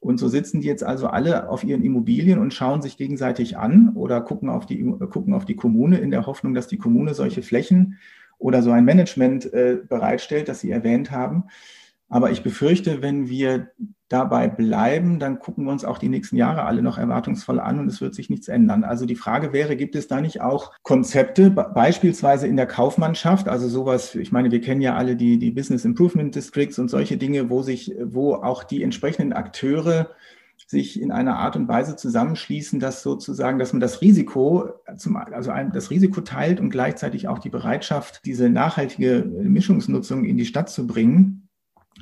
Und 0.00 0.18
so 0.18 0.28
sitzen 0.28 0.62
die 0.62 0.66
jetzt 0.66 0.82
also 0.82 1.08
alle 1.08 1.50
auf 1.50 1.62
ihren 1.62 1.84
Immobilien 1.84 2.38
und 2.38 2.54
schauen 2.54 2.80
sich 2.80 2.96
gegenseitig 2.96 3.58
an 3.58 3.92
oder 3.94 4.22
gucken 4.22 4.48
auf 4.48 4.64
die, 4.64 4.82
gucken 4.82 5.34
auf 5.34 5.44
die 5.44 5.56
Kommune 5.56 5.98
in 5.98 6.10
der 6.10 6.26
Hoffnung, 6.26 6.54
dass 6.54 6.68
die 6.68 6.78
Kommune 6.78 7.12
solche 7.12 7.42
Flächen 7.42 7.98
oder 8.38 8.62
so 8.62 8.70
ein 8.70 8.86
Management 8.86 9.52
äh, 9.52 9.78
bereitstellt, 9.86 10.48
das 10.48 10.60
Sie 10.60 10.70
erwähnt 10.70 11.10
haben. 11.10 11.44
Aber 12.08 12.30
ich 12.30 12.42
befürchte, 12.42 13.02
wenn 13.02 13.28
wir 13.28 13.70
dabei 14.10 14.48
bleiben, 14.48 15.20
dann 15.20 15.38
gucken 15.38 15.64
wir 15.64 15.70
uns 15.70 15.84
auch 15.84 15.96
die 15.96 16.08
nächsten 16.08 16.36
Jahre 16.36 16.64
alle 16.64 16.82
noch 16.82 16.98
erwartungsvoll 16.98 17.60
an 17.60 17.78
und 17.78 17.86
es 17.86 18.00
wird 18.00 18.14
sich 18.14 18.28
nichts 18.28 18.48
ändern. 18.48 18.82
Also 18.82 19.06
die 19.06 19.14
Frage 19.14 19.52
wäre, 19.52 19.76
gibt 19.76 19.94
es 19.94 20.08
da 20.08 20.20
nicht 20.20 20.40
auch 20.40 20.72
Konzepte, 20.82 21.50
beispielsweise 21.50 22.48
in 22.48 22.56
der 22.56 22.66
Kaufmannschaft, 22.66 23.48
also 23.48 23.68
sowas, 23.68 24.16
ich 24.16 24.32
meine, 24.32 24.50
wir 24.50 24.60
kennen 24.60 24.80
ja 24.80 24.96
alle 24.96 25.14
die, 25.14 25.38
die 25.38 25.52
Business 25.52 25.84
Improvement 25.84 26.34
Districts 26.34 26.80
und 26.80 26.90
solche 26.90 27.16
Dinge, 27.16 27.50
wo 27.50 27.62
sich, 27.62 27.94
wo 28.02 28.34
auch 28.34 28.64
die 28.64 28.82
entsprechenden 28.82 29.32
Akteure 29.32 30.10
sich 30.66 31.00
in 31.00 31.12
einer 31.12 31.36
Art 31.38 31.56
und 31.56 31.68
Weise 31.68 31.94
zusammenschließen, 31.96 32.80
dass 32.80 33.02
sozusagen, 33.02 33.58
dass 33.58 33.72
man 33.72 33.80
das 33.80 34.00
Risiko, 34.00 34.70
zum, 34.96 35.16
also 35.16 35.52
das 35.72 35.90
Risiko 35.90 36.20
teilt 36.20 36.60
und 36.60 36.70
gleichzeitig 36.70 37.28
auch 37.28 37.38
die 37.38 37.48
Bereitschaft, 37.48 38.22
diese 38.24 38.50
nachhaltige 38.50 39.24
Mischungsnutzung 39.24 40.24
in 40.24 40.36
die 40.36 40.44
Stadt 40.44 40.68
zu 40.68 40.86
bringen, 40.86 41.39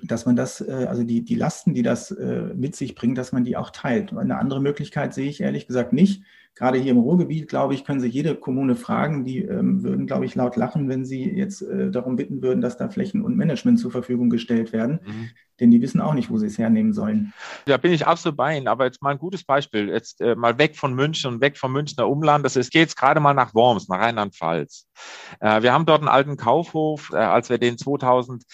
dass 0.03 0.27
man 0.27 0.37
das, 0.37 0.61
äh, 0.61 0.87
also 0.89 1.03
die, 1.03 1.25
die 1.25 1.35
Lasten, 1.35 1.75
die 1.75 1.83
das 1.83 2.11
äh, 2.11 2.55
mit 2.55 2.77
sich 2.77 2.95
bringt, 2.95 3.19
dass 3.19 3.33
man 3.33 3.45
die 3.45 3.57
auch 3.57 3.71
teilt. 3.71 4.13
Eine 4.17 4.39
andere 4.39 4.61
Möglichkeit 4.61 5.15
sehe 5.15 5.29
ich 5.29 5.41
ehrlich 5.41 5.67
gesagt 5.67 5.93
nicht. 5.93 6.23
Gerade 6.55 6.79
hier 6.79 6.91
im 6.91 6.99
Ruhrgebiet, 6.99 7.49
glaube 7.49 7.75
ich, 7.75 7.85
können 7.85 8.01
Sie 8.01 8.09
jede 8.09 8.35
Kommune 8.35 8.75
fragen. 8.75 9.25
Die 9.25 9.45
ähm, 9.45 9.85
würden, 9.85 10.09
glaube 10.09 10.25
ich, 10.25 10.35
laut 10.35 10.57
lachen, 10.57 10.89
wenn 10.89 11.05
Sie 11.05 11.23
jetzt 11.23 11.63
äh, 11.63 11.89
darum 11.93 12.17
bitten 12.17 12.43
würden, 12.43 12.61
dass 12.61 12.77
da 12.77 12.89
Flächen 12.89 13.23
und 13.23 13.37
Management 13.37 13.79
zur 13.79 13.93
Verfügung 13.93 14.29
gestellt 14.29 14.73
werden. 14.73 14.99
Mhm. 15.07 15.31
Denn 15.61 15.71
die 15.71 15.81
wissen 15.81 16.01
auch 16.01 16.15
nicht, 16.15 16.31
wo 16.31 16.39
sie 16.39 16.47
es 16.47 16.59
hernehmen 16.59 16.93
sollen. 16.93 17.33
Da 17.67 17.77
bin 17.77 17.93
ich 17.93 18.07
absolut 18.07 18.37
bei 18.37 18.57
Ihnen. 18.57 18.67
Aber 18.67 18.87
jetzt 18.87 19.03
mal 19.03 19.11
ein 19.11 19.19
gutes 19.19 19.45
Beispiel. 19.45 19.89
Jetzt 19.89 20.21
äh, 20.21 20.35
mal 20.35 20.59
weg 20.59 20.77
von 20.77 20.95
München 20.95 21.35
und 21.35 21.41
weg 21.41 21.57
vom 21.57 21.73
Münchner 21.73 22.09
Umland. 22.09 22.45
Das 22.45 22.57
ist, 22.57 22.73
geht 22.73 22.83
jetzt 22.83 22.97
gerade 22.97 23.21
mal 23.21 23.35
nach 23.35 23.55
Worms, 23.55 23.89
nach 23.89 23.99
Rheinland-Pfalz. 23.99 24.87
Äh, 25.41 25.63
wir 25.63 25.73
haben 25.73 25.87
dort 25.87 26.01
einen 26.01 26.09
alten 26.09 26.37
Kaufhof. 26.37 27.11
Äh, 27.13 27.17
als 27.19 27.51
wir 27.51 27.59
den 27.59 27.79
2000 27.79 28.45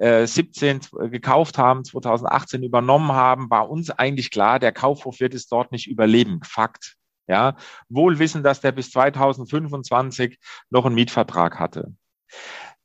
17 0.00 0.80
gekauft 1.10 1.58
haben, 1.58 1.84
2018 1.84 2.62
übernommen 2.62 3.12
haben, 3.12 3.50
war 3.50 3.68
uns 3.68 3.90
eigentlich 3.90 4.30
klar, 4.30 4.58
der 4.58 4.72
Kaufhof 4.72 5.20
wird 5.20 5.34
es 5.34 5.46
dort 5.46 5.72
nicht 5.72 5.88
überleben. 5.88 6.40
Fakt. 6.42 6.96
Ja, 7.28 7.54
wohl 7.88 8.18
wissen, 8.18 8.42
dass 8.42 8.60
der 8.60 8.72
bis 8.72 8.90
2025 8.90 10.38
noch 10.70 10.84
einen 10.84 10.96
Mietvertrag 10.96 11.60
hatte. 11.60 11.94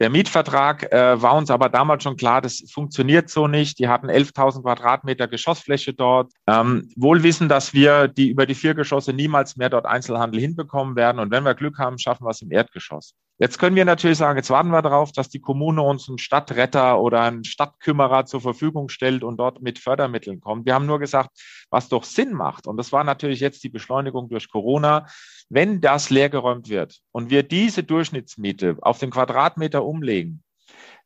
Der 0.01 0.09
Mietvertrag 0.09 0.91
äh, 0.91 1.21
war 1.21 1.35
uns 1.35 1.49
aber 1.49 1.69
damals 1.69 2.03
schon 2.03 2.17
klar, 2.17 2.41
das 2.41 2.63
funktioniert 2.69 3.29
so 3.29 3.47
nicht. 3.47 3.79
Die 3.79 3.87
hatten 3.87 4.09
11.000 4.09 4.61
Quadratmeter 4.61 5.27
Geschossfläche 5.29 5.93
dort. 5.93 6.33
Ähm, 6.47 6.89
wohl 6.97 7.23
wissen, 7.23 7.47
dass 7.47 7.73
wir 7.73 8.09
die 8.09 8.29
über 8.29 8.45
die 8.45 8.55
vier 8.55 8.73
Geschosse 8.73 9.13
niemals 9.13 9.55
mehr 9.55 9.69
dort 9.69 9.85
Einzelhandel 9.85 10.41
hinbekommen 10.41 10.97
werden. 10.97 11.19
Und 11.19 11.31
wenn 11.31 11.45
wir 11.45 11.55
Glück 11.55 11.79
haben, 11.79 11.97
schaffen 11.97 12.25
wir 12.25 12.31
es 12.31 12.41
im 12.41 12.51
Erdgeschoss. 12.51 13.15
Jetzt 13.37 13.59
können 13.59 13.75
wir 13.75 13.83
natürlich 13.83 14.17
sagen, 14.17 14.37
jetzt 14.37 14.49
warten 14.49 14.69
wir 14.69 14.81
darauf, 14.81 15.11
dass 15.11 15.27
die 15.27 15.41
Kommune 15.41 15.81
uns 15.81 16.07
einen 16.07 16.19
Stadtretter 16.19 17.01
oder 17.01 17.21
einen 17.21 17.43
Stadtkümmerer 17.43 18.25
zur 18.25 18.39
Verfügung 18.39 18.87
stellt 18.87 19.25
und 19.25 19.35
dort 19.35 19.61
mit 19.61 19.77
Fördermitteln 19.77 20.39
kommt. 20.39 20.65
Wir 20.65 20.73
haben 20.73 20.85
nur 20.85 20.99
gesagt, 20.99 21.31
was 21.69 21.89
doch 21.89 22.05
Sinn 22.05 22.31
macht. 22.31 22.65
Und 22.65 22.77
das 22.77 22.93
war 22.93 23.03
natürlich 23.03 23.41
jetzt 23.41 23.61
die 23.65 23.69
Beschleunigung 23.69 24.29
durch 24.29 24.49
Corona. 24.49 25.07
Wenn 25.49 25.81
das 25.81 26.09
leergeräumt 26.09 26.69
wird 26.69 27.01
und 27.11 27.29
wir 27.29 27.43
diese 27.43 27.83
Durchschnittsmiete 27.83 28.77
auf 28.81 28.99
den 28.99 29.11
Quadratmeter 29.11 29.83
umlegen, 29.83 30.41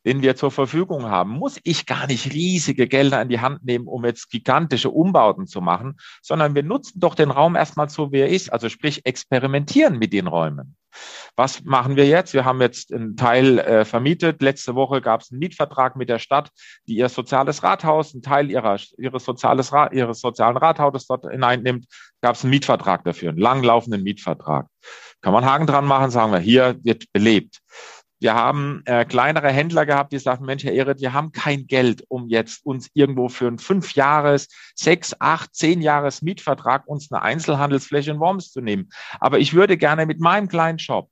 den 0.06 0.22
wir 0.22 0.36
zur 0.36 0.52
Verfügung 0.52 1.06
haben, 1.06 1.32
muss 1.32 1.60
ich 1.64 1.86
gar 1.86 2.08
nicht 2.08 2.34
riesige 2.34 2.88
Gelder 2.88 3.22
in 3.22 3.30
die 3.30 3.40
Hand 3.40 3.64
nehmen, 3.66 3.88
um 3.88 4.06
jetzt 4.06 4.30
gigantische 4.30 4.90
Umbauten 4.90 5.48
zu 5.48 5.62
machen, 5.62 5.98
sondern 6.22 6.56
wir 6.56 6.64
nutzen 6.64 7.00
doch 7.00 7.16
den 7.16 7.32
Raum 7.32 7.56
erstmal 7.56 7.90
so, 7.90 8.12
wie 8.12 8.20
er 8.20 8.30
ist, 8.30 8.52
also 8.52 8.70
sprich 8.70 9.06
experimentieren 9.06 9.98
mit 9.98 10.14
den 10.14 10.28
Räumen. 10.28 10.76
Was 11.36 11.64
machen 11.64 11.96
wir 11.96 12.06
jetzt? 12.06 12.34
Wir 12.34 12.46
haben 12.46 12.62
jetzt 12.62 12.92
einen 12.94 13.16
Teil 13.16 13.60
äh, 13.60 13.86
vermietet. 13.86 14.42
Letzte 14.42 14.76
Woche 14.76 15.02
gab 15.02 15.22
es 15.22 15.32
einen 15.32 15.40
Mietvertrag 15.40 15.96
mit 15.96 16.10
der 16.10 16.20
Stadt, 16.20 16.50
die 16.88 16.96
ihr 16.96 17.10
soziales 17.10 17.64
Rathaus, 17.64 18.14
einen 18.14 18.24
Teil 18.24 18.50
ihrer, 18.50 18.78
ihres, 18.98 19.24
soziales, 19.24 19.72
ihres 19.92 20.20
sozialen 20.20 20.58
Rathauses 20.58 21.08
dort 21.08 21.30
hineinnimmt. 21.30 21.86
Gab 22.22 22.36
es 22.36 22.44
einen 22.44 22.52
Mietvertrag 22.52 23.04
dafür, 23.04 23.30
einen 23.30 23.38
langlaufenden 23.38 24.04
Mietvertrag. 24.04 24.68
Kann 25.22 25.34
man 25.34 25.46
Haken 25.46 25.68
dran 25.68 25.86
machen, 25.86 26.12
sagen 26.12 26.32
wir, 26.32 26.40
hier 26.40 26.78
wird 26.84 27.12
belebt. 27.12 27.60
Wir 28.20 28.34
haben 28.34 28.82
äh, 28.86 29.06
kleinere 29.06 29.50
Händler 29.50 29.86
gehabt, 29.86 30.12
die 30.12 30.20
sagten, 30.20 30.46
Mensch, 30.46 30.64
Herr 30.66 30.74
Ehret, 30.74 31.00
wir 31.00 31.14
haben 31.14 31.32
kein 31.32 31.68
Geld, 31.68 32.04
um 32.10 32.28
jetzt 32.28 32.66
uns 32.66 32.90
irgendwo 32.94 33.30
für 33.30 33.48
einen 33.48 33.60
fünf 33.60 33.94
Jahres, 33.94 34.50
sechs, 34.76 35.16
acht, 35.20 35.56
zehn 35.56 35.82
Jahres 35.82 36.22
Mietvertrag 36.22 36.86
uns 36.86 37.12
eine 37.12 37.22
Einzelhandelsfläche 37.22 38.12
in 38.12 38.20
Worms 38.20 38.52
zu 38.52 38.60
nehmen. 38.60 38.90
Aber 39.20 39.40
ich 39.40 39.54
würde 39.54 39.78
gerne 39.78 40.06
mit 40.06 40.20
meinem 40.20 40.50
kleinen 40.50 40.80
Shop, 40.80 41.10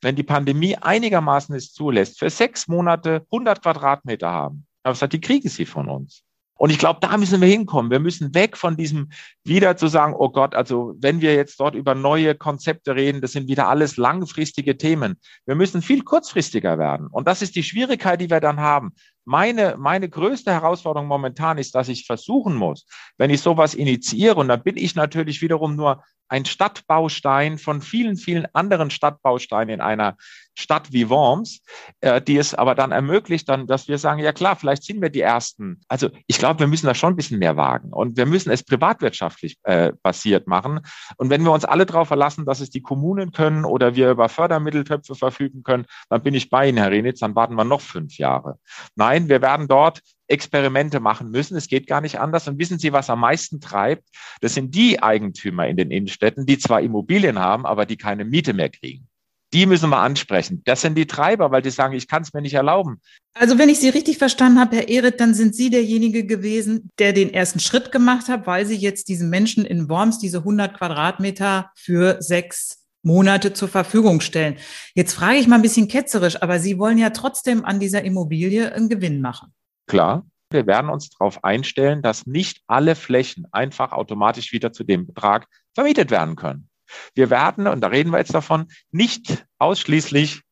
wenn 0.00 0.16
die 0.16 0.24
Pandemie 0.24 0.76
einigermaßen 0.76 1.54
es 1.54 1.72
zulässt, 1.72 2.18
für 2.18 2.28
sechs 2.28 2.66
Monate 2.66 3.24
100 3.30 3.62
Quadratmeter 3.62 4.30
haben. 4.30 4.66
Aber 4.82 4.96
sagt, 4.96 5.12
die 5.12 5.20
kriegen 5.20 5.48
sie 5.48 5.66
von 5.66 5.88
uns. 5.88 6.24
Und 6.58 6.70
ich 6.70 6.78
glaube, 6.78 6.98
da 7.00 7.16
müssen 7.16 7.40
wir 7.40 7.48
hinkommen. 7.48 7.90
Wir 7.90 8.00
müssen 8.00 8.34
weg 8.34 8.56
von 8.56 8.76
diesem 8.76 9.10
wieder 9.48 9.76
zu 9.76 9.88
sagen, 9.88 10.14
oh 10.16 10.28
Gott, 10.28 10.54
also 10.54 10.94
wenn 11.00 11.20
wir 11.20 11.34
jetzt 11.34 11.58
dort 11.58 11.74
über 11.74 11.94
neue 11.94 12.34
Konzepte 12.34 12.94
reden, 12.94 13.20
das 13.20 13.32
sind 13.32 13.48
wieder 13.48 13.68
alles 13.68 13.96
langfristige 13.96 14.76
Themen. 14.76 15.18
Wir 15.46 15.54
müssen 15.54 15.82
viel 15.82 16.02
kurzfristiger 16.02 16.78
werden. 16.78 17.08
Und 17.08 17.26
das 17.26 17.42
ist 17.42 17.56
die 17.56 17.62
Schwierigkeit, 17.62 18.20
die 18.20 18.30
wir 18.30 18.40
dann 18.40 18.60
haben. 18.60 18.92
Meine, 19.24 19.76
meine 19.78 20.08
größte 20.08 20.52
Herausforderung 20.52 21.06
momentan 21.06 21.58
ist, 21.58 21.74
dass 21.74 21.88
ich 21.88 22.06
versuchen 22.06 22.54
muss, 22.54 22.86
wenn 23.18 23.30
ich 23.30 23.42
sowas 23.42 23.74
initiiere, 23.74 24.36
und 24.36 24.48
dann 24.48 24.62
bin 24.62 24.76
ich 24.76 24.94
natürlich 24.94 25.42
wiederum 25.42 25.76
nur 25.76 26.02
ein 26.28 26.44
Stadtbaustein 26.44 27.58
von 27.58 27.80
vielen, 27.82 28.16
vielen 28.16 28.46
anderen 28.54 28.90
Stadtbausteinen 28.90 29.74
in 29.74 29.80
einer 29.80 30.16
Stadt 30.58 30.92
wie 30.92 31.08
Worms, 31.08 31.60
äh, 32.00 32.20
die 32.20 32.36
es 32.36 32.54
aber 32.54 32.74
dann 32.74 32.90
ermöglicht, 32.90 33.48
dann, 33.48 33.66
dass 33.66 33.86
wir 33.86 33.98
sagen, 33.98 34.20
ja 34.20 34.32
klar, 34.32 34.56
vielleicht 34.56 34.82
sind 34.82 35.00
wir 35.00 35.08
die 35.08 35.20
Ersten. 35.20 35.80
Also 35.88 36.10
ich 36.26 36.38
glaube, 36.38 36.60
wir 36.60 36.66
müssen 36.66 36.86
da 36.86 36.94
schon 36.94 37.12
ein 37.12 37.16
bisschen 37.16 37.38
mehr 37.38 37.56
wagen 37.56 37.92
und 37.92 38.16
wir 38.16 38.26
müssen 38.26 38.50
es 38.50 38.64
privatwirtschaftlich 38.64 39.37
äh, 39.62 39.92
basiert 40.02 40.46
machen. 40.46 40.80
Und 41.16 41.30
wenn 41.30 41.42
wir 41.42 41.52
uns 41.52 41.64
alle 41.64 41.86
darauf 41.86 42.08
verlassen, 42.08 42.44
dass 42.44 42.60
es 42.60 42.70
die 42.70 42.82
Kommunen 42.82 43.32
können 43.32 43.64
oder 43.64 43.94
wir 43.94 44.10
über 44.10 44.28
Fördermitteltöpfe 44.28 45.14
verfügen 45.14 45.62
können, 45.62 45.86
dann 46.08 46.22
bin 46.22 46.34
ich 46.34 46.50
bei 46.50 46.68
Ihnen, 46.68 46.78
Herr 46.78 46.90
Renitz, 46.90 47.20
dann 47.20 47.34
warten 47.34 47.54
wir 47.54 47.64
noch 47.64 47.80
fünf 47.80 48.18
Jahre. 48.18 48.58
Nein, 48.96 49.28
wir 49.28 49.42
werden 49.42 49.68
dort 49.68 50.00
Experimente 50.28 51.00
machen 51.00 51.30
müssen. 51.30 51.56
Es 51.56 51.68
geht 51.68 51.86
gar 51.86 52.00
nicht 52.00 52.20
anders. 52.20 52.46
Und 52.46 52.58
wissen 52.58 52.78
Sie, 52.78 52.92
was 52.92 53.10
am 53.10 53.20
meisten 53.20 53.60
treibt? 53.60 54.04
Das 54.40 54.54
sind 54.54 54.74
die 54.74 55.02
Eigentümer 55.02 55.66
in 55.66 55.76
den 55.76 55.90
Innenstädten, 55.90 56.46
die 56.46 56.58
zwar 56.58 56.82
Immobilien 56.82 57.38
haben, 57.38 57.66
aber 57.66 57.86
die 57.86 57.96
keine 57.96 58.24
Miete 58.24 58.52
mehr 58.52 58.68
kriegen. 58.68 59.08
Die 59.54 59.64
müssen 59.64 59.88
wir 59.88 59.98
ansprechen. 59.98 60.62
Das 60.66 60.82
sind 60.82 60.96
die 60.96 61.06
Treiber, 61.06 61.50
weil 61.50 61.62
die 61.62 61.70
sagen, 61.70 61.94
ich 61.94 62.06
kann 62.06 62.22
es 62.22 62.34
mir 62.34 62.42
nicht 62.42 62.54
erlauben. 62.54 63.00
Also 63.34 63.58
wenn 63.58 63.70
ich 63.70 63.80
Sie 63.80 63.88
richtig 63.88 64.18
verstanden 64.18 64.60
habe, 64.60 64.76
Herr 64.76 64.88
Ehret, 64.88 65.20
dann 65.20 65.32
sind 65.32 65.54
Sie 65.54 65.70
derjenige 65.70 66.26
gewesen, 66.26 66.90
der 66.98 67.14
den 67.14 67.32
ersten 67.32 67.60
Schritt 67.60 67.90
gemacht 67.90 68.28
hat, 68.28 68.46
weil 68.46 68.66
Sie 68.66 68.76
jetzt 68.76 69.08
diesen 69.08 69.30
Menschen 69.30 69.64
in 69.64 69.88
Worms 69.88 70.18
diese 70.18 70.38
100 70.38 70.76
Quadratmeter 70.76 71.70
für 71.74 72.20
sechs 72.20 72.84
Monate 73.02 73.54
zur 73.54 73.68
Verfügung 73.68 74.20
stellen. 74.20 74.56
Jetzt 74.94 75.14
frage 75.14 75.38
ich 75.38 75.46
mal 75.46 75.56
ein 75.56 75.62
bisschen 75.62 75.88
ketzerisch, 75.88 76.42
aber 76.42 76.58
Sie 76.58 76.78
wollen 76.78 76.98
ja 76.98 77.10
trotzdem 77.10 77.64
an 77.64 77.80
dieser 77.80 78.02
Immobilie 78.02 78.72
einen 78.72 78.90
Gewinn 78.90 79.22
machen. 79.22 79.54
Klar, 79.86 80.26
wir 80.50 80.66
werden 80.66 80.90
uns 80.90 81.10
darauf 81.10 81.44
einstellen, 81.44 82.02
dass 82.02 82.26
nicht 82.26 82.62
alle 82.66 82.94
Flächen 82.94 83.46
einfach 83.52 83.92
automatisch 83.92 84.52
wieder 84.52 84.72
zu 84.72 84.84
dem 84.84 85.06
Betrag 85.06 85.46
vermietet 85.74 86.10
werden 86.10 86.36
können. 86.36 86.67
Wir 87.14 87.30
werden, 87.30 87.66
und 87.66 87.80
da 87.80 87.88
reden 87.88 88.10
wir 88.10 88.18
jetzt 88.18 88.34
davon, 88.34 88.66
nicht 88.90 89.44
ausschließlich 89.58 90.42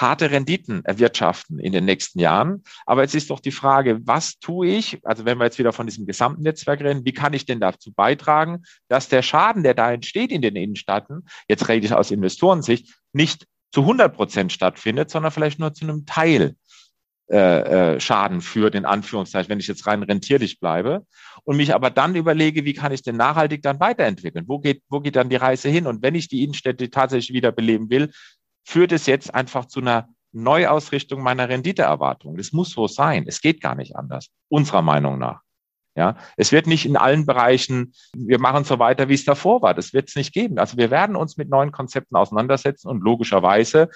harte 0.00 0.30
Renditen 0.30 0.84
erwirtschaften 0.84 1.58
in 1.58 1.72
den 1.72 1.84
nächsten 1.84 2.20
Jahren. 2.20 2.62
Aber 2.86 3.02
jetzt 3.02 3.14
ist 3.14 3.30
doch 3.30 3.40
die 3.40 3.50
Frage, 3.50 3.98
was 4.06 4.38
tue 4.38 4.68
ich? 4.68 5.00
Also 5.04 5.24
wenn 5.24 5.38
wir 5.38 5.44
jetzt 5.44 5.58
wieder 5.58 5.72
von 5.72 5.86
diesem 5.86 6.06
gesamten 6.06 6.42
Netzwerk 6.42 6.80
reden, 6.80 7.04
wie 7.04 7.12
kann 7.12 7.32
ich 7.32 7.46
denn 7.46 7.60
dazu 7.60 7.92
beitragen, 7.92 8.62
dass 8.88 9.08
der 9.08 9.22
Schaden, 9.22 9.62
der 9.62 9.74
da 9.74 9.92
entsteht 9.92 10.30
in 10.30 10.42
den 10.42 10.56
Innenstädten, 10.56 11.26
jetzt 11.48 11.68
rede 11.68 11.86
ich 11.86 11.92
aus 11.92 12.10
Investorensicht, 12.10 12.94
nicht 13.12 13.46
zu 13.72 13.82
100 13.82 14.14
Prozent 14.14 14.52
stattfindet, 14.52 15.10
sondern 15.10 15.32
vielleicht 15.32 15.58
nur 15.58 15.74
zu 15.74 15.84
einem 15.84 16.06
Teil 16.06 16.56
äh, 17.30 17.94
äh, 17.96 18.00
Schaden 18.00 18.40
führt, 18.40 18.74
in 18.74 18.86
Anführungszeichen, 18.86 19.50
wenn 19.50 19.60
ich 19.60 19.66
jetzt 19.66 19.86
rein 19.86 20.02
rentierlich 20.02 20.60
bleibe 20.60 21.04
und 21.44 21.58
mich 21.58 21.74
aber 21.74 21.90
dann 21.90 22.14
überlege, 22.14 22.64
wie 22.64 22.72
kann 22.72 22.90
ich 22.90 23.02
denn 23.02 23.16
nachhaltig 23.16 23.62
dann 23.62 23.80
weiterentwickeln? 23.80 24.46
Wo 24.48 24.58
geht, 24.58 24.82
wo 24.88 25.00
geht 25.00 25.16
dann 25.16 25.28
die 25.28 25.36
Reise 25.36 25.68
hin? 25.68 25.86
Und 25.86 26.02
wenn 26.02 26.14
ich 26.14 26.28
die 26.28 26.42
Innenstädte 26.42 26.90
tatsächlich 26.90 27.34
wieder 27.34 27.52
beleben 27.52 27.90
will, 27.90 28.12
führt 28.64 28.92
es 28.92 29.04
jetzt 29.04 29.34
einfach 29.34 29.66
zu 29.66 29.80
einer 29.80 30.08
Neuausrichtung 30.32 31.22
meiner 31.22 31.48
Renditeerwartung. 31.48 32.36
Das 32.36 32.52
muss 32.52 32.70
so 32.70 32.86
sein. 32.86 33.24
Es 33.26 33.40
geht 33.40 33.60
gar 33.60 33.74
nicht 33.74 33.96
anders, 33.96 34.28
unserer 34.48 34.82
Meinung 34.82 35.18
nach. 35.18 35.42
Ja, 35.96 36.16
es 36.36 36.52
wird 36.52 36.68
nicht 36.68 36.86
in 36.86 36.96
allen 36.96 37.26
Bereichen, 37.26 37.92
wir 38.16 38.38
machen 38.38 38.62
so 38.62 38.78
weiter, 38.78 39.08
wie 39.08 39.14
es 39.14 39.24
davor 39.24 39.62
war. 39.62 39.74
Das 39.74 39.92
wird 39.92 40.08
es 40.08 40.14
nicht 40.14 40.32
geben. 40.32 40.58
Also 40.58 40.76
wir 40.76 40.92
werden 40.92 41.16
uns 41.16 41.36
mit 41.36 41.50
neuen 41.50 41.72
Konzepten 41.72 42.14
auseinandersetzen 42.14 42.88
und 42.88 43.02
logischerweise 43.02 43.90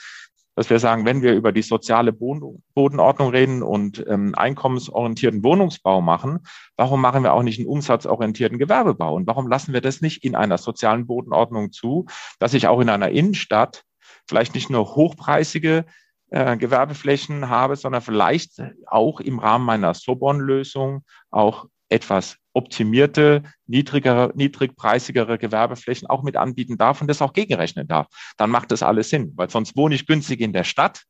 dass 0.55 0.71
wir 0.71 0.79
sagen, 0.79 1.05
wenn 1.05 1.23
wir 1.23 1.35
über 1.35 1.53
die 1.53 1.63
soziale 1.63 2.13
Bodenordnung 2.13 3.31
reden 3.31 3.63
und 3.63 4.05
ähm, 4.07 4.35
einkommensorientierten 4.35 5.43
Wohnungsbau 5.43 6.01
machen, 6.01 6.41
warum 6.77 7.01
machen 7.01 7.23
wir 7.23 7.33
auch 7.33 7.43
nicht 7.43 7.59
einen 7.59 7.69
umsatzorientierten 7.69 8.59
Gewerbebau? 8.59 9.15
Und 9.15 9.27
warum 9.27 9.49
lassen 9.49 9.73
wir 9.73 9.81
das 9.81 10.01
nicht 10.01 10.25
in 10.25 10.35
einer 10.35 10.59
sozialen 10.59 11.07
Bodenordnung 11.07 11.73
zu, 11.73 12.07
dass 12.39 12.55
ich 12.55 12.67
auch 12.67 12.81
in 12.81 12.91
einer 12.91 13.11
Innenstadt 13.11 13.85
vielleicht 14.27 14.55
nicht 14.55 14.71
nur 14.71 14.95
hochpreisige 14.95 15.85
äh, 16.31 16.57
Gewerbeflächen 16.57 17.49
habe, 17.49 17.77
sondern 17.77 18.03
vielleicht 18.03 18.63
auch 18.87 19.21
im 19.21 19.39
Rahmen 19.39 19.65
meiner 19.65 19.95
Sobon-Lösung 19.95 21.05
auch 21.31 21.67
etwas 21.93 22.39
optimierte, 22.55 23.43
niedrigere, 23.67 24.33
niedrigpreisigere 24.35 25.39
Gewerbeflächen 25.39 26.09
auch 26.09 26.23
mit 26.23 26.37
anbieten 26.37 26.77
darf 26.77 27.01
und 27.01 27.09
das 27.09 27.23
auch 27.23 27.33
gegenrechnen 27.33 27.87
darf, 27.87 28.07
dann 28.37 28.51
macht 28.51 28.73
das 28.73 28.83
alles 28.83 29.11
Sinn, 29.11 29.33
weil 29.37 29.49
sonst 29.51 29.77
wohne 29.77 29.95
ich 29.95 30.07
günstig 30.07 30.41
in 30.41 30.53
der 30.53 30.65
Stadt 30.65 31.03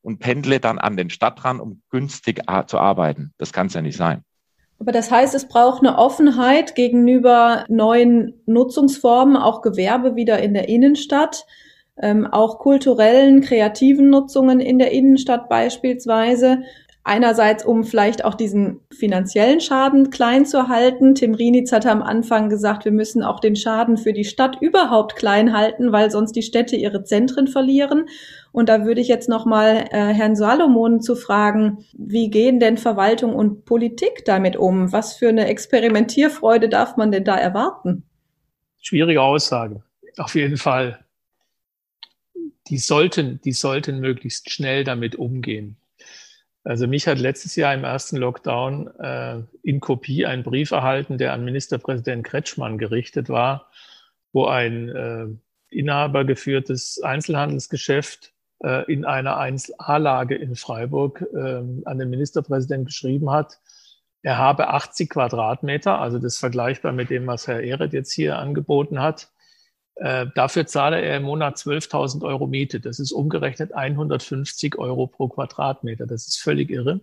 und 0.00 0.18
pendle 0.20 0.60
dann 0.60 0.78
an 0.78 0.96
den 0.96 1.10
Stadtrand, 1.10 1.60
um 1.60 1.82
günstig 1.90 2.42
zu 2.66 2.78
arbeiten. 2.78 3.32
Das 3.38 3.52
kann 3.52 3.66
es 3.66 3.74
ja 3.74 3.82
nicht 3.82 3.96
sein. 3.96 4.22
Aber 4.78 4.92
das 4.92 5.10
heißt, 5.10 5.34
es 5.34 5.48
braucht 5.48 5.80
eine 5.80 5.96
Offenheit 5.96 6.74
gegenüber 6.74 7.64
neuen 7.68 8.34
Nutzungsformen, 8.46 9.36
auch 9.36 9.62
Gewerbe 9.62 10.16
wieder 10.16 10.38
in 10.40 10.52
der 10.52 10.68
Innenstadt, 10.68 11.46
ähm, 12.00 12.26
auch 12.26 12.58
kulturellen, 12.58 13.40
kreativen 13.40 14.10
Nutzungen 14.10 14.60
in 14.60 14.78
der 14.78 14.92
Innenstadt 14.92 15.48
beispielsweise. 15.48 16.62
Einerseits, 17.08 17.64
um 17.64 17.84
vielleicht 17.84 18.24
auch 18.24 18.34
diesen 18.34 18.80
finanziellen 18.92 19.60
Schaden 19.60 20.10
klein 20.10 20.44
zu 20.44 20.66
halten. 20.66 21.14
Tim 21.14 21.34
Rienitz 21.34 21.70
hatte 21.70 21.88
am 21.92 22.02
Anfang 22.02 22.48
gesagt, 22.48 22.84
wir 22.84 22.90
müssen 22.90 23.22
auch 23.22 23.38
den 23.38 23.54
Schaden 23.54 23.96
für 23.96 24.12
die 24.12 24.24
Stadt 24.24 24.60
überhaupt 24.60 25.14
klein 25.14 25.56
halten, 25.56 25.92
weil 25.92 26.10
sonst 26.10 26.32
die 26.32 26.42
Städte 26.42 26.74
ihre 26.74 27.04
Zentren 27.04 27.46
verlieren. 27.46 28.08
Und 28.50 28.68
da 28.68 28.84
würde 28.84 29.00
ich 29.00 29.06
jetzt 29.06 29.28
nochmal 29.28 29.84
äh, 29.92 30.14
Herrn 30.14 30.34
Salomon 30.34 31.00
zu 31.00 31.14
fragen, 31.14 31.84
wie 31.96 32.28
gehen 32.28 32.58
denn 32.58 32.76
Verwaltung 32.76 33.36
und 33.36 33.64
Politik 33.64 34.24
damit 34.24 34.56
um? 34.56 34.90
Was 34.90 35.14
für 35.14 35.28
eine 35.28 35.46
Experimentierfreude 35.46 36.68
darf 36.68 36.96
man 36.96 37.12
denn 37.12 37.22
da 37.22 37.36
erwarten? 37.36 38.02
Schwierige 38.82 39.22
Aussage. 39.22 39.80
Auf 40.16 40.34
jeden 40.34 40.56
Fall. 40.56 40.98
Die 42.66 42.78
sollten, 42.78 43.40
die 43.44 43.52
sollten 43.52 44.00
möglichst 44.00 44.50
schnell 44.50 44.82
damit 44.82 45.14
umgehen. 45.14 45.76
Also 46.66 46.88
mich 46.88 47.06
hat 47.06 47.20
letztes 47.20 47.54
Jahr 47.54 47.72
im 47.74 47.84
ersten 47.84 48.16
Lockdown 48.16 48.88
äh, 48.98 49.40
in 49.62 49.78
Kopie 49.78 50.26
ein 50.26 50.42
Brief 50.42 50.72
erhalten, 50.72 51.16
der 51.16 51.32
an 51.32 51.44
Ministerpräsident 51.44 52.26
Kretschmann 52.26 52.76
gerichtet 52.76 53.28
war, 53.28 53.70
wo 54.32 54.46
ein 54.46 54.88
äh, 54.88 55.26
inhabergeführtes 55.70 57.00
Einzelhandelsgeschäft 57.04 58.32
äh, 58.64 58.92
in 58.92 59.04
einer 59.04 59.38
1A-Lage 59.38 60.34
in 60.34 60.56
Freiburg 60.56 61.24
äh, 61.32 61.62
an 61.84 61.98
den 61.98 62.10
Ministerpräsidenten 62.10 62.86
geschrieben 62.86 63.30
hat, 63.30 63.60
er 64.22 64.38
habe 64.38 64.70
80 64.70 65.08
Quadratmeter, 65.10 66.00
also 66.00 66.18
das 66.18 66.36
vergleichbar 66.36 66.90
mit 66.90 67.10
dem, 67.10 67.28
was 67.28 67.46
Herr 67.46 67.60
Ehret 67.60 67.92
jetzt 67.92 68.12
hier 68.12 68.38
angeboten 68.38 69.00
hat, 69.00 69.30
äh, 69.96 70.26
dafür 70.34 70.66
zahle 70.66 71.00
er 71.00 71.16
im 71.16 71.24
Monat 71.24 71.56
12.000 71.56 72.22
Euro 72.22 72.46
Miete. 72.46 72.80
Das 72.80 72.98
ist 72.98 73.12
umgerechnet 73.12 73.74
150 73.74 74.78
Euro 74.78 75.06
pro 75.06 75.28
Quadratmeter. 75.28 76.06
Das 76.06 76.26
ist 76.26 76.38
völlig 76.38 76.70
irre. 76.70 77.00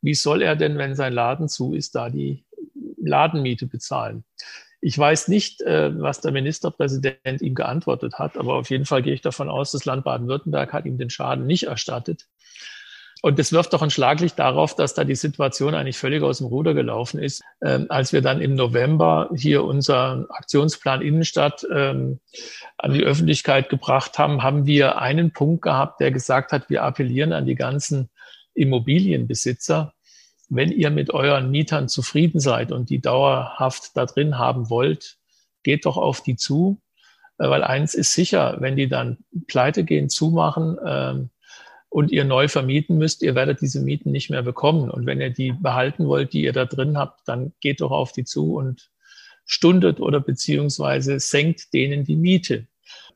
Wie 0.00 0.14
soll 0.14 0.42
er 0.42 0.56
denn, 0.56 0.78
wenn 0.78 0.94
sein 0.94 1.12
Laden 1.12 1.48
zu 1.48 1.74
ist, 1.74 1.94
da 1.94 2.10
die 2.10 2.44
Ladenmiete 2.96 3.66
bezahlen? 3.66 4.24
Ich 4.80 4.98
weiß 4.98 5.28
nicht, 5.28 5.62
äh, 5.62 5.92
was 6.00 6.20
der 6.20 6.32
Ministerpräsident 6.32 7.40
ihm 7.40 7.54
geantwortet 7.54 8.18
hat, 8.18 8.36
aber 8.36 8.54
auf 8.54 8.70
jeden 8.70 8.84
Fall 8.84 9.02
gehe 9.02 9.14
ich 9.14 9.20
davon 9.20 9.48
aus, 9.48 9.70
das 9.70 9.84
Land 9.84 10.04
Baden-Württemberg 10.04 10.72
hat 10.72 10.86
ihm 10.86 10.98
den 10.98 11.10
Schaden 11.10 11.46
nicht 11.46 11.64
erstattet. 11.64 12.26
Und 13.24 13.38
das 13.38 13.52
wirft 13.52 13.72
doch 13.72 13.82
ein 13.82 13.90
Schlaglicht 13.90 14.36
darauf, 14.40 14.74
dass 14.74 14.94
da 14.94 15.04
die 15.04 15.14
Situation 15.14 15.76
eigentlich 15.76 15.96
völlig 15.96 16.24
aus 16.24 16.38
dem 16.38 16.48
Ruder 16.48 16.74
gelaufen 16.74 17.22
ist. 17.22 17.40
Ähm, 17.64 17.86
als 17.88 18.12
wir 18.12 18.20
dann 18.20 18.40
im 18.40 18.56
November 18.56 19.30
hier 19.32 19.62
unseren 19.62 20.28
Aktionsplan 20.28 21.02
Innenstadt 21.02 21.64
ähm, 21.72 22.18
an 22.78 22.92
die 22.92 23.04
Öffentlichkeit 23.04 23.68
gebracht 23.68 24.18
haben, 24.18 24.42
haben 24.42 24.66
wir 24.66 24.98
einen 24.98 25.32
Punkt 25.32 25.62
gehabt, 25.62 26.00
der 26.00 26.10
gesagt 26.10 26.50
hat, 26.50 26.68
wir 26.68 26.82
appellieren 26.82 27.32
an 27.32 27.46
die 27.46 27.54
ganzen 27.54 28.10
Immobilienbesitzer, 28.54 29.94
wenn 30.48 30.72
ihr 30.72 30.90
mit 30.90 31.14
euren 31.14 31.52
Mietern 31.52 31.88
zufrieden 31.88 32.40
seid 32.40 32.72
und 32.72 32.90
die 32.90 33.00
dauerhaft 33.00 33.96
da 33.96 34.04
drin 34.04 34.36
haben 34.36 34.68
wollt, 34.68 35.18
geht 35.62 35.86
doch 35.86 35.96
auf 35.96 36.24
die 36.24 36.34
zu. 36.34 36.82
Äh, 37.38 37.48
weil 37.48 37.62
eins 37.62 37.94
ist 37.94 38.14
sicher, 38.14 38.56
wenn 38.58 38.74
die 38.74 38.88
dann 38.88 39.18
pleite 39.46 39.84
gehen, 39.84 40.08
zumachen, 40.08 40.76
ähm, 40.84 41.30
und 41.92 42.10
ihr 42.10 42.24
neu 42.24 42.48
vermieten 42.48 42.96
müsst, 42.96 43.22
ihr 43.22 43.34
werdet 43.34 43.60
diese 43.60 43.82
Mieten 43.82 44.12
nicht 44.12 44.30
mehr 44.30 44.42
bekommen. 44.42 44.90
Und 44.90 45.04
wenn 45.04 45.20
ihr 45.20 45.28
die 45.28 45.52
behalten 45.52 46.06
wollt, 46.06 46.32
die 46.32 46.42
ihr 46.42 46.54
da 46.54 46.64
drin 46.64 46.96
habt, 46.96 47.28
dann 47.28 47.52
geht 47.60 47.82
doch 47.82 47.90
auf 47.90 48.12
die 48.12 48.24
zu 48.24 48.54
und 48.54 48.90
stundet 49.44 50.00
oder 50.00 50.18
beziehungsweise 50.18 51.20
senkt 51.20 51.74
denen 51.74 52.04
die 52.04 52.16
Miete. 52.16 52.66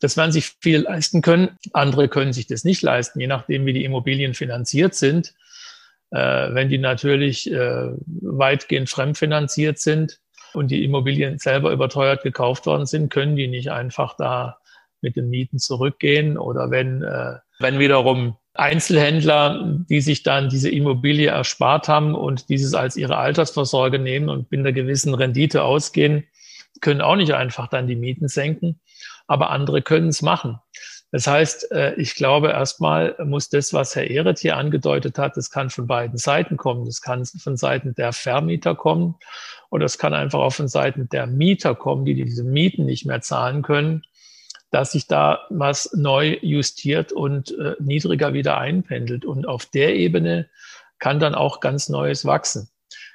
Das 0.00 0.18
werden 0.18 0.30
sich 0.30 0.52
viel 0.60 0.80
leisten 0.80 1.22
können. 1.22 1.56
Andere 1.72 2.08
können 2.08 2.34
sich 2.34 2.46
das 2.48 2.64
nicht 2.64 2.82
leisten, 2.82 3.18
je 3.18 3.26
nachdem, 3.26 3.64
wie 3.64 3.72
die 3.72 3.84
Immobilien 3.84 4.34
finanziert 4.34 4.94
sind. 4.94 5.34
Äh, 6.10 6.18
wenn 6.52 6.68
die 6.68 6.78
natürlich 6.78 7.50
äh, 7.50 7.92
weitgehend 8.04 8.90
fremdfinanziert 8.90 9.78
sind 9.78 10.20
und 10.52 10.70
die 10.70 10.84
Immobilien 10.84 11.38
selber 11.38 11.72
überteuert 11.72 12.22
gekauft 12.22 12.66
worden 12.66 12.84
sind, 12.84 13.10
können 13.10 13.36
die 13.36 13.48
nicht 13.48 13.70
einfach 13.70 14.16
da 14.18 14.58
mit 15.00 15.16
den 15.16 15.30
Mieten 15.30 15.58
zurückgehen. 15.58 16.36
Oder 16.36 16.70
wenn, 16.70 17.02
äh, 17.02 17.36
wenn 17.58 17.78
wiederum 17.78 18.36
Einzelhändler, 18.58 19.78
die 19.88 20.00
sich 20.00 20.22
dann 20.22 20.48
diese 20.48 20.70
Immobilie 20.70 21.28
erspart 21.28 21.88
haben 21.88 22.14
und 22.14 22.48
dieses 22.48 22.74
als 22.74 22.96
ihre 22.96 23.16
Altersvorsorge 23.16 23.98
nehmen 23.98 24.28
und 24.28 24.50
mit 24.50 24.60
einer 24.60 24.72
gewissen 24.72 25.14
Rendite 25.14 25.62
ausgehen, 25.62 26.24
können 26.80 27.00
auch 27.00 27.16
nicht 27.16 27.34
einfach 27.34 27.68
dann 27.68 27.86
die 27.86 27.96
Mieten 27.96 28.28
senken, 28.28 28.80
aber 29.26 29.50
andere 29.50 29.82
können 29.82 30.08
es 30.08 30.22
machen. 30.22 30.58
Das 31.12 31.26
heißt, 31.26 31.70
äh, 31.72 31.94
ich 31.94 32.14
glaube, 32.14 32.48
erstmal 32.48 33.16
muss 33.24 33.48
das, 33.48 33.72
was 33.72 33.94
Herr 33.94 34.10
Ehret 34.10 34.40
hier 34.40 34.56
angedeutet 34.56 35.18
hat, 35.18 35.36
das 35.36 35.50
kann 35.50 35.70
von 35.70 35.86
beiden 35.86 36.18
Seiten 36.18 36.56
kommen. 36.56 36.84
Das 36.84 37.00
kann 37.00 37.24
von 37.24 37.56
Seiten 37.56 37.94
der 37.94 38.12
Vermieter 38.12 38.74
kommen 38.74 39.14
oder 39.70 39.86
es 39.86 39.98
kann 39.98 40.14
einfach 40.14 40.40
auch 40.40 40.52
von 40.52 40.68
Seiten 40.68 41.08
der 41.08 41.26
Mieter 41.26 41.74
kommen, 41.74 42.04
die 42.04 42.14
diese 42.14 42.44
Mieten 42.44 42.84
nicht 42.86 43.06
mehr 43.06 43.20
zahlen 43.20 43.62
können 43.62 44.02
dass 44.70 44.92
sich 44.92 45.06
da 45.06 45.40
was 45.50 45.92
neu 45.94 46.38
justiert 46.42 47.12
und 47.12 47.56
äh, 47.58 47.74
niedriger 47.78 48.32
wieder 48.32 48.58
einpendelt. 48.58 49.24
Und 49.24 49.46
auf 49.46 49.66
der 49.66 49.94
Ebene 49.96 50.48
kann 50.98 51.20
dann 51.20 51.34
auch 51.34 51.60
ganz 51.60 51.88
Neues 51.88 52.24
wachsen. 52.24 52.68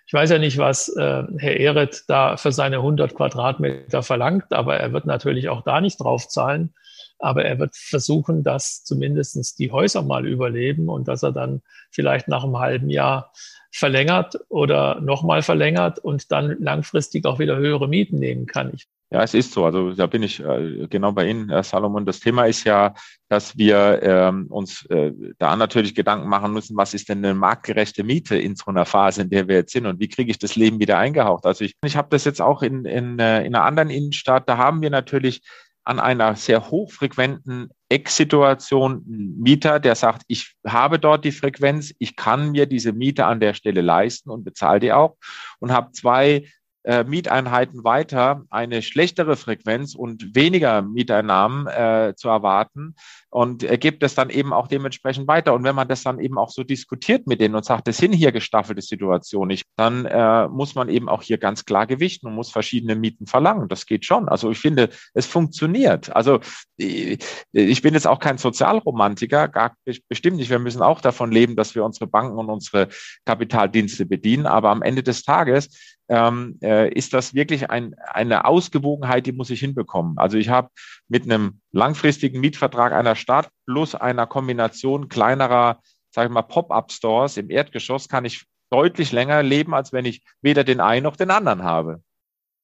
Ich 0.06 0.14
weiß 0.14 0.30
ja 0.30 0.40
nicht, 0.40 0.58
was 0.58 0.90
äh, 0.90 1.24
Herr 1.38 1.58
Ehret 1.58 2.04
da 2.08 2.36
für 2.36 2.52
seine 2.52 2.78
100 2.78 3.16
Quadratmeter 3.16 4.04
verlangt, 4.04 4.52
aber 4.52 4.78
er 4.78 4.92
wird 4.92 5.06
natürlich 5.06 5.50
auch 5.50 5.62
da 5.62 5.80
nicht 5.80 6.02
drauf 6.02 6.28
zahlen. 6.28 6.74
Aber 7.22 7.46
er 7.46 7.60
wird 7.60 7.76
versuchen, 7.76 8.44
dass 8.44 8.84
zumindestens 8.84 9.56
die 9.56 9.72
Häuser 9.72 10.02
mal 10.02 10.26
überleben 10.26 10.90
und 10.90 11.08
dass 11.08 11.24
er 11.24 11.32
dann 11.32 11.62
vielleicht 11.92 12.28
nach 12.28 12.44
einem 12.44 12.58
halben 12.58 12.90
Jahr 12.90 13.32
verlängert 13.72 14.38
oder 14.50 15.00
nochmal 15.02 15.42
verlängert 15.42 16.00
und 16.00 16.32
dann 16.32 16.58
langfristig 16.60 17.26
auch 17.26 17.40
wieder 17.40 17.58
höhere 17.58 17.88
Mieten 17.88 18.20
nehmen 18.20 18.46
kann. 18.46 18.72
Ich 18.74 18.88
ja, 19.14 19.24
es 19.24 19.34
ist 19.34 19.52
so. 19.52 19.66
Also 19.66 19.92
da 19.92 20.08
bin 20.08 20.24
ich 20.24 20.40
äh, 20.40 20.88
genau 20.90 21.12
bei 21.12 21.28
Ihnen, 21.28 21.50
Herr 21.50 21.64
Salomon. 21.64 22.06
Das 22.06 22.22
Thema 22.22 22.46
ist 22.46 22.64
ja, 22.64 22.94
dass 23.28 23.58
wir 23.58 24.00
ähm, 24.02 24.48
uns 24.48 24.86
äh, 24.86 25.12
da 25.38 25.58
natürlich 25.58 25.94
Gedanken 25.94 26.30
machen 26.30 26.54
müssen, 26.54 26.78
was 26.78 26.94
ist 26.94 27.10
denn 27.10 27.18
eine 27.18 27.34
marktgerechte 27.34 28.06
Miete 28.06 28.38
in 28.38 28.56
so 28.56 28.68
einer 28.68 28.86
Phase, 28.86 29.24
in 29.24 29.30
der 29.30 29.50
wir 29.50 29.56
jetzt 29.56 29.74
sind 29.74 29.86
und 29.86 30.00
wie 30.00 30.08
kriege 30.08 30.32
ich 30.32 30.40
das 30.40 30.56
Leben 30.56 30.80
wieder 30.80 30.98
eingehaucht. 30.98 31.46
Also 31.46 31.66
ich, 31.66 31.76
ich 31.84 31.98
habe 31.98 32.08
das 32.10 32.24
jetzt 32.24 32.42
auch 32.42 32.62
in, 32.62 32.86
in, 32.86 33.20
äh, 33.20 33.44
in 33.44 33.54
einer 33.54 33.66
anderen 33.66 33.90
Innenstadt, 33.90 34.48
da 34.48 34.56
haben 34.56 34.82
wir 34.82 34.90
natürlich 34.90 35.42
an 35.84 36.00
einer 36.00 36.36
sehr 36.36 36.70
hochfrequenten 36.70 37.70
Ex-Situation 37.90 39.04
Mieter, 39.06 39.80
der 39.80 39.96
sagt, 39.96 40.24
ich 40.28 40.56
habe 40.66 41.00
dort 41.00 41.26
die 41.26 41.32
Frequenz, 41.32 41.94
ich 42.00 42.16
kann 42.16 42.52
mir 42.52 42.66
diese 42.66 42.94
Miete 42.94 43.26
an 43.26 43.40
der 43.40 43.54
Stelle 43.54 43.82
leisten 43.82 44.30
und 44.30 44.44
bezahle 44.44 44.80
die 44.80 44.94
auch 44.94 45.18
und 45.60 45.72
habe 45.72 45.92
zwei 45.92 46.46
äh, 46.84 47.04
Mieteinheiten 47.04 47.84
weiter 47.84 48.44
eine 48.50 48.82
schlechtere 48.82 49.36
Frequenz 49.36 49.94
und 49.94 50.36
weniger 50.36 50.82
Mieteinnahmen 50.82 51.68
äh, 51.68 52.14
zu 52.16 52.30
erwarten 52.30 52.96
und 53.32 53.64
er 53.64 53.78
gibt 53.78 54.04
es 54.04 54.14
dann 54.14 54.30
eben 54.30 54.52
auch 54.52 54.68
dementsprechend 54.68 55.26
weiter. 55.26 55.54
Und 55.54 55.64
wenn 55.64 55.74
man 55.74 55.88
das 55.88 56.04
dann 56.04 56.20
eben 56.20 56.38
auch 56.38 56.50
so 56.50 56.66
diskutiert 56.66 57.28
mit 57.28 57.40
denen 57.40 57.56
und 57.56 57.64
sagt, 57.64 57.88
das 57.88 57.96
sind 57.96 58.12
hier 58.12 58.34
gestaffelte 58.34 58.82
Situationen 58.82 59.48
nicht, 59.48 59.66
dann 59.78 60.06
äh, 60.06 60.50
muss 60.50 60.76
man 60.76 60.90
eben 60.90 61.08
auch 61.08 61.22
hier 61.22 61.38
ganz 61.38 61.64
klar 61.64 61.88
gewichten 61.88 62.28
und 62.28 62.36
muss 62.36 62.52
verschiedene 62.52 62.96
Mieten 62.96 63.28
verlangen. 63.28 63.70
Das 63.70 63.86
geht 63.86 64.04
schon. 64.04 64.28
Also 64.28 64.52
ich 64.52 64.60
finde, 64.60 64.90
es 65.14 65.26
funktioniert. 65.26 66.14
Also 66.14 66.42
ich 66.78 67.82
bin 67.82 67.94
jetzt 67.94 68.06
auch 68.06 68.20
kein 68.20 68.38
Sozialromantiker, 68.38 69.48
gar 69.48 69.78
bestimmt 70.10 70.36
nicht. 70.36 70.50
Wir 70.50 70.60
müssen 70.60 70.82
auch 70.82 71.00
davon 71.00 71.32
leben, 71.32 71.56
dass 71.56 71.74
wir 71.74 71.86
unsere 71.86 72.08
Banken 72.08 72.38
und 72.38 72.50
unsere 72.50 72.90
Kapitaldienste 73.24 74.06
bedienen. 74.06 74.46
Aber 74.46 74.72
am 74.72 74.82
Ende 74.82 75.04
des 75.04 75.24
Tages 75.24 75.98
ähm, 76.10 76.60
äh, 76.62 76.92
ist 76.94 77.14
das 77.14 77.34
wirklich 77.34 77.70
ein, 77.70 77.96
eine 77.98 78.44
Ausgewogenheit, 78.44 79.26
die 79.26 79.32
muss 79.32 79.50
ich 79.50 79.62
hinbekommen. 79.62 80.18
Also 80.18 80.38
ich 80.38 80.50
habe 80.50 80.68
mit 81.08 81.24
einem 81.24 81.61
langfristigen 81.72 82.40
Mietvertrag 82.40 82.94
einer 82.94 83.16
Stadt 83.16 83.50
plus 83.66 83.96
einer 83.96 84.28
Kombination 84.28 85.10
kleinerer, 85.10 85.80
sage 86.10 86.28
ich 86.28 86.34
mal, 86.34 86.42
Pop-up-Stores 86.42 87.38
im 87.38 87.50
Erdgeschoss 87.50 88.10
kann 88.10 88.26
ich 88.26 88.46
deutlich 88.70 89.12
länger 89.12 89.44
leben, 89.44 89.74
als 89.74 89.94
wenn 89.94 90.06
ich 90.06 90.24
weder 90.42 90.64
den 90.64 90.80
einen 90.80 91.04
noch 91.04 91.16
den 91.16 91.32
anderen 91.32 91.64
habe. 91.64 92.02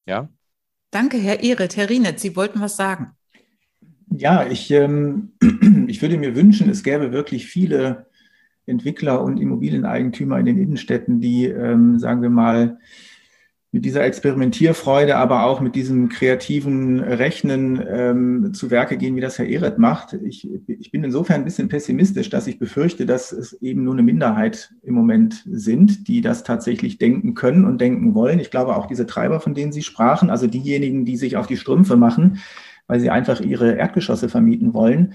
Ja. 0.06 0.30
Danke, 0.92 1.18
Herr 1.18 1.42
Ehret. 1.42 1.76
Herr 1.76 1.90
Rienet, 1.90 2.20
Sie 2.20 2.36
wollten 2.36 2.62
was 2.62 2.78
sagen. 2.78 3.12
Ja, 4.10 4.48
ich, 4.48 4.72
ähm, 4.72 5.34
ich 5.88 6.02
würde 6.02 6.18
mir 6.18 6.36
wünschen, 6.36 6.70
es 6.70 6.84
gäbe 6.84 7.12
wirklich 7.12 7.46
viele 7.46 8.08
Entwickler 8.66 9.22
und 9.22 9.38
Immobilieneigentümer 9.38 10.40
in 10.40 10.46
den 10.46 10.58
Innenstädten, 10.58 11.22
die, 11.22 11.46
ähm, 11.46 12.00
sagen 12.00 12.22
wir 12.22 12.30
mal, 12.30 12.80
mit 13.78 13.86
dieser 13.86 14.04
Experimentierfreude, 14.06 15.18
aber 15.18 15.44
auch 15.46 15.62
mit 15.62 15.76
diesem 15.76 16.10
kreativen 16.10 17.00
Rechnen 17.00 17.80
ähm, 17.88 18.52
zu 18.56 18.72
Werke 18.72 18.98
gehen, 18.98 19.16
wie 19.16 19.22
das 19.22 19.38
Herr 19.38 19.46
Ehret 19.46 19.78
macht. 19.78 20.14
Ich, 20.14 20.50
ich 20.68 20.90
bin 20.90 21.04
insofern 21.04 21.42
ein 21.42 21.46
bisschen 21.46 21.70
pessimistisch, 21.70 22.32
dass 22.32 22.48
ich 22.48 22.58
befürchte, 22.58 23.06
dass 23.06 23.32
es 23.32 23.54
eben 23.62 23.84
nur 23.84 23.94
eine 23.94 24.02
Minderheit 24.02 24.74
im 24.82 24.96
Moment 24.96 25.44
sind, 25.46 26.08
die 26.08 26.22
das 26.22 26.44
tatsächlich 26.44 26.98
denken 26.98 27.36
können 27.36 27.66
und 27.66 27.80
denken 27.80 28.16
wollen. 28.16 28.40
Ich 28.40 28.50
glaube 28.50 28.76
auch 28.76 28.88
diese 28.88 29.06
Treiber, 29.06 29.40
von 29.42 29.54
denen 29.54 29.72
Sie 29.72 29.84
sprachen, 29.84 30.32
also 30.32 30.48
diejenigen, 30.48 31.06
die 31.06 31.16
sich 31.16 31.38
auf 31.38 31.46
die 31.46 31.58
Strümpfe 31.58 31.98
machen, 31.98 32.40
weil 32.88 33.00
sie 33.00 33.12
einfach 33.12 33.42
ihre 33.42 33.76
Erdgeschosse 33.76 34.28
vermieten 34.28 34.74
wollen, 34.74 35.14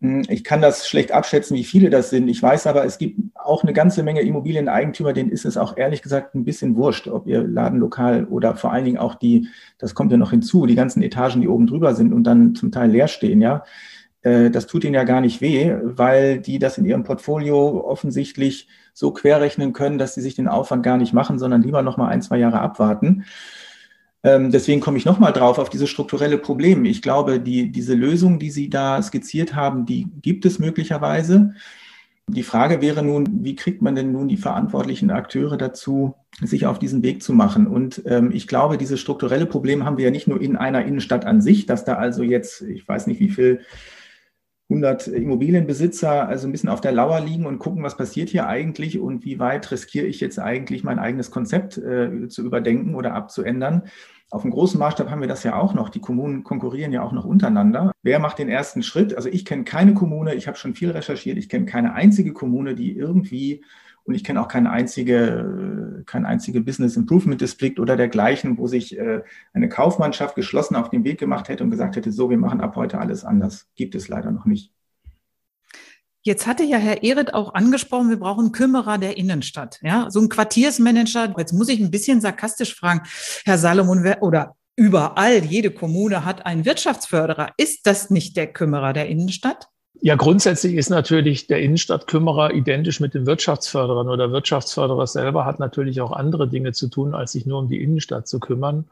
ich 0.00 0.44
kann 0.44 0.62
das 0.62 0.88
schlecht 0.88 1.10
abschätzen, 1.10 1.56
wie 1.56 1.64
viele 1.64 1.90
das 1.90 2.10
sind. 2.10 2.28
Ich 2.28 2.40
weiß 2.40 2.68
aber, 2.68 2.84
es 2.84 2.98
gibt 2.98 3.18
auch 3.34 3.64
eine 3.64 3.72
ganze 3.72 4.04
Menge 4.04 4.20
Immobilieneigentümer, 4.20 5.12
denen 5.12 5.30
ist 5.30 5.44
es 5.44 5.56
auch 5.56 5.76
ehrlich 5.76 6.02
gesagt 6.02 6.36
ein 6.36 6.44
bisschen 6.44 6.76
wurscht, 6.76 7.08
ob 7.08 7.26
ihr 7.26 7.42
Ladenlokal 7.42 8.24
oder 8.26 8.54
vor 8.54 8.72
allen 8.72 8.84
Dingen 8.84 8.98
auch 8.98 9.16
die, 9.16 9.48
das 9.76 9.96
kommt 9.96 10.12
ja 10.12 10.18
noch 10.18 10.30
hinzu, 10.30 10.66
die 10.66 10.76
ganzen 10.76 11.02
Etagen, 11.02 11.40
die 11.40 11.48
oben 11.48 11.66
drüber 11.66 11.96
sind 11.96 12.12
und 12.12 12.22
dann 12.24 12.54
zum 12.54 12.70
Teil 12.70 12.90
leer 12.90 13.08
stehen, 13.08 13.40
ja. 13.40 13.64
Äh, 14.22 14.50
das 14.50 14.68
tut 14.68 14.84
ihnen 14.84 14.94
ja 14.94 15.04
gar 15.04 15.20
nicht 15.20 15.40
weh, 15.40 15.74
weil 15.82 16.38
die 16.38 16.60
das 16.60 16.78
in 16.78 16.84
ihrem 16.84 17.02
Portfolio 17.02 17.84
offensichtlich 17.84 18.68
so 18.94 19.12
querrechnen 19.12 19.72
können, 19.72 19.98
dass 19.98 20.14
sie 20.14 20.20
sich 20.20 20.36
den 20.36 20.48
Aufwand 20.48 20.84
gar 20.84 20.96
nicht 20.96 21.12
machen, 21.12 21.40
sondern 21.40 21.62
lieber 21.62 21.82
noch 21.82 21.96
mal 21.96 22.08
ein, 22.08 22.22
zwei 22.22 22.38
Jahre 22.38 22.60
abwarten. 22.60 23.24
Ähm, 24.24 24.50
deswegen 24.50 24.80
komme 24.80 24.98
ich 24.98 25.04
nochmal 25.04 25.32
drauf 25.32 25.58
auf 25.58 25.70
diese 25.70 25.86
strukturelle 25.86 26.38
Probleme. 26.38 26.88
Ich 26.88 27.02
glaube, 27.02 27.40
die, 27.40 27.70
diese 27.70 27.94
Lösung, 27.94 28.38
die 28.38 28.50
Sie 28.50 28.68
da 28.68 29.00
skizziert 29.00 29.54
haben, 29.54 29.86
die 29.86 30.08
gibt 30.22 30.44
es 30.44 30.58
möglicherweise. 30.58 31.54
Die 32.30 32.42
Frage 32.42 32.82
wäre 32.82 33.02
nun, 33.02 33.26
wie 33.42 33.56
kriegt 33.56 33.80
man 33.80 33.94
denn 33.94 34.12
nun 34.12 34.28
die 34.28 34.36
verantwortlichen 34.36 35.10
Akteure 35.10 35.56
dazu, 35.56 36.14
sich 36.42 36.66
auf 36.66 36.78
diesen 36.78 37.02
Weg 37.02 37.22
zu 37.22 37.32
machen? 37.32 37.66
Und 37.66 38.02
ähm, 38.04 38.32
ich 38.32 38.46
glaube, 38.46 38.76
diese 38.76 38.98
strukturelle 38.98 39.46
Probleme 39.46 39.86
haben 39.86 39.96
wir 39.96 40.04
ja 40.04 40.10
nicht 40.10 40.28
nur 40.28 40.40
in 40.40 40.56
einer 40.56 40.84
Innenstadt 40.84 41.24
an 41.24 41.40
sich, 41.40 41.64
dass 41.64 41.86
da 41.86 41.94
also 41.94 42.22
jetzt, 42.22 42.60
ich 42.62 42.86
weiß 42.86 43.06
nicht, 43.06 43.20
wie 43.20 43.30
viel 43.30 43.60
100 44.70 45.08
Immobilienbesitzer 45.08 46.28
also 46.28 46.46
ein 46.46 46.52
bisschen 46.52 46.68
auf 46.68 46.82
der 46.82 46.92
Lauer 46.92 47.20
liegen 47.20 47.46
und 47.46 47.58
gucken, 47.58 47.82
was 47.82 47.96
passiert 47.96 48.28
hier 48.28 48.46
eigentlich 48.46 48.98
und 48.98 49.24
wie 49.24 49.38
weit 49.38 49.70
riskiere 49.70 50.06
ich 50.06 50.20
jetzt 50.20 50.38
eigentlich 50.38 50.84
mein 50.84 50.98
eigenes 50.98 51.30
Konzept 51.30 51.78
äh, 51.78 52.28
zu 52.28 52.44
überdenken 52.44 52.94
oder 52.94 53.14
abzuändern. 53.14 53.84
Auf 54.30 54.42
dem 54.42 54.50
großen 54.50 54.78
Maßstab 54.78 55.08
haben 55.10 55.22
wir 55.22 55.28
das 55.28 55.42
ja 55.42 55.56
auch 55.56 55.72
noch. 55.72 55.88
Die 55.88 56.00
Kommunen 56.00 56.44
konkurrieren 56.44 56.92
ja 56.92 57.02
auch 57.02 57.12
noch 57.12 57.24
untereinander. 57.24 57.92
Wer 58.02 58.18
macht 58.18 58.38
den 58.38 58.50
ersten 58.50 58.82
Schritt? 58.82 59.14
Also 59.14 59.30
ich 59.30 59.46
kenne 59.46 59.64
keine 59.64 59.94
Kommune, 59.94 60.34
ich 60.34 60.46
habe 60.46 60.58
schon 60.58 60.74
viel 60.74 60.90
recherchiert, 60.90 61.38
ich 61.38 61.48
kenne 61.48 61.64
keine 61.64 61.94
einzige 61.94 62.34
Kommune, 62.34 62.74
die 62.74 62.94
irgendwie 62.94 63.64
und 64.08 64.14
ich 64.14 64.24
kenne 64.24 64.40
auch 64.40 64.48
keine 64.48 64.70
einzige, 64.70 66.02
kein 66.06 66.24
einzige 66.24 66.62
Business 66.62 66.96
Improvement 66.96 67.40
District 67.40 67.74
oder 67.78 67.96
dergleichen, 67.96 68.56
wo 68.56 68.66
sich 68.66 68.98
äh, 68.98 69.20
eine 69.52 69.68
Kaufmannschaft 69.68 70.34
geschlossen 70.34 70.76
auf 70.76 70.88
den 70.88 71.04
Weg 71.04 71.18
gemacht 71.18 71.48
hätte 71.48 71.62
und 71.62 71.70
gesagt 71.70 71.96
hätte, 71.96 72.10
so, 72.10 72.30
wir 72.30 72.38
machen 72.38 72.62
ab 72.62 72.74
heute 72.74 72.98
alles 72.98 73.24
anders. 73.24 73.68
Gibt 73.76 73.94
es 73.94 74.08
leider 74.08 74.30
noch 74.30 74.46
nicht. 74.46 74.72
Jetzt 76.22 76.46
hatte 76.46 76.64
ja 76.64 76.78
Herr 76.78 77.02
Ehret 77.02 77.34
auch 77.34 77.54
angesprochen, 77.54 78.08
wir 78.08 78.18
brauchen 78.18 78.52
Kümmerer 78.52 78.98
der 78.98 79.16
Innenstadt, 79.18 79.78
ja, 79.82 80.10
so 80.10 80.20
ein 80.20 80.28
Quartiersmanager. 80.28 81.34
Jetzt 81.36 81.52
muss 81.52 81.68
ich 81.68 81.78
ein 81.78 81.90
bisschen 81.90 82.20
sarkastisch 82.20 82.74
fragen, 82.74 83.02
Herr 83.44 83.58
Salomon, 83.58 84.04
oder 84.20 84.56
überall, 84.74 85.44
jede 85.44 85.70
Kommune 85.70 86.24
hat 86.24 86.46
einen 86.46 86.64
Wirtschaftsförderer. 86.64 87.50
Ist 87.56 87.86
das 87.86 88.10
nicht 88.10 88.36
der 88.36 88.52
Kümmerer 88.52 88.94
der 88.94 89.08
Innenstadt? 89.08 89.68
Ja, 90.00 90.14
grundsätzlich 90.14 90.74
ist 90.74 90.90
natürlich 90.90 91.48
der 91.48 91.60
Innenstadtkümmerer 91.60 92.54
identisch 92.54 93.00
mit 93.00 93.14
dem 93.14 93.26
Wirtschaftsförderer. 93.26 94.04
Nur 94.04 94.16
der 94.16 94.30
Wirtschaftsförderer 94.30 95.08
selber 95.08 95.44
hat 95.44 95.58
natürlich 95.58 96.00
auch 96.00 96.12
andere 96.12 96.46
Dinge 96.48 96.72
zu 96.72 96.88
tun, 96.88 97.14
als 97.14 97.32
sich 97.32 97.46
nur 97.46 97.58
um 97.58 97.68
die 97.68 97.82
Innenstadt 97.82 98.28
zu 98.28 98.38
kümmern. 98.38 98.84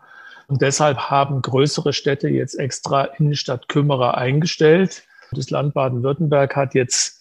Und 0.49 0.62
deshalb 0.62 0.99
haben 0.99 1.42
größere 1.42 1.92
Städte 1.92 2.29
jetzt 2.29 2.55
extra 2.59 3.05
Innenstadtkümmerer 3.05 4.16
eingestellt. 4.16 5.05
Das 5.31 5.51
Land 5.51 5.75
Baden-Württemberg 5.75 6.57
hat 6.57 6.75
jetzt 6.75 7.21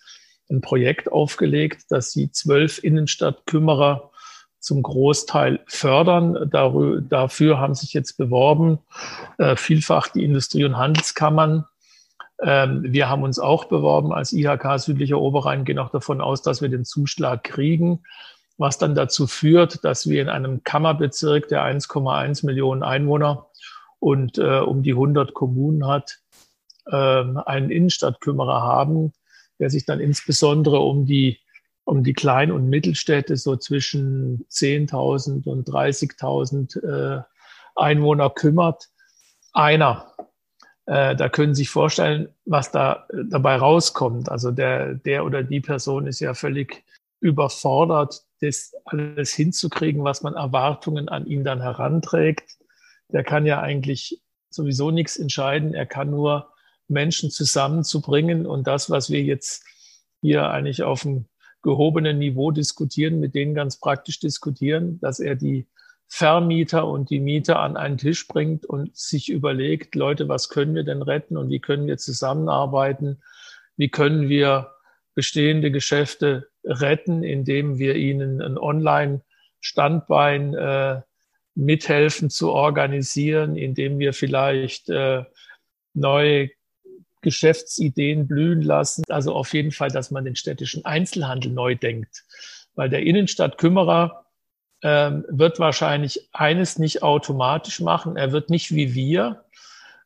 ein 0.50 0.62
Projekt 0.62 1.12
aufgelegt, 1.12 1.86
dass 1.90 2.12
sie 2.12 2.32
zwölf 2.32 2.84
Innenstadtkümmerer 2.84 4.12
zum 4.60 4.82
Großteil 4.82 5.60
fördern. 5.68 6.50
Dafür 7.10 7.60
haben 7.60 7.76
sich 7.76 7.94
jetzt 7.94 8.18
beworben 8.18 8.80
äh, 9.38 9.56
vielfach 9.56 10.08
die 10.08 10.24
Industrie- 10.24 10.66
und 10.66 10.78
Handelskammern 10.78 11.66
wir 12.38 13.10
haben 13.10 13.24
uns 13.24 13.40
auch 13.40 13.66
beworben 13.66 14.12
als 14.12 14.34
IHK 14.34 14.78
Südlicher 14.78 15.20
Oberrhein, 15.20 15.64
gehen 15.64 15.80
auch 15.80 15.90
davon 15.90 16.20
aus, 16.20 16.42
dass 16.42 16.62
wir 16.62 16.68
den 16.68 16.84
Zuschlag 16.84 17.44
kriegen, 17.46 18.04
was 18.58 18.78
dann 18.78 18.94
dazu 18.94 19.26
führt, 19.26 19.86
dass 19.86 20.10
wir 20.10 20.22
in 20.22 20.30
einem 20.30 20.64
Kammerbezirk, 20.64 21.48
der 21.48 21.64
1,1 21.64 22.46
Millionen 22.46 22.84
Einwohner 22.84 23.48
und 24.00 24.38
äh, 24.38 24.60
um 24.60 24.84
die 24.84 24.92
100 24.92 25.34
Kommunen 25.34 25.88
hat, 25.88 26.20
äh, 26.88 26.96
einen 26.96 27.70
Innenstadtkümmerer 27.70 28.62
haben, 28.62 29.14
der 29.60 29.70
sich 29.70 29.86
dann 29.86 30.00
insbesondere 30.00 30.80
um 30.80 31.06
die 31.06 31.40
um 31.86 32.04
die 32.04 32.14
Klein- 32.14 32.52
und 32.52 32.68
Mittelstädte 32.68 33.38
so 33.38 33.56
zwischen 33.56 34.46
10.000 34.50 35.48
und 35.48 35.70
30.000 35.70 36.84
äh, 36.84 37.22
Einwohner 37.76 38.32
kümmert. 38.32 38.90
Einer 39.54 40.12
äh, 40.88 41.16
da 41.16 41.30
können 41.30 41.56
Sie 41.56 41.64
sich 41.64 41.70
vorstellen, 41.70 42.30
was 42.46 42.72
da 42.72 43.08
äh, 43.10 43.24
dabei 43.30 43.56
rauskommt. 43.56 44.30
Also 44.30 44.52
der, 44.52 44.96
der 44.96 45.26
oder 45.26 45.44
die 45.44 45.62
Person 45.62 46.08
ist 46.08 46.20
ja 46.20 46.34
völlig 46.34 46.84
überfordert, 47.20 48.24
das 48.42 48.74
alles 48.86 49.34
hinzukriegen, 49.34 50.04
was 50.04 50.22
man 50.22 50.36
Erwartungen 50.36 51.10
an 51.10 51.26
ihn 51.26 51.44
dann 51.44 51.62
heranträgt. 51.62 52.58
Der 53.10 53.24
kann 53.24 53.46
ja 53.46 53.62
eigentlich 53.62 54.22
sowieso 54.50 54.92
nichts 54.92 55.18
entscheiden. 55.18 55.74
Er 55.74 55.86
kann 55.86 56.12
nur 56.12 56.52
Menschen 56.88 57.32
zusammenzubringen 57.32 58.46
und 58.46 58.68
das, 58.68 58.90
was 58.90 59.10
wir 59.10 59.24
jetzt 59.24 59.64
hier 60.22 60.50
eigentlich 60.50 60.84
auf 60.84 61.02
dem 61.02 61.26
gehobenen 61.64 62.20
Niveau 62.20 62.52
diskutieren, 62.52 63.20
mit 63.20 63.34
denen 63.34 63.56
ganz 63.56 63.78
praktisch 63.78 64.20
diskutieren, 64.20 65.00
dass 65.00 65.20
er 65.20 65.36
die 65.36 65.68
Vermieter 66.08 66.88
und 66.88 67.10
die 67.10 67.20
Mieter 67.20 67.60
an 67.60 67.78
einen 67.78 67.98
Tisch 67.98 68.28
bringt 68.28 68.66
und 68.66 68.96
sich 68.96 69.30
überlegt, 69.30 69.96
Leute, 69.96 70.30
was 70.30 70.50
können 70.50 70.76
wir 70.76 70.84
denn 70.84 71.02
retten 71.02 71.36
und 71.38 71.50
wie 71.50 71.60
können 71.60 71.88
wir 71.88 71.98
zusammenarbeiten? 71.98 73.22
Wie 73.76 73.90
können 73.90 74.30
wir 74.30 74.72
bestehende 75.14 75.72
Geschäfte 75.72 76.50
retten, 76.64 77.24
indem 77.24 77.80
wir 77.80 77.96
ihnen 77.96 78.42
ein 78.42 78.58
Online-Standbein 78.58 80.54
äh, 80.54 81.02
mithelfen 81.56 82.30
zu 82.30 82.52
organisieren, 82.52 83.56
indem 83.56 83.98
wir 83.98 84.14
vielleicht 84.14 84.90
äh, 84.90 85.24
neue 85.94 86.50
Geschäftsideen 87.22 88.28
blühen 88.28 88.62
lassen. 88.62 89.04
Also 89.10 89.34
auf 89.34 89.54
jeden 89.54 89.72
Fall, 89.72 89.90
dass 89.90 90.12
man 90.12 90.26
den 90.26 90.36
städtischen 90.36 90.86
Einzelhandel 90.86 91.52
neu 91.52 91.76
denkt. 91.76 92.24
Weil 92.76 92.90
der 92.90 93.04
Innenstadtkümmerer 93.04 94.25
ähm, 94.88 95.26
wird 95.30 95.58
wahrscheinlich 95.58 96.30
eines 96.32 96.78
nicht 96.78 97.02
automatisch 97.02 97.80
machen. 97.80 98.18
Er 98.18 98.32
wird 98.32 98.52
nicht 98.52 98.76
wie 98.76 98.94
wir 98.94 99.44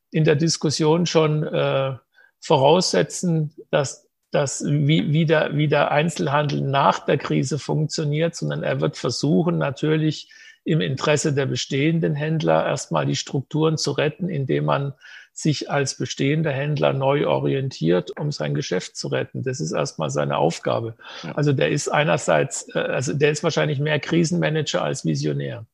in 0.10 0.24
der 0.24 0.38
Diskussion 0.38 1.06
schon 1.06 1.44
äh, 1.44 1.98
voraussetzen, 2.39 3.54
dass, 3.72 4.08
dass 4.32 4.63
wie, 4.65 5.12
wie, 5.12 5.26
der, 5.26 5.58
wie 5.58 5.68
der 5.68 5.92
Einzelhandel 5.92 6.62
nach 6.62 7.00
der 7.00 7.18
Krise 7.18 7.60
funktioniert, 7.60 8.38
sondern 8.38 8.63
er 8.63 8.80
wird 8.80 8.96
versuchen, 8.96 9.58
natürlich 9.58 10.32
im 10.63 10.80
Interesse 10.80 11.34
der 11.34 11.46
bestehenden 11.46 12.15
Händler 12.15 12.65
erstmal 12.65 13.06
die 13.06 13.18
Strukturen 13.18 13.78
zu 13.78 13.92
retten, 13.92 14.30
indem 14.30 14.63
man 14.63 14.94
sich 15.41 15.71
als 15.71 15.95
bestehender 15.95 16.52
Händler 16.52 16.91
neu 16.91 17.25
orientiert, 17.28 18.12
um 18.19 18.32
sein 18.32 18.54
Geschäft 18.54 18.97
zu 18.97 19.08
retten. 19.08 19.43
Das 19.43 19.62
ist 19.62 19.71
erstmal 19.71 20.10
seine 20.10 20.38
Aufgabe. 20.38 20.95
Also 21.34 21.54
der 21.54 21.69
ist 21.69 21.88
einerseits, 21.88 22.67
äh, 22.75 22.80
also 22.80 23.13
der 23.13 23.32
ist 23.32 23.43
wahrscheinlich 23.43 23.80
mehr 23.80 23.99
Krisenmanager 23.99 24.84
als 24.84 25.06
Visionär. 25.06 25.65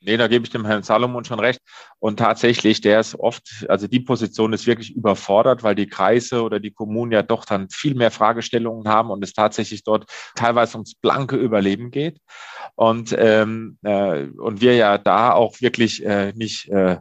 Nee, 0.00 0.16
da 0.16 0.28
gebe 0.28 0.44
ich 0.44 0.50
dem 0.50 0.64
Herrn 0.64 0.82
Salomon 0.82 1.24
schon 1.24 1.40
recht. 1.40 1.60
Und 1.98 2.18
tatsächlich, 2.18 2.80
der 2.80 3.00
ist 3.00 3.16
oft, 3.18 3.66
also 3.68 3.86
die 3.86 4.00
Position 4.00 4.52
ist 4.52 4.66
wirklich 4.66 4.94
überfordert, 4.94 5.62
weil 5.62 5.74
die 5.74 5.88
Kreise 5.88 6.42
oder 6.42 6.60
die 6.60 6.70
Kommunen 6.70 7.12
ja 7.12 7.22
doch 7.22 7.44
dann 7.44 7.68
viel 7.70 7.94
mehr 7.94 8.10
Fragestellungen 8.10 8.88
haben 8.88 9.10
und 9.10 9.24
es 9.24 9.32
tatsächlich 9.32 9.84
dort 9.84 10.06
teilweise 10.36 10.76
ums 10.76 10.94
blanke 10.94 11.36
Überleben 11.36 11.90
geht. 11.90 12.18
Und, 12.76 13.14
ähm, 13.18 13.78
äh, 13.82 14.26
und 14.26 14.60
wir 14.60 14.76
ja 14.76 14.96
da 14.96 15.32
auch 15.32 15.60
wirklich 15.60 16.04
äh, 16.04 16.32
nicht 16.34 16.68
äh, 16.68 16.98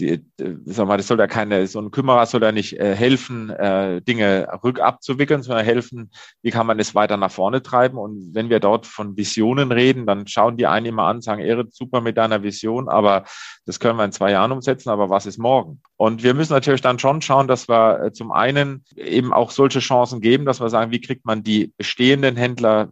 die, 0.00 0.24
sag 0.64 0.88
mal, 0.88 0.96
das 0.96 1.06
soll 1.06 1.18
ja 1.18 1.26
keine, 1.26 1.66
so 1.66 1.80
ein 1.80 1.90
Kümmerer 1.90 2.26
soll 2.26 2.42
ja 2.42 2.52
nicht 2.52 2.78
äh, 2.78 2.96
helfen, 2.96 3.50
äh, 3.50 4.02
Dinge 4.02 4.48
rückabzuwickeln, 4.64 5.42
sondern 5.42 5.64
helfen, 5.64 6.10
wie 6.42 6.50
kann 6.50 6.66
man 6.66 6.80
es 6.80 6.94
weiter 6.94 7.16
nach 7.16 7.30
vorne 7.30 7.62
treiben. 7.62 7.98
Und 7.98 8.34
wenn 8.34 8.50
wir 8.50 8.58
dort 8.58 8.86
von 8.86 9.16
Visionen 9.16 9.70
reden, 9.70 10.06
dann 10.06 10.26
schauen 10.26 10.56
die 10.56 10.66
einen 10.66 10.86
immer 10.86 11.04
an, 11.04 11.20
sagen, 11.20 11.40
Ehre, 11.40 11.66
super 11.70 12.00
mit 12.00 12.16
deiner 12.16 12.42
Vision, 12.42 12.88
aber 12.88 13.24
das 13.66 13.78
können 13.78 13.96
wir 13.96 14.04
in 14.04 14.12
zwei 14.12 14.32
Jahren 14.32 14.52
umsetzen, 14.52 14.90
aber 14.90 15.10
was 15.10 15.26
ist 15.26 15.38
morgen? 15.38 15.80
Und 15.96 16.22
wir 16.22 16.34
müssen 16.34 16.52
natürlich 16.52 16.82
dann 16.82 16.98
schon 16.98 17.22
schauen, 17.22 17.46
dass 17.46 17.68
wir 17.68 18.00
äh, 18.00 18.12
zum 18.12 18.32
einen 18.32 18.84
eben 18.96 19.32
auch 19.32 19.50
solche 19.50 19.78
Chancen 19.78 20.20
geben, 20.20 20.44
dass 20.44 20.60
wir 20.60 20.70
sagen, 20.70 20.90
wie 20.90 21.00
kriegt 21.00 21.24
man 21.24 21.44
die 21.44 21.72
bestehenden 21.76 22.36
Händler 22.36 22.90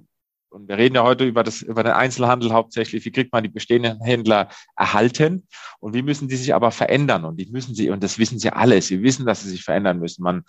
und 0.53 0.69
wir 0.69 0.79
reden 0.79 0.95
ja 0.95 1.03
heute 1.03 1.25
über, 1.25 1.43
das, 1.43 1.63
über 1.63 1.83
den 1.83 1.93
Einzelhandel 1.93 2.53
hauptsächlich, 2.53 3.05
wie 3.05 3.11
kriegt 3.11 3.33
man 3.33 3.43
die 3.43 3.49
bestehenden 3.49 4.01
Händler 4.03 4.49
erhalten 4.77 5.47
und 5.81 5.95
wie 5.95 6.03
müssen 6.03 6.29
die 6.29 6.37
sich 6.37 6.55
aber 6.55 6.71
verändern 6.71 7.25
und 7.25 7.39
die 7.39 7.47
müssen 7.47 7.75
sie, 7.75 7.91
und 7.91 8.03
das 8.03 8.19
wissen 8.19 8.39
sie 8.39 8.51
alle, 8.51 8.81
sie 8.83 9.03
wissen, 9.03 9.27
dass 9.27 9.43
sie 9.43 9.49
sich 9.49 9.65
verändern 9.65 9.99
müssen. 9.99 10.23
Man, 10.23 10.45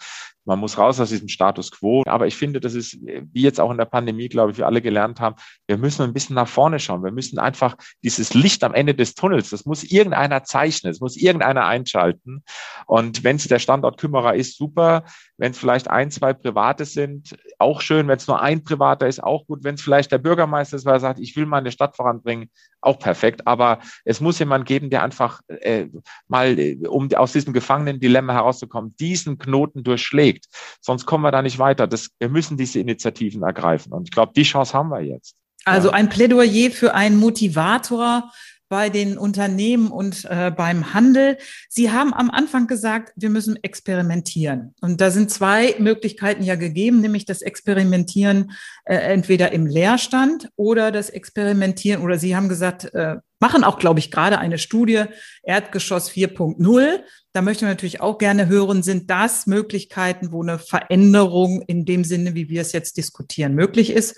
man 0.46 0.60
muss 0.60 0.78
raus 0.78 1.00
aus 1.00 1.10
diesem 1.10 1.28
Status 1.28 1.72
quo. 1.72 2.04
Aber 2.06 2.28
ich 2.28 2.36
finde, 2.36 2.60
das 2.60 2.74
ist, 2.74 2.98
wie 3.02 3.42
jetzt 3.42 3.60
auch 3.60 3.72
in 3.72 3.78
der 3.78 3.86
Pandemie, 3.86 4.30
glaube 4.30 4.52
ich, 4.52 4.58
wir 4.58 4.66
alle 4.66 4.82
gelernt 4.82 5.20
haben, 5.20 5.36
wir 5.68 5.78
müssen 5.78 6.04
ein 6.04 6.14
bisschen 6.14 6.36
nach 6.36 6.48
vorne 6.48 6.80
schauen. 6.80 7.04
Wir 7.04 7.12
müssen 7.12 7.40
einfach 7.40 7.76
dieses 8.04 8.34
Licht 8.34 8.64
am 8.64 8.74
Ende 8.74 8.94
des 8.94 9.16
Tunnels, 9.16 9.50
das 9.50 9.66
muss 9.66 9.84
irgendeiner 9.84 10.44
zeichnen, 10.44 10.92
das 10.92 11.00
muss 11.00 11.16
irgendeiner 11.16 11.66
einschalten. 11.66 12.44
Und 12.86 13.24
wenn 13.24 13.38
es 13.38 13.48
der 13.48 13.60
Standort 13.60 13.98
Kümmerer 13.98 14.36
ist, 14.36 14.58
super. 14.58 15.04
Wenn 15.38 15.52
es 15.52 15.58
vielleicht 15.58 15.90
ein, 15.90 16.12
zwei 16.12 16.34
Private 16.34 16.86
sind, 16.86 17.36
auch 17.60 17.82
schön. 17.82 18.08
Wenn 18.08 18.18
es 18.18 18.28
nur 18.28 18.42
ein 18.42 18.64
Privater 18.64 19.08
ist, 19.08 19.24
auch 19.24 19.46
gut. 19.46 19.64
Wenn 19.64 19.76
es 19.76 19.82
vielleicht 19.94 20.12
der 20.12 20.18
Bürgermeister 20.18 20.76
ist, 20.76 20.86
weil 20.86 20.96
er 20.96 21.00
sagt, 21.00 21.20
ich 21.20 21.36
will 21.36 21.46
meine 21.46 21.72
Stadt 21.72 21.96
voranbringen, 21.96 22.50
auch 22.82 22.98
perfekt. 22.98 23.46
Aber 23.46 23.80
es 24.06 24.22
muss 24.22 24.40
jemand 24.40 24.66
geben, 24.66 24.90
der 24.90 25.04
einfach 25.04 25.42
äh, 25.48 25.86
mal, 26.28 26.58
um 26.88 27.14
aus 27.14 27.34
diesem 27.34 27.54
Gefangenen-Dilemma 27.54 28.34
herauszukommen, 28.34 28.96
diesen 29.00 29.38
Knoten 29.38 29.84
durchschlägt. 29.84 30.46
Sonst 30.82 31.06
kommen 31.06 31.24
wir 31.24 31.32
da 31.32 31.44
nicht 31.44 31.60
weiter. 31.60 31.86
Das, 31.86 32.10
wir 32.18 32.30
müssen 32.30 32.58
diese 32.58 32.80
Initiativen 32.80 33.44
ergreifen. 33.44 33.94
Und 33.94 34.06
ich 34.06 34.12
glaube, 34.12 34.34
die 34.36 34.42
Chance 34.42 34.74
haben 34.74 34.90
wir 34.90 35.02
jetzt. 35.02 35.36
Also 35.64 35.92
ein 35.92 36.10
Plädoyer 36.10 36.72
für 36.72 36.96
einen 36.96 37.18
Motivator, 37.18 38.32
bei 38.74 38.90
den 38.90 39.20
Unternehmen 39.20 39.92
und 39.92 40.26
äh, 40.26 40.50
beim 40.50 40.96
Handel. 40.96 41.38
Sie 41.70 41.92
haben 41.92 42.12
am 42.12 42.32
Anfang 42.32 42.66
gesagt, 42.66 43.14
wir 43.16 43.30
müssen 43.30 43.56
experimentieren. 43.62 44.74
Und 44.82 45.00
da 45.00 45.12
sind 45.12 45.30
zwei 45.30 45.76
Möglichkeiten 45.78 46.42
ja 46.42 46.56
gegeben, 46.56 47.00
nämlich 47.00 47.26
das 47.26 47.44
Experimentieren 47.44 48.54
äh, 48.86 48.96
entweder 48.96 49.52
im 49.52 49.68
Leerstand 49.68 50.50
oder 50.56 50.92
das 50.92 51.12
Experimentieren, 51.12 52.02
oder 52.02 52.18
Sie 52.18 52.36
haben 52.36 52.50
gesagt, 52.50 52.92
äh, 52.96 53.18
machen 53.40 53.64
auch, 53.64 53.78
glaube 53.78 54.00
ich, 54.00 54.10
gerade 54.10 54.40
eine 54.40 54.58
Studie 54.58 55.04
Erdgeschoss 55.44 56.10
4.0. 56.10 57.02
Da 57.32 57.42
möchte 57.44 57.66
man 57.66 57.74
natürlich 57.74 58.02
auch 58.02 58.18
gerne 58.18 58.48
hören, 58.48 58.82
sind 58.82 59.12
das 59.12 59.46
Möglichkeiten, 59.46 60.32
wo 60.32 60.42
eine 60.42 60.58
Veränderung 60.58 61.62
in 61.68 61.86
dem 61.86 62.06
Sinne, 62.06 62.34
wie 62.34 62.50
wir 62.50 62.62
es 62.62 62.72
jetzt 62.72 62.98
diskutieren, 62.98 63.54
möglich 63.54 63.92
ist? 63.92 64.18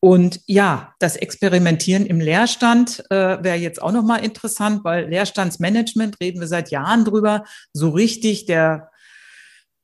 Und 0.00 0.40
ja, 0.46 0.94
das 0.98 1.16
Experimentieren 1.16 2.06
im 2.06 2.20
Leerstand 2.20 3.04
äh, 3.10 3.42
wäre 3.42 3.56
jetzt 3.56 3.82
auch 3.82 3.92
nochmal 3.92 4.24
interessant, 4.24 4.84
weil 4.84 5.08
Leerstandsmanagement 5.08 6.20
reden 6.20 6.40
wir 6.40 6.48
seit 6.48 6.70
Jahren 6.70 7.04
drüber. 7.04 7.44
So 7.72 7.90
richtig 7.90 8.46
der 8.46 8.90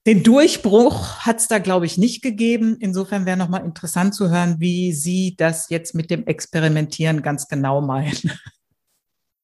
den 0.06 0.24
Durchbruch 0.24 1.20
hat 1.20 1.38
es 1.38 1.46
da, 1.46 1.60
glaube 1.60 1.86
ich, 1.86 1.96
nicht 1.96 2.22
gegeben. 2.22 2.76
Insofern 2.80 3.24
wäre 3.24 3.36
nochmal 3.36 3.64
interessant 3.64 4.14
zu 4.14 4.30
hören, 4.30 4.56
wie 4.58 4.92
Sie 4.92 5.36
das 5.36 5.70
jetzt 5.70 5.94
mit 5.94 6.10
dem 6.10 6.26
Experimentieren 6.26 7.22
ganz 7.22 7.46
genau 7.46 7.80
meinen. 7.80 8.32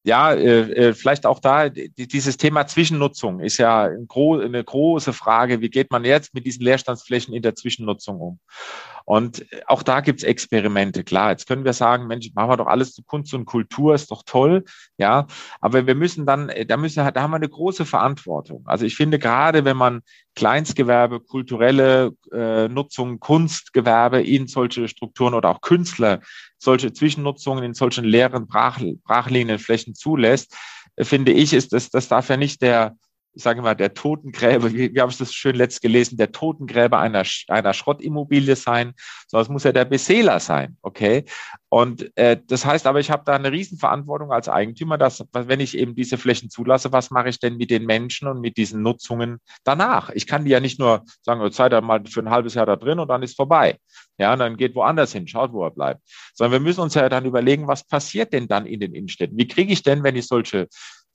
Ja, 0.03 0.33
äh, 0.33 0.87
äh 0.89 0.93
vielleicht 0.93 1.25
auch 1.25 1.39
da, 1.39 1.69
dieses 1.69 2.37
Thema 2.37 2.65
Zwischennutzung 2.67 3.41
ist 3.41 3.57
ja 3.57 3.83
eine 3.83 4.63
große 4.63 5.13
Frage. 5.13 5.61
Wie 5.61 5.69
geht 5.69 5.91
man 5.91 6.05
jetzt 6.05 6.33
mit 6.33 6.45
diesen 6.45 6.63
Leerstandsflächen 6.63 7.33
in 7.33 7.41
der 7.41 7.55
Zwischennutzung 7.55 8.19
um? 8.19 8.39
Und 9.09 9.43
auch 9.65 9.81
da 9.81 10.01
gibt's 10.01 10.21
Experimente. 10.21 11.03
Klar, 11.03 11.31
jetzt 11.31 11.47
können 11.47 11.65
wir 11.65 11.73
sagen, 11.73 12.05
Mensch, 12.05 12.29
machen 12.35 12.51
wir 12.51 12.57
doch 12.57 12.67
alles 12.67 12.93
zu 12.93 13.01
Kunst 13.01 13.33
und 13.33 13.45
Kultur, 13.45 13.95
ist 13.95 14.11
doch 14.11 14.21
toll. 14.23 14.65
Ja, 14.99 15.25
aber 15.59 15.87
wir 15.87 15.95
müssen 15.95 16.27
dann, 16.27 16.51
da 16.67 16.77
müssen, 16.77 16.97
da 16.97 17.19
haben 17.19 17.31
wir 17.31 17.37
eine 17.37 17.49
große 17.49 17.87
Verantwortung. 17.87 18.61
Also 18.67 18.85
ich 18.85 18.95
finde 18.95 19.17
gerade, 19.17 19.65
wenn 19.65 19.77
man 19.77 20.01
Kleinstgewerbe, 20.35 21.21
kulturelle 21.21 22.11
äh, 22.31 22.67
Nutzung, 22.67 23.19
Kunstgewerbe 23.19 24.21
in 24.21 24.45
solche 24.45 24.87
Strukturen 24.87 25.33
oder 25.33 25.49
auch 25.49 25.61
Künstler 25.61 26.19
solche 26.59 26.93
Zwischennutzungen 26.93 27.63
in 27.63 27.73
solchen 27.73 28.05
leeren 28.05 28.45
Brach, 28.45 28.79
Brachlinienflächen 29.05 29.95
zulässt, 29.95 30.55
äh, 30.97 31.03
finde 31.03 31.31
ich, 31.31 31.53
ist 31.53 31.73
das, 31.73 31.89
das 31.89 32.09
darf 32.09 32.29
ja 32.29 32.37
nicht 32.37 32.61
der, 32.61 32.95
ich 33.39 33.43
sage 33.43 33.61
mal, 33.61 33.73
der 33.73 33.93
Totengräber, 33.93 34.73
wie, 34.73 34.99
habe 34.99 35.13
ich 35.13 35.17
das 35.17 35.33
schön 35.33 35.55
letzt 35.55 35.81
gelesen, 35.81 36.17
der 36.17 36.33
Totengräber 36.33 36.99
einer, 36.99 37.23
einer 37.47 37.73
Schrottimmobilie 37.73 38.57
sein, 38.57 38.93
sondern 39.27 39.43
es 39.43 39.49
muss 39.49 39.63
ja 39.63 39.71
der 39.71 39.85
Beseeler 39.85 40.41
sein, 40.41 40.75
okay? 40.81 41.23
Und 41.69 42.11
äh, 42.17 42.37
das 42.47 42.65
heißt 42.65 42.85
aber, 42.85 42.99
ich 42.99 43.09
habe 43.09 43.23
da 43.25 43.35
eine 43.35 43.53
Riesenverantwortung 43.53 44.33
als 44.33 44.49
Eigentümer, 44.49 44.97
dass, 44.97 45.23
wenn 45.31 45.61
ich 45.61 45.77
eben 45.77 45.95
diese 45.95 46.17
Flächen 46.17 46.49
zulasse, 46.49 46.91
was 46.91 47.11
mache 47.11 47.29
ich 47.29 47.39
denn 47.39 47.55
mit 47.55 47.69
den 47.71 47.85
Menschen 47.85 48.27
und 48.27 48.41
mit 48.41 48.57
diesen 48.57 48.81
Nutzungen 48.81 49.37
danach? 49.63 50.09
Ich 50.09 50.27
kann 50.27 50.43
die 50.43 50.51
ja 50.51 50.59
nicht 50.59 50.77
nur 50.77 51.05
sagen, 51.21 51.41
jetzt 51.41 51.55
seid 51.55 51.71
ihr 51.71 51.79
mal 51.79 52.03
für 52.07 52.19
ein 52.19 52.31
halbes 52.31 52.55
Jahr 52.55 52.65
da 52.65 52.75
drin 52.75 52.99
und 52.99 53.07
dann 53.07 53.23
ist 53.23 53.37
vorbei. 53.37 53.77
Ja, 54.17 54.33
und 54.33 54.39
dann 54.39 54.57
geht 54.57 54.75
woanders 54.75 55.13
hin, 55.13 55.29
schaut, 55.29 55.53
wo 55.53 55.63
er 55.63 55.71
bleibt. 55.71 56.01
Sondern 56.33 56.51
wir 56.51 56.67
müssen 56.67 56.81
uns 56.81 56.93
ja 56.93 57.07
dann 57.07 57.23
überlegen, 57.23 57.69
was 57.69 57.85
passiert 57.85 58.33
denn 58.33 58.49
dann 58.49 58.65
in 58.65 58.81
den 58.81 58.93
Innenstädten? 58.93 59.37
Wie 59.37 59.47
kriege 59.47 59.71
ich 59.71 59.81
denn, 59.81 60.03
wenn 60.03 60.17
ich 60.17 60.27
solche 60.27 60.67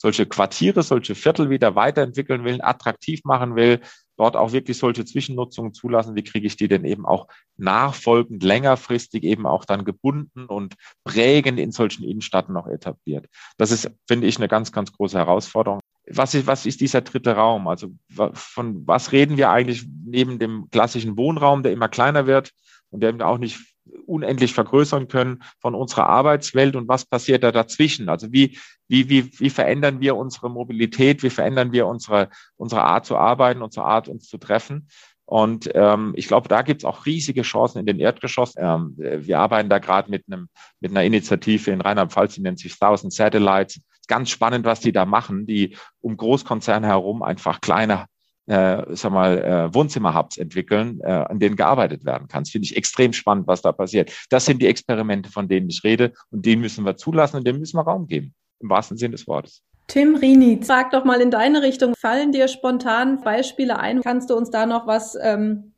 solche 0.04 0.26
Quartiere, 0.26 0.82
solche 0.82 1.14
Viertel 1.14 1.48
wieder 1.48 1.76
weiterentwickeln 1.76 2.44
will, 2.44 2.60
attraktiv 2.60 3.22
machen 3.24 3.56
will, 3.56 3.80
dort 4.18 4.36
auch 4.36 4.52
wirklich 4.52 4.76
solche 4.76 5.06
Zwischennutzungen 5.06 5.72
zulassen, 5.72 6.14
wie 6.14 6.22
kriege 6.22 6.46
ich 6.46 6.56
die 6.56 6.68
denn 6.68 6.84
eben 6.84 7.06
auch 7.06 7.26
nachfolgend, 7.56 8.42
längerfristig 8.42 9.24
eben 9.24 9.46
auch 9.46 9.64
dann 9.64 9.86
gebunden 9.86 10.44
und 10.44 10.74
prägend 11.04 11.58
in 11.58 11.72
solchen 11.72 12.04
Innenstädten 12.04 12.52
noch 12.52 12.66
etabliert. 12.66 13.28
Das 13.56 13.70
ist, 13.70 13.90
finde 14.06 14.26
ich, 14.26 14.36
eine 14.36 14.46
ganz, 14.46 14.72
ganz 14.72 14.92
große 14.92 15.16
Herausforderung. 15.16 15.80
Was 16.06 16.34
ist, 16.34 16.46
was 16.46 16.66
ist 16.66 16.82
dieser 16.82 17.00
dritte 17.00 17.34
Raum? 17.34 17.66
Also 17.66 17.88
von 18.34 18.86
was 18.86 19.12
reden 19.12 19.38
wir 19.38 19.48
eigentlich 19.48 19.86
neben 20.04 20.38
dem 20.38 20.68
klassischen 20.70 21.16
Wohnraum, 21.16 21.62
der 21.62 21.72
immer 21.72 21.88
kleiner 21.88 22.26
wird 22.26 22.50
und 22.90 23.00
der 23.00 23.08
eben 23.08 23.22
auch 23.22 23.38
nicht 23.38 23.73
unendlich 24.06 24.54
vergrößern 24.54 25.08
können 25.08 25.42
von 25.60 25.74
unserer 25.74 26.06
Arbeitswelt 26.06 26.76
und 26.76 26.88
was 26.88 27.04
passiert 27.04 27.42
da 27.42 27.52
dazwischen? 27.52 28.08
Also 28.08 28.32
wie, 28.32 28.58
wie, 28.88 29.08
wie, 29.08 29.30
wie 29.38 29.50
verändern 29.50 30.00
wir 30.00 30.16
unsere 30.16 30.50
Mobilität? 30.50 31.22
Wie 31.22 31.30
verändern 31.30 31.72
wir 31.72 31.86
unsere, 31.86 32.28
unsere 32.56 32.82
Art 32.82 33.06
zu 33.06 33.16
arbeiten, 33.16 33.62
unsere 33.62 33.86
Art 33.86 34.08
uns 34.08 34.28
zu 34.28 34.38
treffen? 34.38 34.88
Und 35.26 35.70
ähm, 35.74 36.12
ich 36.16 36.28
glaube, 36.28 36.48
da 36.48 36.62
gibt 36.62 36.82
es 36.82 36.84
auch 36.84 37.06
riesige 37.06 37.42
Chancen 37.42 37.78
in 37.78 37.86
den 37.86 37.98
Erdgeschoss. 37.98 38.54
Ähm, 38.58 38.94
wir 38.96 39.38
arbeiten 39.38 39.70
da 39.70 39.78
gerade 39.78 40.10
mit 40.10 40.24
einem 40.26 40.48
mit 40.80 40.90
einer 40.90 41.04
Initiative 41.04 41.70
in 41.70 41.80
Rheinland-Pfalz, 41.80 42.34
die 42.34 42.42
nennt 42.42 42.58
sich 42.58 42.78
Thousand 42.78 43.12
Satellites. 43.12 43.80
Ganz 44.06 44.28
spannend, 44.28 44.66
was 44.66 44.80
die 44.80 44.92
da 44.92 45.06
machen, 45.06 45.46
die 45.46 45.76
um 46.00 46.18
Großkonzerne 46.18 46.86
herum 46.86 47.22
einfach 47.22 47.62
kleine 47.62 48.04
äh, 48.46 48.82
sag 48.90 49.12
mal, 49.12 49.38
äh, 49.38 49.74
Wohnzimmer-Hubs 49.74 50.36
entwickeln, 50.36 51.00
äh, 51.02 51.10
an 51.10 51.38
denen 51.38 51.56
gearbeitet 51.56 52.04
werden 52.04 52.28
kann. 52.28 52.44
Das 52.44 52.50
finde 52.50 52.66
ich 52.66 52.76
extrem 52.76 53.12
spannend, 53.12 53.46
was 53.46 53.62
da 53.62 53.72
passiert. 53.72 54.12
Das 54.30 54.44
sind 54.44 54.60
die 54.60 54.66
Experimente, 54.66 55.30
von 55.30 55.48
denen 55.48 55.68
ich 55.68 55.82
rede 55.84 56.12
und 56.30 56.44
denen 56.44 56.62
müssen 56.62 56.84
wir 56.84 56.96
zulassen 56.96 57.38
und 57.38 57.46
denen 57.46 57.60
müssen 57.60 57.76
wir 57.76 57.82
Raum 57.82 58.06
geben, 58.06 58.34
im 58.60 58.68
wahrsten 58.68 58.96
Sinne 58.96 59.12
des 59.12 59.26
Wortes. 59.26 59.62
Tim 59.86 60.16
Rini, 60.16 60.60
sag 60.62 60.92
doch 60.92 61.04
mal 61.04 61.20
in 61.20 61.30
deine 61.30 61.62
Richtung, 61.62 61.94
fallen 61.94 62.32
dir 62.32 62.48
spontan 62.48 63.20
Beispiele 63.20 63.78
ein? 63.78 64.00
Kannst 64.02 64.30
du 64.30 64.34
uns 64.34 64.50
da 64.50 64.64
noch 64.64 64.86
was 64.86 65.16
ähm, 65.20 65.74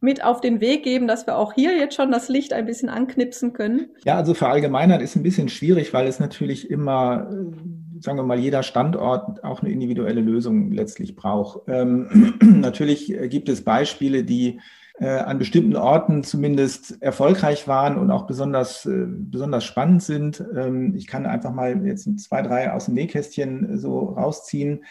mit 0.00 0.22
auf 0.24 0.40
den 0.40 0.60
Weg 0.60 0.82
geben, 0.82 1.06
dass 1.06 1.26
wir 1.26 1.36
auch 1.36 1.52
hier 1.52 1.76
jetzt 1.76 1.94
schon 1.94 2.10
das 2.10 2.28
Licht 2.28 2.52
ein 2.52 2.66
bisschen 2.66 2.88
anknipsen 2.88 3.52
können? 3.52 3.90
Ja, 4.04 4.16
also 4.16 4.34
verallgemeinern 4.34 5.00
ist 5.00 5.16
ein 5.16 5.22
bisschen 5.22 5.48
schwierig, 5.48 5.92
weil 5.92 6.06
es 6.06 6.18
natürlich 6.18 6.70
immer 6.70 7.30
äh, 7.30 7.85
sagen 8.00 8.18
wir 8.18 8.24
mal, 8.24 8.38
jeder 8.38 8.62
Standort 8.62 9.42
auch 9.44 9.62
eine 9.62 9.70
individuelle 9.70 10.20
Lösung 10.20 10.72
letztlich 10.72 11.16
braucht. 11.16 11.60
Ähm, 11.68 12.34
natürlich 12.42 13.14
gibt 13.28 13.48
es 13.48 13.62
Beispiele, 13.62 14.24
die 14.24 14.60
äh, 14.98 15.08
an 15.08 15.38
bestimmten 15.38 15.76
Orten 15.76 16.24
zumindest 16.24 17.02
erfolgreich 17.02 17.68
waren 17.68 17.98
und 17.98 18.10
auch 18.10 18.26
besonders, 18.26 18.86
äh, 18.86 19.06
besonders 19.06 19.64
spannend 19.64 20.02
sind. 20.02 20.42
Ähm, 20.56 20.94
ich 20.94 21.06
kann 21.06 21.26
einfach 21.26 21.52
mal 21.52 21.86
jetzt 21.86 22.18
zwei, 22.20 22.42
drei 22.42 22.72
aus 22.72 22.86
dem 22.86 22.94
Nähkästchen 22.94 23.78
so 23.78 24.10
rausziehen. 24.10 24.84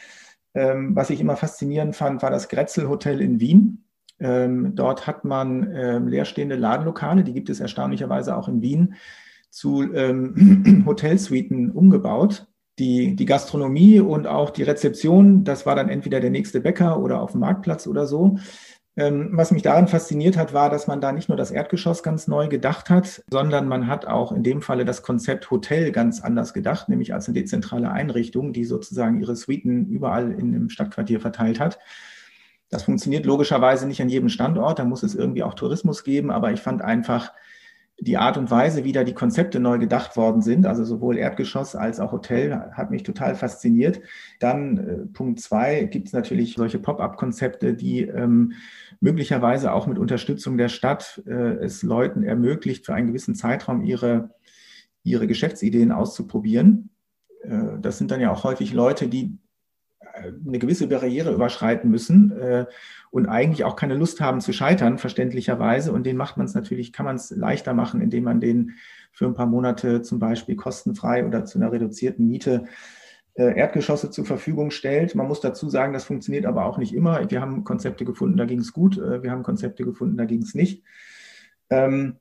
Ähm, 0.54 0.96
was 0.96 1.10
ich 1.10 1.20
immer 1.20 1.36
faszinierend 1.36 1.96
fand, 1.96 2.22
war 2.22 2.30
das 2.30 2.50
Grätzel 2.50 2.88
Hotel 2.88 3.20
in 3.20 3.40
Wien. 3.40 3.86
Ähm, 4.20 4.76
dort 4.76 5.08
hat 5.08 5.26
man 5.26 5.70
ähm, 5.76 6.08
leerstehende 6.08 6.56
Ladenlokale, 6.56 7.24
die 7.24 7.34
gibt 7.34 7.50
es 7.50 7.60
erstaunlicherweise 7.60 8.36
auch 8.38 8.48
in 8.48 8.62
Wien, 8.62 8.96
zu 9.50 9.92
ähm, 9.94 10.84
Hotelsuiten 10.86 11.72
umgebaut 11.72 12.48
die, 12.80 13.16
die 13.16 13.26
Gastronomie 13.26 14.00
und 14.00 14.28
auch 14.28 14.50
die 14.50 14.64
Rezeption, 14.64 15.44
das 15.44 15.66
war 15.66 15.76
dann 15.76 15.90
entweder 15.90 16.20
der 16.20 16.30
nächste 16.30 16.60
Bäcker 16.60 17.00
oder 17.00 17.22
auf 17.22 17.32
dem 17.32 17.42
Marktplatz 17.42 17.88
oder 17.88 18.06
so. 18.06 18.38
Ähm, 18.98 19.32
was 19.34 19.52
mich 19.52 19.62
daran 19.62 19.90
fasziniert 19.90 20.38
hat, 20.38 20.54
war, 20.54 20.70
dass 20.70 20.88
man 20.88 21.02
da 21.02 21.12
nicht 21.12 21.28
nur 21.28 21.38
das 21.38 21.52
Erdgeschoss 21.52 22.02
ganz 22.02 22.28
neu 22.28 22.48
gedacht 22.48 22.90
hat, 22.90 23.24
sondern 23.30 23.68
man 23.68 23.88
hat 23.88 24.06
auch 24.06 24.32
in 24.32 24.44
dem 24.44 24.62
Falle 24.62 24.86
das 24.86 25.04
Konzept 25.04 25.52
Hotel 25.52 25.92
ganz 25.92 26.22
anders 26.22 26.54
gedacht, 26.54 26.88
nämlich 26.88 27.14
als 27.14 27.28
eine 27.28 27.34
dezentrale 27.34 27.92
Einrichtung, 27.92 28.54
die 28.54 28.64
sozusagen 28.64 29.20
ihre 29.20 29.36
Suiten 29.36 29.88
überall 29.88 30.32
in 30.32 30.54
dem 30.54 30.70
Stadtquartier 30.70 31.20
verteilt 31.20 31.60
hat. 31.60 31.78
Das 32.70 32.84
funktioniert 32.84 33.26
logischerweise 33.26 33.86
nicht 33.86 34.02
an 34.02 34.10
jedem 34.10 34.30
Standort, 34.30 34.80
da 34.80 34.86
muss 34.86 35.04
es 35.04 35.14
irgendwie 35.14 35.44
auch 35.44 35.56
Tourismus 35.56 36.04
geben, 36.06 36.32
aber 36.32 36.52
ich 36.52 36.62
fand 36.62 36.82
einfach, 36.82 37.34
die 38.00 38.18
Art 38.18 38.38
und 38.38 38.52
Weise, 38.52 38.84
wie 38.84 38.92
da 38.92 39.04
die 39.04 39.14
Konzepte 39.14 39.60
neu 39.60 39.78
gedacht 39.80 40.18
worden 40.18 40.42
sind, 40.42 40.66
also 40.66 40.84
sowohl 40.84 41.18
Erdgeschoss 41.18 41.76
als 41.76 42.00
auch 42.00 42.12
Hotel, 42.12 42.54
hat 42.74 42.92
mich 42.92 43.04
total 43.04 43.36
fasziniert. 43.36 44.02
Dann 44.40 44.78
äh, 44.78 45.06
Punkt 45.14 45.40
zwei 45.40 45.84
gibt 45.86 46.08
es 46.08 46.14
natürlich 46.14 46.56
solche 46.56 46.80
Pop-up-Konzepte, 46.80 47.74
die 47.74 48.02
ähm, 48.02 48.54
möglicherweise 49.00 49.74
auch 49.74 49.88
mit 49.88 49.98
Unterstützung 49.98 50.58
der 50.58 50.70
Stadt 50.70 51.24
äh, 51.26 51.32
es 51.32 51.84
Leuten 51.84 52.24
ermöglicht, 52.24 52.86
für 52.86 52.94
einen 52.94 53.08
gewissen 53.08 53.36
Zeitraum 53.36 53.84
ihre, 53.84 54.32
ihre 55.04 55.28
Geschäftsideen 55.28 55.92
auszuprobieren. 55.92 56.90
Äh, 57.44 57.80
das 57.82 57.98
sind 57.98 58.12
dann 58.12 58.22
ja 58.22 58.32
auch 58.32 58.44
häufig 58.44 58.74
Leute, 58.74 59.08
die 59.08 59.38
eine 60.16 60.60
gewisse 60.60 60.88
Barriere 60.88 61.34
überschreiten 61.34 61.90
müssen 61.90 62.32
äh, 62.32 62.66
und 63.12 63.28
eigentlich 63.28 63.64
auch 63.64 63.76
keine 63.76 63.96
Lust 63.96 64.22
haben 64.22 64.42
zu 64.42 64.54
scheitern, 64.54 64.98
verständlicherweise. 64.98 65.92
Und 65.92 66.06
den 66.06 66.18
macht 66.18 66.38
man 66.38 66.46
es 66.46 66.54
natürlich, 66.54 66.94
kann 66.94 67.06
man 67.06 67.16
es 67.16 67.32
leichter 67.32 67.74
machen, 67.74 68.02
indem 68.02 68.24
man 68.24 68.40
den 68.40 68.74
für 69.12 69.26
ein 69.26 69.34
paar 69.34 69.46
Monate 69.46 70.02
zum 70.02 70.20
Beispiel 70.20 70.56
kostenfrei 70.56 71.26
oder 71.26 71.46
zu 71.46 71.58
einer 71.58 71.72
reduzierten 71.72 72.28
Miete 72.28 72.66
äh, 73.36 73.58
Erdgeschosse 73.58 74.12
zur 74.12 74.26
Verfügung 74.26 74.72
stellt. 74.72 75.16
Man 75.16 75.28
muss 75.28 75.42
dazu 75.42 75.70
sagen, 75.70 75.94
das 75.94 76.06
funktioniert 76.06 76.46
aber 76.46 76.66
auch 76.66 76.78
nicht 76.78 76.94
immer. 76.94 77.30
Wir 77.30 77.42
haben 77.42 77.64
Konzepte 77.64 78.06
gefunden, 78.06 78.38
da 78.38 78.46
ging 78.46 78.60
es 78.60 78.74
gut. 78.74 78.98
Äh, 78.98 79.24
wir 79.24 79.32
haben 79.32 79.44
Konzepte 79.44 79.84
gefunden, 79.84 80.18
da 80.18 80.26
ging 80.26 80.42
es 80.42 80.56
nicht. 80.56 80.84
Ähm, 81.70 82.18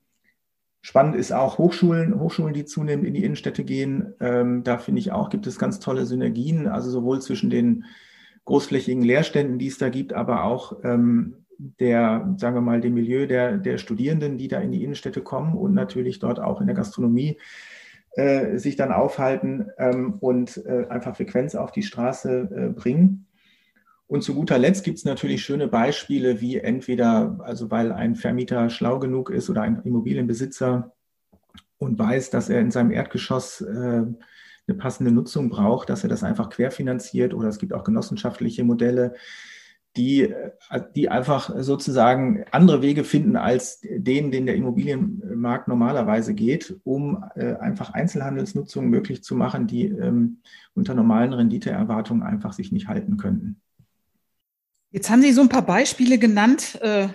Spannend 0.87 1.17
ist 1.17 1.33
auch 1.33 1.57
Hochschulen, 1.57 2.21
Hochschulen, 2.21 2.53
die 2.53 2.67
zunehmend 2.67 3.07
in 3.07 3.15
die 3.15 3.25
Innenstädte 3.25 3.65
gehen. 3.65 4.13
Ähm, 4.21 4.65
da 4.65 4.77
finde 4.77 5.01
ich 5.01 5.13
auch, 5.13 5.31
gibt 5.31 5.47
es 5.47 5.59
ganz 5.59 5.81
tolle 5.81 6.05
Synergien, 6.05 6.69
also 6.69 6.91
sowohl 6.91 7.23
zwischen 7.23 7.49
den 7.49 7.85
großflächigen 8.45 9.03
Lehrständen, 9.03 9.59
die 9.59 9.69
es 9.69 9.79
da 9.79 9.89
gibt, 9.89 10.13
aber 10.13 10.45
auch 10.45 10.77
ähm, 10.85 11.37
der, 11.81 12.35
sagen 12.37 12.55
wir 12.55 12.61
mal, 12.61 12.83
dem 12.83 12.93
Milieu 12.93 13.27
der, 13.27 13.57
der 13.57 13.79
Studierenden, 13.79 14.37
die 14.37 14.49
da 14.49 14.61
in 14.61 14.73
die 14.73 14.85
Innenstädte 14.85 15.23
kommen 15.23 15.55
und 15.55 15.73
natürlich 15.73 16.19
dort 16.19 16.39
auch 16.39 16.61
in 16.61 16.67
der 16.67 16.77
Gastronomie 16.77 17.39
äh, 18.11 18.59
sich 18.59 18.77
dann 18.77 18.93
aufhalten 18.93 19.71
ähm, 19.79 20.19
und 20.21 20.67
äh, 20.67 20.85
einfach 20.91 21.17
Frequenz 21.17 21.55
auf 21.55 21.73
die 21.73 21.83
Straße 21.83 22.51
äh, 22.55 22.69
bringen. 22.69 23.25
Und 24.07 24.23
zu 24.23 24.35
guter 24.35 24.59
Letzt 24.59 24.85
gibt 24.85 24.99
es 24.99 25.05
natürlich 25.05 25.43
schöne 25.43 25.67
Beispiele, 25.67 26.41
wie 26.41 26.59
entweder, 26.59 27.39
also 27.43 27.71
weil 27.71 27.91
ein 27.91 28.15
Vermieter 28.15 28.69
schlau 28.71 28.99
genug 28.99 29.31
ist 29.31 29.49
oder 29.49 29.63
ein 29.63 29.83
Immobilienbesitzer 29.83 30.93
und 31.79 31.99
weiß, 31.99 32.31
dass 32.31 32.51
er 32.51 32.61
in 32.61 32.71
seinem 32.71 32.91
Erdgeschoss 32.91 33.63
äh, 33.63 34.05
eine 34.67 34.77
passende 34.79 35.11
Nutzung 35.11 35.49
braucht, 35.49 35.89
dass 35.89 36.03
er 36.03 36.09
das 36.09 36.23
einfach 36.23 36.51
querfinanziert 36.51 37.35
oder 37.35 37.49
es 37.49 37.59
gibt 37.59 37.73
auch 37.73 37.85
genossenschaftliche 37.85 38.65
Modelle, 38.65 39.15
die, 39.97 40.23
äh, 40.23 40.51
die 40.95 41.09
einfach 41.09 41.55
sozusagen 41.59 42.45
andere 42.51 42.83
Wege 42.83 43.05
finden 43.05 43.37
als 43.37 43.81
den, 43.83 44.31
den 44.31 44.47
der 44.47 44.57
Immobilienmarkt 44.57 45.69
normalerweise 45.69 46.35
geht, 46.35 46.79
um 46.85 47.25
äh, 47.37 47.55
einfach 47.55 47.95
Einzelhandelsnutzungen 47.95 48.91
möglich 48.91 49.23
zu 49.23 49.35
machen, 49.35 49.67
die 49.67 49.87
ähm, 49.87 50.41
unter 50.75 50.95
normalen 50.95 51.33
Renditeerwartungen 51.33 52.23
einfach 52.23 52.53
sich 52.53 52.73
nicht 52.73 52.89
halten 52.89 53.17
könnten. 53.17 53.61
Jetzt 54.95 55.11
haben 55.11 55.23
Sie 55.23 55.33
so 55.33 55.41
ein 55.41 55.49
paar 55.49 55.67
Beispiele 55.67 56.19
genannt 56.19 56.79
äh, 56.81 57.09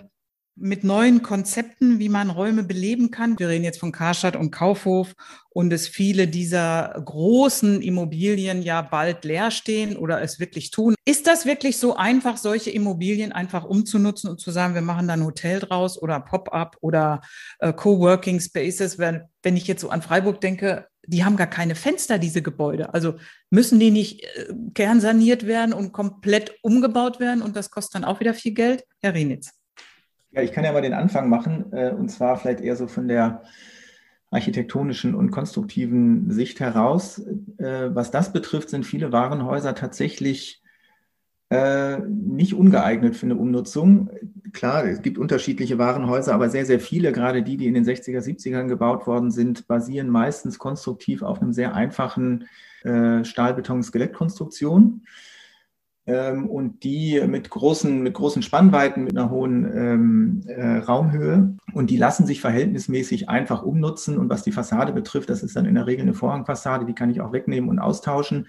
mit 0.57 0.83
neuen 0.83 1.21
Konzepten, 1.21 1.97
wie 1.97 2.09
man 2.09 2.29
Räume 2.29 2.63
beleben 2.63 3.09
kann. 3.09 3.39
Wir 3.39 3.47
reden 3.47 3.63
jetzt 3.63 3.79
von 3.79 3.93
Karstadt 3.93 4.35
und 4.35 4.51
Kaufhof 4.51 5.13
und 5.49 5.71
es 5.71 5.87
viele 5.87 6.27
dieser 6.27 7.01
großen 7.05 7.81
Immobilien 7.81 8.63
ja 8.63 8.81
bald 8.81 9.23
leer 9.23 9.49
stehen 9.49 9.95
oder 9.95 10.21
es 10.21 10.41
wirklich 10.41 10.71
tun. 10.71 10.93
Ist 11.05 11.25
das 11.25 11.45
wirklich 11.45 11.77
so 11.77 11.95
einfach, 11.95 12.35
solche 12.35 12.69
Immobilien 12.69 13.31
einfach 13.31 13.63
umzunutzen 13.63 14.29
und 14.29 14.41
zu 14.41 14.51
sagen, 14.51 14.75
wir 14.75 14.81
machen 14.81 15.07
da 15.07 15.13
ein 15.13 15.23
Hotel 15.23 15.61
draus 15.61 16.01
oder 16.01 16.19
Pop-up 16.19 16.75
oder 16.81 17.21
äh, 17.59 17.71
Coworking 17.71 18.41
Spaces? 18.41 18.99
Wenn, 18.99 19.21
wenn 19.41 19.55
ich 19.55 19.67
jetzt 19.67 19.79
so 19.79 19.89
an 19.89 20.01
Freiburg 20.01 20.41
denke, 20.41 20.88
die 21.09 21.25
haben 21.25 21.35
gar 21.35 21.47
keine 21.47 21.75
Fenster, 21.75 22.19
diese 22.19 22.41
Gebäude. 22.41 22.93
Also 22.93 23.15
müssen 23.49 23.79
die 23.79 23.91
nicht 23.91 24.23
äh, 24.23 24.53
kernsaniert 24.73 25.47
werden 25.47 25.73
und 25.73 25.91
komplett 25.91 26.55
umgebaut 26.61 27.19
werden 27.19 27.41
und 27.41 27.55
das 27.55 27.71
kostet 27.71 27.95
dann 27.95 28.05
auch 28.05 28.19
wieder 28.19 28.33
viel 28.33 28.53
Geld? 28.53 28.85
Herr 29.01 29.13
Renitz. 29.13 29.51
Ja, 30.31 30.41
ich 30.41 30.51
kann 30.51 30.63
ja 30.63 30.71
mal 30.71 30.81
den 30.81 30.93
Anfang 30.93 31.29
machen 31.29 31.73
äh, 31.73 31.91
und 31.91 32.09
zwar 32.09 32.37
vielleicht 32.37 32.61
eher 32.61 32.75
so 32.75 32.87
von 32.87 33.07
der 33.07 33.43
architektonischen 34.31 35.15
und 35.15 35.31
konstruktiven 35.31 36.29
Sicht 36.31 36.59
heraus. 36.59 37.19
Äh, 37.57 37.95
was 37.95 38.11
das 38.11 38.31
betrifft, 38.31 38.69
sind 38.69 38.85
viele 38.85 39.11
Warenhäuser 39.11 39.73
tatsächlich 39.73 40.61
äh, 41.49 41.97
nicht 41.99 42.53
ungeeignet 42.53 43.15
für 43.15 43.25
eine 43.25 43.35
Umnutzung. 43.35 44.09
Klar, 44.53 44.85
es 44.85 45.01
gibt 45.01 45.17
unterschiedliche 45.17 45.77
Warenhäuser, 45.77 46.33
aber 46.33 46.49
sehr, 46.49 46.65
sehr 46.65 46.79
viele, 46.79 47.11
gerade 47.11 47.43
die, 47.43 47.57
die 47.57 47.67
in 47.67 47.73
den 47.73 47.85
60er, 47.85 48.19
70ern 48.19 48.67
gebaut 48.67 49.07
worden 49.07 49.31
sind, 49.31 49.67
basieren 49.67 50.09
meistens 50.09 50.59
konstruktiv 50.59 51.23
auf 51.23 51.41
einem 51.41 51.53
sehr 51.53 51.73
einfachen 51.73 52.45
äh, 52.83 53.23
Stahlbeton-Skelettkonstruktion 53.23 55.01
ähm, 56.05 56.47
und 56.47 56.83
die 56.83 57.21
mit 57.27 57.49
großen, 57.49 58.01
mit 58.01 58.13
großen 58.13 58.41
Spannweiten, 58.41 59.03
mit 59.03 59.17
einer 59.17 59.29
hohen 59.29 59.65
ähm, 59.75 60.41
äh, 60.47 60.77
Raumhöhe. 60.77 61.55
Und 61.73 61.89
die 61.89 61.97
lassen 61.97 62.25
sich 62.25 62.41
verhältnismäßig 62.41 63.29
einfach 63.29 63.63
umnutzen. 63.63 64.17
Und 64.17 64.29
was 64.29 64.43
die 64.43 64.51
Fassade 64.51 64.93
betrifft, 64.93 65.29
das 65.29 65.43
ist 65.43 65.55
dann 65.55 65.65
in 65.65 65.75
der 65.75 65.87
Regel 65.87 66.03
eine 66.03 66.13
Vorhangfassade, 66.13 66.85
die 66.85 66.95
kann 66.95 67.09
ich 67.09 67.21
auch 67.21 67.31
wegnehmen 67.31 67.69
und 67.69 67.79
austauschen. 67.79 68.47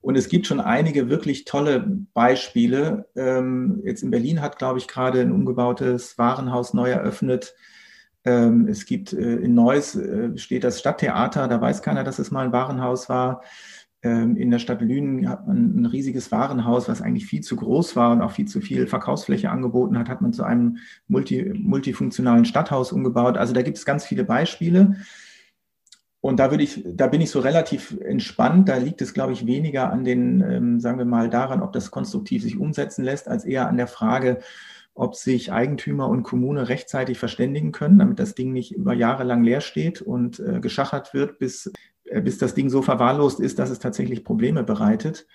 Und 0.00 0.16
es 0.16 0.28
gibt 0.28 0.46
schon 0.46 0.60
einige 0.60 1.10
wirklich 1.10 1.44
tolle 1.44 1.80
Beispiele. 2.14 3.08
Ähm, 3.16 3.82
jetzt 3.84 4.02
in 4.02 4.10
Berlin 4.10 4.40
hat, 4.40 4.58
glaube 4.58 4.78
ich, 4.78 4.88
gerade 4.88 5.20
ein 5.20 5.32
umgebautes 5.32 6.16
Warenhaus 6.16 6.72
neu 6.72 6.90
eröffnet. 6.90 7.54
Ähm, 8.24 8.66
es 8.68 8.86
gibt 8.86 9.12
äh, 9.12 9.36
in 9.36 9.54
Neuss 9.54 9.94
äh, 9.94 10.36
steht 10.36 10.64
das 10.64 10.80
Stadttheater, 10.80 11.48
da 11.48 11.60
weiß 11.60 11.82
keiner, 11.82 12.04
dass 12.04 12.18
es 12.18 12.30
mal 12.30 12.46
ein 12.46 12.52
Warenhaus 12.52 13.08
war. 13.08 13.42
Ähm, 14.02 14.36
in 14.36 14.50
der 14.50 14.58
Stadt 14.58 14.80
Lünen 14.80 15.28
hat 15.28 15.46
man 15.46 15.82
ein 15.82 15.86
riesiges 15.86 16.32
Warenhaus, 16.32 16.88
was 16.88 17.02
eigentlich 17.02 17.26
viel 17.26 17.42
zu 17.42 17.56
groß 17.56 17.96
war 17.96 18.12
und 18.12 18.22
auch 18.22 18.30
viel 18.30 18.46
zu 18.46 18.60
viel 18.62 18.86
Verkaufsfläche 18.86 19.50
angeboten 19.50 19.98
hat, 19.98 20.08
hat 20.08 20.22
man 20.22 20.32
zu 20.32 20.42
einem 20.42 20.78
multi, 21.08 21.52
multifunktionalen 21.54 22.46
Stadthaus 22.46 22.92
umgebaut. 22.92 23.36
Also 23.36 23.52
da 23.52 23.60
gibt 23.62 23.76
es 23.76 23.84
ganz 23.84 24.06
viele 24.06 24.24
Beispiele. 24.24 24.96
Und 26.22 26.38
da 26.38 26.50
würde 26.50 26.62
ich, 26.62 26.84
da 26.86 27.06
bin 27.06 27.22
ich 27.22 27.30
so 27.30 27.40
relativ 27.40 27.96
entspannt. 28.00 28.68
Da 28.68 28.76
liegt 28.76 29.00
es, 29.00 29.14
glaube 29.14 29.32
ich, 29.32 29.46
weniger 29.46 29.90
an 29.90 30.04
den, 30.04 30.42
ähm, 30.42 30.80
sagen 30.80 30.98
wir 30.98 31.06
mal, 31.06 31.30
daran, 31.30 31.62
ob 31.62 31.72
das 31.72 31.90
konstruktiv 31.90 32.42
sich 32.42 32.58
umsetzen 32.58 33.04
lässt, 33.04 33.26
als 33.26 33.44
eher 33.44 33.68
an 33.68 33.78
der 33.78 33.86
Frage, 33.86 34.40
ob 34.94 35.14
sich 35.14 35.50
Eigentümer 35.50 36.08
und 36.08 36.22
Kommune 36.22 36.68
rechtzeitig 36.68 37.18
verständigen 37.18 37.72
können, 37.72 37.98
damit 37.98 38.18
das 38.18 38.34
Ding 38.34 38.52
nicht 38.52 38.72
über 38.72 38.92
Jahre 38.92 39.24
lang 39.24 39.42
leer 39.44 39.62
steht 39.62 40.02
und 40.02 40.40
äh, 40.40 40.60
geschachert 40.60 41.14
wird, 41.14 41.38
bis, 41.38 41.72
äh, 42.04 42.20
bis 42.20 42.36
das 42.36 42.54
Ding 42.54 42.68
so 42.68 42.82
verwahrlost 42.82 43.40
ist, 43.40 43.58
dass 43.58 43.70
es 43.70 43.78
tatsächlich 43.78 44.22
Probleme 44.22 44.62
bereitet. 44.62 45.26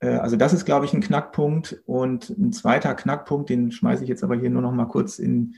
Äh, 0.00 0.08
also 0.08 0.34
das 0.34 0.52
ist, 0.52 0.64
glaube 0.64 0.86
ich, 0.86 0.92
ein 0.92 1.02
Knackpunkt. 1.02 1.82
Und 1.86 2.30
ein 2.30 2.52
zweiter 2.52 2.94
Knackpunkt, 2.94 3.48
den 3.48 3.70
schmeiße 3.70 4.02
ich 4.02 4.08
jetzt 4.08 4.24
aber 4.24 4.34
hier 4.34 4.50
nur 4.50 4.62
noch 4.62 4.72
mal 4.72 4.86
kurz 4.86 5.20
in, 5.20 5.54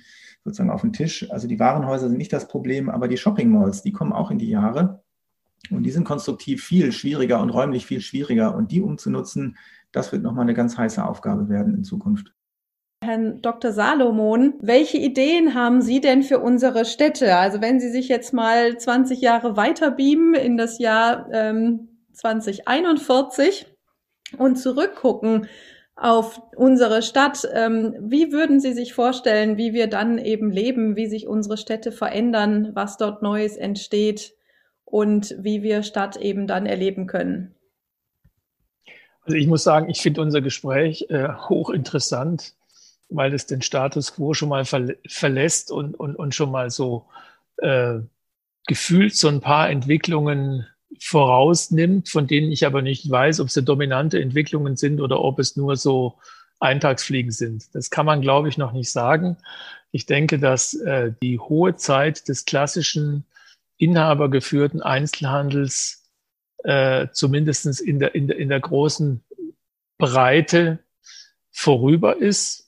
sozusagen 0.49 0.71
auf 0.71 0.81
den 0.81 0.93
Tisch. 0.93 1.31
Also 1.31 1.47
die 1.47 1.61
Warenhäuser 1.61 2.09
sind 2.09 2.19
nicht 2.19 2.33
das 2.33 2.49
Problem, 2.49 2.89
aber 2.89 3.09
die 3.09 3.17
Shopping 3.17 3.51
Malls, 3.51 3.83
die 3.83 3.93
kommen 3.93 4.13
auch 4.13 4.31
in 4.31 4.39
die 4.39 4.49
Jahre. 4.49 5.03
Und 5.71 5.83
die 5.83 5.91
sind 5.91 6.05
konstruktiv 6.05 6.65
viel 6.65 6.93
schwieriger 6.93 7.41
und 7.41 7.51
räumlich 7.51 7.85
viel 7.87 8.01
schwieriger. 8.01 8.55
Und 8.55 8.73
die 8.73 8.81
umzunutzen, 8.81 9.59
das 9.93 10.13
wird 10.13 10.23
nochmal 10.23 10.43
eine 10.43 10.55
ganz 10.55 10.79
heiße 10.79 11.05
Aufgabe 11.05 11.49
werden 11.49 11.75
in 11.75 11.85
Zukunft. 11.85 12.33
Herrn 13.05 13.41
Dr. 13.43 13.73
Salomon, 13.73 14.55
welche 14.61 14.99
Ideen 14.99 15.55
haben 15.55 15.83
Sie 15.83 16.01
denn 16.01 16.23
für 16.23 16.41
unsere 16.41 16.85
Städte? 16.85 17.37
Also 17.37 17.61
wenn 17.61 17.81
Sie 17.81 17.91
sich 17.91 18.09
jetzt 18.09 18.33
mal 18.33 18.77
20 18.77 19.21
Jahre 19.21 19.57
weiter 19.57 19.91
beamen 19.91 20.35
in 20.35 20.57
das 20.57 20.79
Jahr 20.79 21.29
ähm, 21.33 21.89
2041 22.13 23.67
und 24.37 24.57
zurückgucken, 24.57 25.47
auf 26.01 26.41
unsere 26.55 27.03
Stadt. 27.03 27.47
Ähm, 27.53 27.95
wie 28.01 28.33
würden 28.33 28.61
Sie 28.61 28.73
sich 28.73 28.95
vorstellen, 28.95 29.57
wie 29.57 29.73
wir 29.73 29.89
dann 29.89 30.19
eben 30.19 30.51
leben, 30.51 30.97
wie 30.97 31.07
sich 31.07 31.27
unsere 31.27 31.57
Städte 31.57 31.93
verändern, 31.93 32.71
was 32.75 32.97
dort 32.97 33.23
Neues 33.23 33.57
entsteht 33.57 34.35
und 34.85 35.35
wie 35.39 35.63
wir 35.63 35.83
Stadt 35.83 36.17
eben 36.17 36.47
dann 36.47 36.67
erleben 36.67 37.07
können? 37.07 37.55
Also 39.23 39.37
ich 39.37 39.47
muss 39.47 39.65
sagen, 39.65 39.91
ich 39.91 40.01
finde 40.01 40.23
unser 40.23 40.41
Gespräch 40.41 41.07
äh, 41.11 41.29
hochinteressant, 41.29 42.55
weil 43.11 43.35
es 43.35 43.47
den 43.47 43.61
Status 43.61 44.15
quo 44.15 44.35
schon 44.35 44.49
mal 44.49 44.65
ver 44.65 44.95
verlässt 45.07 45.71
und, 45.71 45.95
und, 45.95 46.17
und 46.17 46.35
schon 46.35 46.51
mal 46.51 46.71
so 46.71 47.07
äh, 47.59 47.99
gefühlt 48.67 49.17
so 49.17 49.29
ein 49.29 49.41
paar 49.41 49.69
Entwicklungen 49.69 50.67
vorausnimmt, 51.01 52.09
von 52.09 52.27
denen 52.27 52.51
ich 52.51 52.67
aber 52.67 52.83
nicht 52.83 53.11
weiß, 53.11 53.41
ob 53.41 53.51
sie 53.51 53.63
dominante 53.63 54.21
Entwicklungen 54.21 54.77
sind 54.77 55.01
oder 55.01 55.21
ob 55.21 55.39
es 55.39 55.57
nur 55.57 55.77
so 55.77 56.19
Eintagsfliegen 56.61 57.31
sind. 57.31 57.75
Das 57.75 57.91
kann 57.91 58.07
man, 58.07 58.21
glaube 58.21 58.49
ich, 58.49 58.59
noch 58.59 58.73
nicht 58.73 58.91
sagen. 58.91 59.37
Ich 59.93 60.07
denke, 60.07 60.39
dass 60.39 60.75
äh, 60.75 61.13
die 61.23 61.39
hohe 61.39 61.77
Zeit 61.77 62.29
des 62.29 62.45
klassischen 62.45 63.25
inhabergeführten 63.79 64.83
Einzelhandels 64.83 66.05
äh, 66.65 67.09
zumindest 67.13 67.81
in 67.81 68.01
der, 68.01 68.15
in, 68.15 68.27
der, 68.27 68.39
in 68.39 68.49
der 68.49 68.61
großen 68.61 69.23
Breite 69.99 70.81
vorüber 71.51 72.17
ist. 72.17 72.68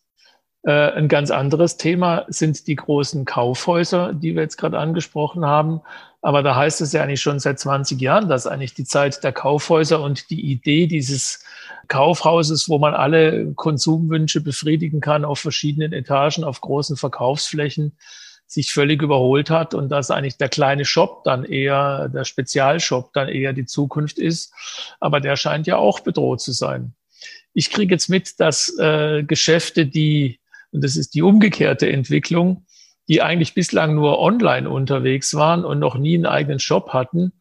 Äh, 0.62 0.92
ein 0.92 1.08
ganz 1.08 1.30
anderes 1.30 1.76
Thema 1.76 2.26
sind 2.28 2.66
die 2.66 2.76
großen 2.76 3.24
Kaufhäuser, 3.24 4.12
die 4.12 4.34
wir 4.34 4.42
jetzt 4.42 4.58
gerade 4.58 4.78
angesprochen 4.78 5.44
haben. 5.44 5.80
Aber 6.22 6.42
da 6.42 6.54
heißt 6.54 6.82
es 6.82 6.92
ja 6.92 7.02
eigentlich 7.02 7.22
schon 7.22 7.40
seit 7.40 7.58
20 7.58 8.00
Jahren, 8.00 8.28
dass 8.28 8.46
eigentlich 8.46 8.74
die 8.74 8.84
Zeit 8.84 9.24
der 9.24 9.32
Kaufhäuser 9.32 10.02
und 10.02 10.28
die 10.28 10.40
Idee 10.40 10.86
dieses 10.86 11.42
Kaufhauses, 11.88 12.68
wo 12.68 12.78
man 12.78 12.94
alle 12.94 13.52
Konsumwünsche 13.54 14.42
befriedigen 14.42 15.00
kann 15.00 15.24
auf 15.24 15.40
verschiedenen 15.40 15.92
Etagen, 15.92 16.44
auf 16.44 16.61
großen 16.61 16.96
Verkaufsflächen, 16.96 17.96
sich 18.46 18.72
völlig 18.72 19.00
überholt 19.00 19.48
hat 19.48 19.74
und 19.74 19.88
dass 19.88 20.11
eigentlich 20.11 20.36
der 20.36 20.48
kleine 20.48 20.84
Shop 20.84 21.24
dann 21.24 21.44
eher, 21.44 22.08
der 22.08 22.24
Spezialshop 22.24 23.12
dann 23.12 23.28
eher 23.28 23.52
die 23.52 23.64
Zukunft 23.64 24.18
ist. 24.18 24.52
Aber 24.98 25.20
der 25.20 25.36
scheint 25.36 25.66
ja 25.66 25.76
auch 25.76 26.00
bedroht 26.00 26.40
zu 26.40 26.52
sein. 26.52 26.92
Ich 27.54 27.70
kriege 27.70 27.94
jetzt 27.94 28.08
mit, 28.08 28.40
dass 28.40 28.76
äh, 28.78 29.22
Geschäfte, 29.22 29.86
die, 29.86 30.40
und 30.72 30.82
das 30.84 30.96
ist 30.96 31.14
die 31.14 31.22
umgekehrte 31.22 31.90
Entwicklung, 31.90 32.66
die 33.08 33.22
eigentlich 33.22 33.54
bislang 33.54 33.94
nur 33.94 34.20
online 34.20 34.70
unterwegs 34.70 35.34
waren 35.34 35.64
und 35.64 35.78
noch 35.78 35.96
nie 35.96 36.14
einen 36.14 36.26
eigenen 36.26 36.60
Shop 36.60 36.90
hatten, 36.90 37.32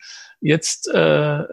jetzt 0.42 0.88
äh, 0.88 1.44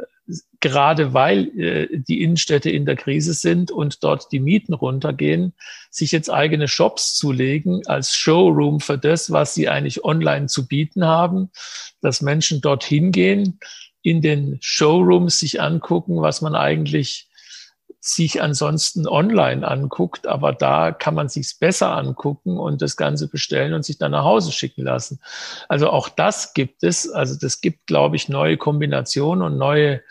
gerade 0.60 1.14
weil 1.14 1.48
äh, 1.58 1.88
die 1.90 2.22
Innenstädte 2.22 2.70
in 2.70 2.86
der 2.86 2.96
Krise 2.96 3.34
sind 3.34 3.70
und 3.70 4.02
dort 4.02 4.32
die 4.32 4.40
Mieten 4.40 4.74
runtergehen, 4.74 5.52
sich 5.90 6.12
jetzt 6.12 6.30
eigene 6.30 6.68
Shops 6.68 7.14
zulegen 7.14 7.86
als 7.86 8.16
Showroom 8.16 8.80
für 8.80 8.98
das, 8.98 9.30
was 9.30 9.54
sie 9.54 9.68
eigentlich 9.68 10.04
online 10.04 10.46
zu 10.46 10.66
bieten 10.66 11.04
haben, 11.04 11.50
dass 12.00 12.22
Menschen 12.22 12.60
dorthin 12.60 13.12
gehen, 13.12 13.60
in 14.02 14.22
den 14.22 14.58
Showrooms 14.60 15.38
sich 15.38 15.60
angucken, 15.60 16.20
was 16.22 16.40
man 16.40 16.54
eigentlich 16.54 17.25
sich 18.06 18.40
ansonsten 18.40 19.08
online 19.08 19.66
anguckt, 19.66 20.26
aber 20.26 20.52
da 20.52 20.92
kann 20.92 21.14
man 21.14 21.28
sich's 21.28 21.54
besser 21.54 21.96
angucken 21.96 22.58
und 22.58 22.80
das 22.80 22.96
Ganze 22.96 23.28
bestellen 23.28 23.74
und 23.74 23.84
sich 23.84 23.98
dann 23.98 24.12
nach 24.12 24.24
Hause 24.24 24.52
schicken 24.52 24.84
lassen. 24.84 25.20
Also 25.68 25.90
auch 25.90 26.08
das 26.08 26.54
gibt 26.54 26.84
es. 26.84 27.10
Also 27.10 27.36
das 27.40 27.60
gibt, 27.60 27.86
glaube 27.86 28.16
ich, 28.16 28.28
neue 28.28 28.56
Kombinationen 28.56 29.44
und 29.44 29.58
neue 29.58 30.02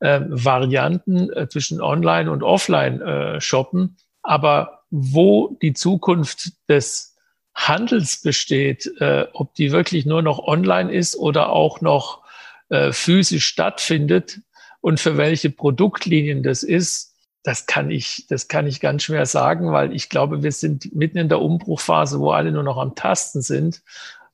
äh, 0.00 0.20
Varianten 0.26 1.32
äh, 1.32 1.48
zwischen 1.48 1.80
Online 1.80 2.30
und 2.30 2.42
Offline 2.42 3.00
äh, 3.00 3.40
shoppen. 3.40 3.96
Aber 4.22 4.82
wo 4.90 5.56
die 5.62 5.72
Zukunft 5.72 6.52
des 6.68 7.16
Handels 7.54 8.20
besteht, 8.22 8.90
äh, 9.00 9.26
ob 9.32 9.54
die 9.54 9.72
wirklich 9.72 10.04
nur 10.04 10.22
noch 10.22 10.40
online 10.40 10.92
ist 10.92 11.16
oder 11.16 11.50
auch 11.50 11.80
noch 11.80 12.22
äh, 12.70 12.92
physisch 12.92 13.46
stattfindet 13.46 14.40
und 14.80 15.00
für 15.00 15.16
welche 15.16 15.50
Produktlinien 15.50 16.42
das 16.42 16.62
ist, 16.62 17.05
das 17.46 17.66
kann 17.66 17.92
ich, 17.92 18.26
das 18.28 18.48
kann 18.48 18.66
ich 18.66 18.80
ganz 18.80 19.04
schwer 19.04 19.24
sagen, 19.24 19.70
weil 19.70 19.94
ich 19.94 20.08
glaube, 20.08 20.42
wir 20.42 20.50
sind 20.50 20.92
mitten 20.96 21.16
in 21.16 21.28
der 21.28 21.40
Umbruchphase, 21.40 22.18
wo 22.18 22.30
alle 22.30 22.50
nur 22.50 22.64
noch 22.64 22.76
am 22.76 22.96
Tasten 22.96 23.40
sind 23.40 23.82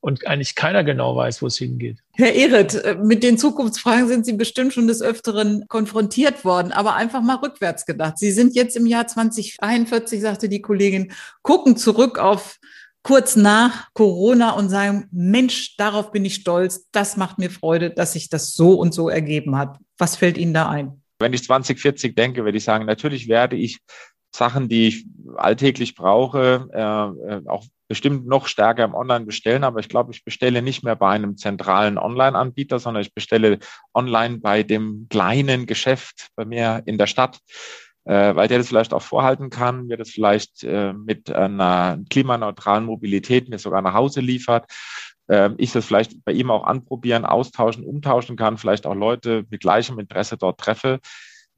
und 0.00 0.26
eigentlich 0.26 0.54
keiner 0.54 0.82
genau 0.82 1.14
weiß, 1.14 1.42
wo 1.42 1.46
es 1.46 1.58
hingeht. 1.58 1.98
Herr 2.14 2.32
Ehret, 2.32 2.74
äh, 2.74 2.94
mit 2.94 3.22
den 3.22 3.36
Zukunftsfragen 3.36 4.08
sind 4.08 4.24
Sie 4.24 4.32
bestimmt 4.32 4.72
schon 4.72 4.86
des 4.86 5.02
Öfteren 5.02 5.68
konfrontiert 5.68 6.46
worden, 6.46 6.72
aber 6.72 6.94
einfach 6.94 7.20
mal 7.20 7.36
rückwärts 7.36 7.84
gedacht. 7.84 8.16
Sie 8.16 8.30
sind 8.30 8.54
jetzt 8.54 8.78
im 8.78 8.86
Jahr 8.86 9.06
2041, 9.06 10.22
sagte 10.22 10.48
die 10.48 10.62
Kollegin, 10.62 11.12
gucken 11.42 11.76
zurück 11.76 12.18
auf 12.18 12.58
kurz 13.02 13.36
nach 13.36 13.92
Corona 13.92 14.52
und 14.52 14.70
sagen, 14.70 15.06
Mensch, 15.12 15.76
darauf 15.76 16.12
bin 16.12 16.24
ich 16.24 16.36
stolz, 16.36 16.88
das 16.92 17.18
macht 17.18 17.38
mir 17.38 17.50
Freude, 17.50 17.90
dass 17.90 18.14
sich 18.14 18.30
das 18.30 18.54
so 18.54 18.74
und 18.74 18.94
so 18.94 19.10
ergeben 19.10 19.58
hat. 19.58 19.76
Was 19.98 20.16
fällt 20.16 20.38
Ihnen 20.38 20.54
da 20.54 20.70
ein? 20.70 21.01
Wenn 21.22 21.32
ich 21.32 21.44
2040 21.44 22.14
denke, 22.14 22.44
würde 22.44 22.58
ich 22.58 22.64
sagen, 22.64 22.84
natürlich 22.86 23.28
werde 23.28 23.56
ich 23.56 23.80
Sachen, 24.34 24.68
die 24.68 24.88
ich 24.88 25.06
alltäglich 25.36 25.94
brauche, 25.94 26.68
äh, 26.72 27.34
äh, 27.34 27.48
auch 27.48 27.64
bestimmt 27.88 28.26
noch 28.26 28.46
stärker 28.46 28.84
im 28.84 28.94
Online 28.94 29.26
bestellen. 29.26 29.64
Aber 29.64 29.80
ich 29.80 29.88
glaube, 29.88 30.12
ich 30.12 30.24
bestelle 30.24 30.62
nicht 30.62 30.82
mehr 30.82 30.96
bei 30.96 31.10
einem 31.10 31.36
zentralen 31.36 31.98
Online-Anbieter, 31.98 32.78
sondern 32.78 33.02
ich 33.02 33.12
bestelle 33.12 33.58
online 33.92 34.38
bei 34.38 34.62
dem 34.62 35.06
kleinen 35.10 35.66
Geschäft 35.66 36.28
bei 36.34 36.46
mir 36.46 36.82
in 36.86 36.96
der 36.96 37.06
Stadt, 37.06 37.38
äh, 38.04 38.34
weil 38.34 38.48
der 38.48 38.58
das 38.58 38.68
vielleicht 38.68 38.94
auch 38.94 39.02
vorhalten 39.02 39.50
kann, 39.50 39.86
mir 39.86 39.98
das 39.98 40.08
vielleicht 40.08 40.64
äh, 40.64 40.94
mit 40.94 41.30
einer 41.30 41.98
klimaneutralen 42.08 42.86
Mobilität 42.86 43.50
mir 43.50 43.58
sogar 43.58 43.82
nach 43.82 43.94
Hause 43.94 44.22
liefert 44.22 44.64
äh, 45.32 45.50
ich 45.56 45.72
das 45.72 45.86
vielleicht 45.86 46.24
bei 46.24 46.32
ihm 46.32 46.50
auch 46.50 46.64
anprobieren, 46.64 47.24
austauschen, 47.24 47.84
umtauschen 47.84 48.36
kann, 48.36 48.58
vielleicht 48.58 48.86
auch 48.86 48.94
Leute 48.94 49.44
mit 49.48 49.62
gleichem 49.62 49.98
Interesse 49.98 50.36
dort 50.36 50.60
treffe. 50.60 51.00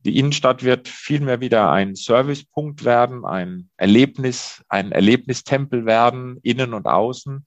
Die 0.05 0.19
Innenstadt 0.19 0.63
wird 0.63 0.87
vielmehr 0.87 1.41
wieder 1.41 1.71
ein 1.71 1.95
Servicepunkt 1.95 2.85
werden, 2.85 3.25
ein 3.25 3.71
Erlebnis, 3.77 4.63
ein 4.69 4.93
Erlebnistempel 4.93 5.87
werden, 5.87 6.39
innen 6.43 6.75
und 6.75 6.87
außen. 6.87 7.47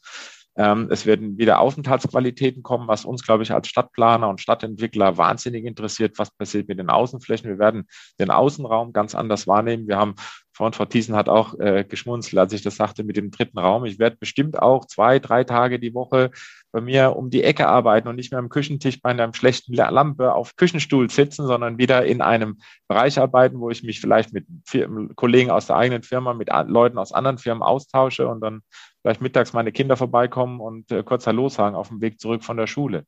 Ähm, 0.58 0.88
es 0.91 1.05
werden 1.05 1.38
wieder 1.38 1.60
Aufenthaltsqualitäten 1.60 2.64
kommen, 2.64 2.88
was 2.88 3.05
uns, 3.05 3.24
glaube 3.24 3.43
ich, 3.43 3.51
als 3.53 3.68
Stadtplaner 3.68 4.28
und 4.28 4.41
Stadtentwickler 4.41 5.18
wahnsinnig 5.18 5.66
interessiert. 5.66 6.18
Was 6.18 6.32
passiert 6.32 6.68
mit 6.68 6.80
den 6.80 6.89
Außenflächen? 6.89 7.49
Wir 7.49 7.60
werden 7.60 7.88
den 8.20 8.32
Außenraum 8.32 8.91
ganz 8.91 9.14
anders 9.14 9.45
wahrnehmen. 9.47 9.88
Wir 9.88 9.97
haben 9.97 10.16
Frau 10.58 10.72
Frau 10.72 10.86
Thiesen 10.86 11.16
hat 11.16 11.30
auch 11.30 11.60
äh, 11.60 11.86
geschmunzelt, 11.88 12.39
als 12.39 12.51
ich 12.51 12.64
das 12.64 12.78
sagte 12.78 13.03
mit 13.03 13.16
dem 13.16 13.30
dritten 13.30 13.60
Raum. 13.60 13.86
Ich 13.86 13.99
werde 13.99 14.18
bestimmt 14.20 14.60
auch 14.60 14.86
zwei, 14.86 15.20
drei 15.20 15.43
Tage 15.43 15.80
die 15.80 15.93
Woche 15.93 16.32
bei 16.78 16.82
mir 16.82 17.15
um 17.15 17.32
die 17.32 17.43
Ecke 17.43 17.67
arbeiten 17.67 18.07
und 18.07 18.17
nicht 18.17 18.30
mehr 18.30 18.38
am 18.38 18.49
Küchentisch 18.49 19.01
bei 19.01 19.09
einer 19.09 19.34
schlechten 19.34 19.73
Lampe 19.73 20.36
auf 20.36 20.55
Küchenstuhl 20.57 21.09
sitzen, 21.09 21.47
sondern 21.47 21.80
wieder 21.80 22.05
in 22.05 22.21
einem 22.21 22.59
Bereich 22.88 23.17
arbeiten, 23.17 23.59
wo 23.59 23.71
ich 23.71 23.82
mich 23.82 23.99
vielleicht 23.99 24.32
mit 24.32 24.45
Kollegen 25.15 25.49
aus 25.49 25.65
der 25.65 25.78
eigenen 25.78 26.03
Firma, 26.03 26.36
mit 26.36 26.49
Leuten 26.67 26.99
aus 26.99 27.13
anderen 27.13 27.39
Firmen 27.39 27.63
austausche 27.63 28.28
und 28.28 28.41
dann 28.41 28.61
vielleicht 29.01 29.21
mittags 29.21 29.53
meine 29.53 29.71
Kinder 29.71 29.97
vorbeikommen 29.97 30.59
und 30.59 30.91
äh, 30.91 31.01
kurz 31.01 31.25
Hallo 31.25 31.49
sagen 31.49 31.75
auf 31.75 31.88
dem 31.88 31.99
Weg 31.99 32.19
zurück 32.19 32.43
von 32.43 32.57
der 32.57 32.67
Schule. 32.67 33.05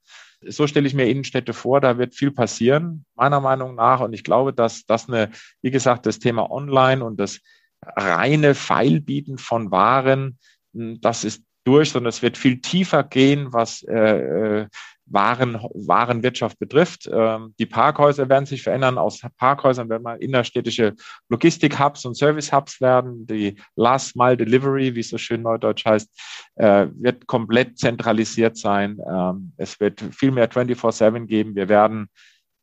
So 0.47 0.65
stelle 0.65 0.87
ich 0.87 0.95
mir 0.95 1.05
Innenstädte 1.05 1.53
vor, 1.53 1.79
da 1.79 1.99
wird 1.99 2.15
viel 2.15 2.31
passieren, 2.31 3.05
meiner 3.15 3.39
Meinung 3.39 3.75
nach. 3.75 3.99
Und 3.99 4.13
ich 4.13 4.23
glaube, 4.23 4.51
dass 4.51 4.87
das 4.87 5.07
eine, 5.07 5.29
wie 5.61 5.69
gesagt, 5.69 6.07
das 6.07 6.17
Thema 6.17 6.49
Online 6.49 7.05
und 7.05 7.19
das 7.19 7.39
reine 7.83 8.55
Feilbieten 8.55 9.37
von 9.37 9.69
Waren, 9.69 10.39
hm, 10.73 10.99
das 11.01 11.23
ist 11.23 11.43
durch, 11.69 11.91
sondern 11.91 12.09
es 12.09 12.21
wird 12.21 12.37
viel 12.37 12.59
tiefer 12.61 13.03
gehen, 13.03 13.53
was 13.53 13.83
äh, 13.83 14.61
äh 14.61 14.67
Waren, 15.11 15.55
Warenwirtschaft 15.73 16.59
betrifft. 16.59 17.09
Ähm, 17.11 17.55
die 17.57 17.65
Parkhäuser 17.65 18.29
werden 18.29 18.45
sich 18.45 18.61
verändern. 18.61 18.99
Aus 18.99 19.19
Parkhäusern 19.37 19.89
werden 19.89 20.03
mal 20.03 20.21
innerstädtische 20.21 20.93
Logistik-Hubs 21.29 22.05
und 22.05 22.15
Service-Hubs 22.15 22.79
werden. 22.79 23.25
Die 23.25 23.55
Last 23.75 24.15
Mile 24.15 24.37
Delivery, 24.37 24.93
wie 24.93 24.99
es 24.99 25.09
so 25.09 25.17
schön 25.17 25.41
neudeutsch 25.41 25.85
heißt, 25.85 26.09
äh, 26.55 26.87
wird 26.93 27.25
komplett 27.25 27.79
zentralisiert 27.79 28.55
sein. 28.55 28.99
Ähm, 29.11 29.53
es 29.57 29.79
wird 29.79 29.99
viel 30.11 30.29
mehr 30.29 30.49
24-7 30.49 31.25
geben. 31.25 31.55
Wir 31.55 31.69
werden 31.69 32.09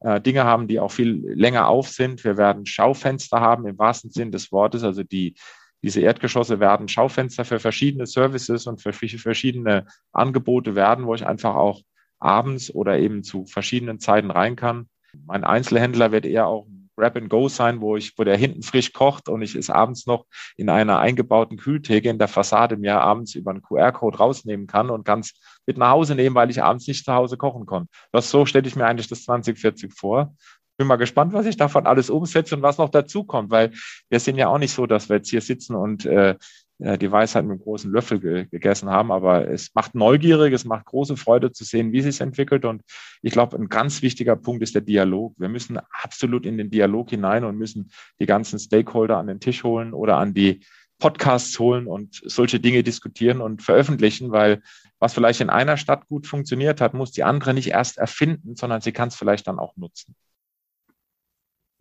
äh, 0.00 0.20
Dinge 0.20 0.44
haben, 0.44 0.68
die 0.68 0.78
auch 0.78 0.92
viel 0.92 1.24
länger 1.34 1.66
auf 1.66 1.88
sind. 1.88 2.22
Wir 2.22 2.36
werden 2.36 2.64
Schaufenster 2.64 3.40
haben 3.40 3.66
im 3.66 3.76
wahrsten 3.76 4.10
Sinn 4.10 4.30
des 4.30 4.52
Wortes, 4.52 4.84
also 4.84 5.02
die 5.02 5.34
diese 5.82 6.00
Erdgeschosse 6.00 6.60
werden 6.60 6.88
Schaufenster 6.88 7.44
für 7.44 7.60
verschiedene 7.60 8.06
Services 8.06 8.66
und 8.66 8.80
für 8.80 8.92
verschiedene 8.92 9.86
Angebote 10.12 10.74
werden, 10.74 11.06
wo 11.06 11.14
ich 11.14 11.26
einfach 11.26 11.54
auch 11.54 11.82
abends 12.18 12.74
oder 12.74 12.98
eben 12.98 13.22
zu 13.22 13.46
verschiedenen 13.46 14.00
Zeiten 14.00 14.30
rein 14.30 14.56
kann. 14.56 14.88
Mein 15.26 15.44
Einzelhändler 15.44 16.12
wird 16.12 16.26
eher 16.26 16.46
auch 16.46 16.66
Grab 16.96 17.16
and 17.16 17.28
Go 17.28 17.48
sein, 17.48 17.82
wo 17.82 17.96
ich, 17.96 18.18
wo 18.18 18.24
der 18.24 18.36
hinten 18.38 18.62
frisch 18.62 18.92
kocht 18.92 19.28
und 19.28 19.42
ich 19.42 19.54
es 19.54 19.68
abends 19.68 20.06
noch 20.06 20.24
in 20.56 20.70
einer 20.70 20.98
eingebauten 20.98 21.58
Kühltheke 21.58 22.08
in 22.08 22.18
der 22.18 22.28
Fassade 22.28 22.78
mir 22.78 23.00
abends 23.00 23.34
über 23.34 23.50
einen 23.50 23.60
QR-Code 23.60 24.16
rausnehmen 24.16 24.66
kann 24.66 24.88
und 24.88 25.04
ganz 25.04 25.34
mit 25.66 25.76
nach 25.76 25.90
Hause 25.90 26.14
nehmen, 26.14 26.34
weil 26.34 26.50
ich 26.50 26.62
abends 26.62 26.86
nicht 26.88 27.04
zu 27.04 27.12
Hause 27.12 27.36
kochen 27.36 27.66
konnte. 27.66 27.90
Das 28.12 28.30
so 28.30 28.46
stelle 28.46 28.66
ich 28.66 28.76
mir 28.76 28.86
eigentlich 28.86 29.08
das 29.08 29.24
2040 29.24 29.92
vor. 29.92 30.34
Bin 30.76 30.86
mal 30.86 30.96
gespannt, 30.96 31.32
was 31.32 31.46
ich 31.46 31.56
davon 31.56 31.86
alles 31.86 32.10
umsetze 32.10 32.56
und 32.56 32.62
was 32.62 32.78
noch 32.78 32.90
dazu 32.90 33.24
kommt, 33.24 33.50
weil 33.50 33.72
wir 34.10 34.20
sind 34.20 34.36
ja 34.36 34.48
auch 34.48 34.58
nicht 34.58 34.72
so, 34.72 34.86
dass 34.86 35.08
wir 35.08 35.16
jetzt 35.16 35.30
hier 35.30 35.40
sitzen 35.40 35.74
und 35.74 36.04
äh, 36.04 36.36
äh, 36.78 36.98
die 36.98 37.10
Weisheit 37.10 37.44
mit 37.44 37.52
einem 37.52 37.60
großen 37.60 37.90
Löffel 37.90 38.20
ge 38.20 38.46
gegessen 38.50 38.90
haben. 38.90 39.10
Aber 39.10 39.48
es 39.48 39.74
macht 39.74 39.94
neugierig, 39.94 40.52
es 40.52 40.64
macht 40.64 40.86
große 40.86 41.16
Freude 41.16 41.52
zu 41.52 41.64
sehen, 41.64 41.92
wie 41.92 42.02
sich 42.02 42.20
entwickelt. 42.20 42.64
Und 42.64 42.82
ich 43.22 43.32
glaube, 43.32 43.56
ein 43.56 43.68
ganz 43.68 44.02
wichtiger 44.02 44.36
Punkt 44.36 44.62
ist 44.62 44.74
der 44.74 44.82
Dialog. 44.82 45.34
Wir 45.38 45.48
müssen 45.48 45.78
absolut 46.02 46.44
in 46.44 46.58
den 46.58 46.70
Dialog 46.70 47.10
hinein 47.10 47.44
und 47.44 47.56
müssen 47.56 47.90
die 48.20 48.26
ganzen 48.26 48.58
Stakeholder 48.58 49.16
an 49.18 49.26
den 49.26 49.40
Tisch 49.40 49.64
holen 49.64 49.94
oder 49.94 50.18
an 50.18 50.34
die 50.34 50.64
Podcasts 50.98 51.58
holen 51.58 51.86
und 51.86 52.22
solche 52.24 52.58
Dinge 52.58 52.82
diskutieren 52.82 53.40
und 53.42 53.62
veröffentlichen, 53.62 54.32
weil 54.32 54.62
was 54.98 55.12
vielleicht 55.12 55.42
in 55.42 55.50
einer 55.50 55.76
Stadt 55.76 56.08
gut 56.08 56.26
funktioniert 56.26 56.80
hat, 56.80 56.94
muss 56.94 57.12
die 57.12 57.22
andere 57.22 57.52
nicht 57.52 57.68
erst 57.68 57.98
erfinden, 57.98 58.56
sondern 58.56 58.80
sie 58.80 58.92
kann 58.92 59.08
es 59.08 59.14
vielleicht 59.14 59.46
dann 59.46 59.58
auch 59.58 59.76
nutzen. 59.76 60.14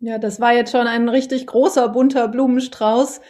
Ja, 0.00 0.18
das 0.18 0.40
war 0.40 0.52
jetzt 0.52 0.72
schon 0.72 0.86
ein 0.86 1.08
richtig 1.08 1.46
großer 1.46 1.88
bunter 1.88 2.28
Blumenstrauß. 2.28 3.20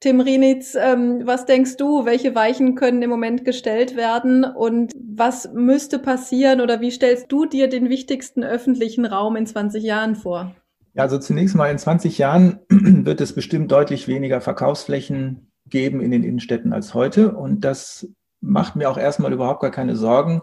Tim 0.00 0.20
Rienitz, 0.20 0.74
ähm, 0.74 1.22
was 1.24 1.46
denkst 1.46 1.78
du, 1.78 2.04
welche 2.04 2.34
Weichen 2.34 2.74
können 2.74 3.00
im 3.02 3.10
Moment 3.10 3.44
gestellt 3.44 3.96
werden 3.96 4.44
und 4.44 4.92
was 4.94 5.50
müsste 5.52 5.98
passieren 5.98 6.60
oder 6.60 6.80
wie 6.80 6.90
stellst 6.90 7.26
du 7.32 7.46
dir 7.46 7.68
den 7.68 7.88
wichtigsten 7.88 8.44
öffentlichen 8.44 9.06
Raum 9.06 9.36
in 9.36 9.46
20 9.46 9.82
Jahren 9.82 10.14
vor? 10.14 10.54
Ja, 10.92 11.02
also 11.02 11.18
zunächst 11.18 11.54
mal 11.56 11.70
in 11.70 11.78
20 11.78 12.18
Jahren 12.18 12.60
wird 12.68 13.20
es 13.20 13.34
bestimmt 13.34 13.72
deutlich 13.72 14.06
weniger 14.06 14.40
Verkaufsflächen 14.40 15.50
geben 15.66 16.00
in 16.00 16.10
den 16.10 16.24
Innenstädten 16.24 16.72
als 16.72 16.94
heute. 16.94 17.34
Und 17.34 17.60
das 17.62 18.08
macht 18.40 18.76
mir 18.76 18.90
auch 18.90 18.98
erstmal 18.98 19.32
überhaupt 19.32 19.60
gar 19.60 19.70
keine 19.70 19.96
Sorgen. 19.96 20.42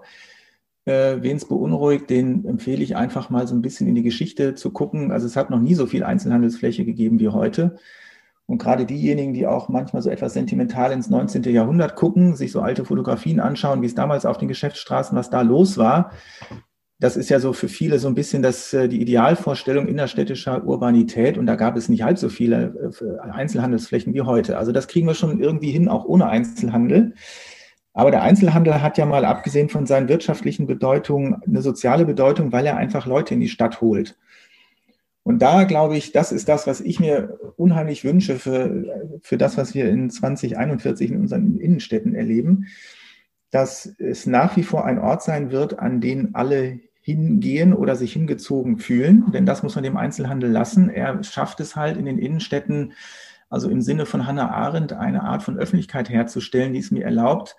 Äh, 0.85 1.17
Wen 1.21 1.37
es 1.37 1.45
beunruhigt, 1.45 2.09
den 2.09 2.45
empfehle 2.45 2.83
ich 2.83 2.95
einfach 2.95 3.29
mal 3.29 3.47
so 3.47 3.55
ein 3.55 3.61
bisschen 3.61 3.87
in 3.87 3.95
die 3.95 4.03
Geschichte 4.03 4.55
zu 4.55 4.71
gucken. 4.71 5.11
Also 5.11 5.25
es 5.25 5.35
hat 5.35 5.49
noch 5.49 5.59
nie 5.59 5.75
so 5.75 5.85
viel 5.85 6.03
Einzelhandelsfläche 6.03 6.85
gegeben 6.85 7.19
wie 7.19 7.29
heute. 7.29 7.75
Und 8.45 8.57
gerade 8.57 8.85
diejenigen, 8.85 9.33
die 9.33 9.47
auch 9.47 9.69
manchmal 9.69 10.01
so 10.01 10.09
etwas 10.09 10.33
sentimental 10.33 10.91
ins 10.91 11.09
19. 11.09 11.43
Jahrhundert 11.43 11.95
gucken, 11.95 12.35
sich 12.35 12.51
so 12.51 12.61
alte 12.61 12.83
Fotografien 12.83 13.39
anschauen, 13.39 13.81
wie 13.81 13.85
es 13.85 13.95
damals 13.95 14.25
auf 14.25 14.37
den 14.37 14.49
Geschäftsstraßen, 14.49 15.17
was 15.17 15.29
da 15.29 15.41
los 15.41 15.77
war, 15.77 16.11
das 17.03 17.17
ist 17.17 17.29
ja 17.29 17.39
so 17.39 17.51
für 17.51 17.67
viele 17.67 17.99
so 17.99 18.07
ein 18.07 18.15
bisschen 18.15 18.41
das, 18.41 18.73
äh, 18.73 18.87
die 18.87 19.01
Idealvorstellung 19.01 19.87
innerstädtischer 19.87 20.63
Urbanität. 20.63 21.37
Und 21.37 21.47
da 21.47 21.55
gab 21.55 21.75
es 21.75 21.89
nicht 21.89 22.03
halb 22.03 22.17
so 22.17 22.29
viele 22.29 22.93
äh, 23.01 23.29
Einzelhandelsflächen 23.29 24.13
wie 24.13 24.21
heute. 24.21 24.57
Also 24.57 24.71
das 24.71 24.87
kriegen 24.87 25.07
wir 25.07 25.13
schon 25.13 25.41
irgendwie 25.41 25.71
hin, 25.71 25.89
auch 25.89 26.05
ohne 26.05 26.27
Einzelhandel. 26.27 27.13
Aber 27.93 28.09
der 28.09 28.23
Einzelhandel 28.23 28.81
hat 28.81 28.97
ja 28.97 29.05
mal, 29.05 29.23
abgesehen 29.23 29.69
von 29.69 29.85
seinen 29.85 30.09
wirtschaftlichen 30.09 30.65
Bedeutungen, 30.65 31.41
eine 31.45 31.61
soziale 31.61 32.05
Bedeutung, 32.05 32.51
weil 32.51 32.65
er 32.65 32.77
einfach 32.77 33.05
Leute 33.05 33.35
in 33.35 33.39
die 33.39 33.49
Stadt 33.49 33.81
holt. 33.81 34.17
Und 35.21 35.41
da 35.41 35.63
glaube 35.63 35.95
ich, 35.95 36.11
das 36.11 36.31
ist 36.31 36.49
das, 36.49 36.67
was 36.67 36.81
ich 36.81 36.99
mir 36.99 37.39
unheimlich 37.55 38.03
wünsche 38.03 38.35
für, 38.35 39.19
für 39.21 39.37
das, 39.37 39.57
was 39.57 39.73
wir 39.73 39.89
in 39.89 40.09
2041 40.09 41.11
in 41.11 41.19
unseren 41.21 41.59
Innenstädten 41.59 42.13
erleben, 42.13 42.67
dass 43.49 43.85
es 43.99 44.25
nach 44.25 44.57
wie 44.57 44.63
vor 44.63 44.85
ein 44.85 44.99
Ort 44.99 45.23
sein 45.23 45.51
wird, 45.51 45.79
an 45.79 46.01
den 46.01 46.35
alle 46.35 46.79
hingehen 47.01 47.73
oder 47.73 47.95
sich 47.95 48.13
hingezogen 48.13 48.79
fühlen. 48.79 49.31
Denn 49.31 49.45
das 49.45 49.61
muss 49.63 49.75
man 49.75 49.83
dem 49.83 49.97
Einzelhandel 49.97 50.49
lassen. 50.49 50.89
Er 50.89 51.23
schafft 51.23 51.59
es 51.59 51.75
halt 51.75 51.95
in 51.95 52.05
den 52.05 52.17
Innenstädten, 52.17 52.93
also 53.49 53.69
im 53.69 53.81
Sinne 53.81 54.05
von 54.05 54.25
Hannah 54.25 54.49
Arendt, 54.49 54.93
eine 54.93 55.23
Art 55.23 55.43
von 55.43 55.57
Öffentlichkeit 55.57 56.09
herzustellen, 56.09 56.73
die 56.73 56.79
es 56.79 56.91
mir 56.91 57.05
erlaubt, 57.05 57.55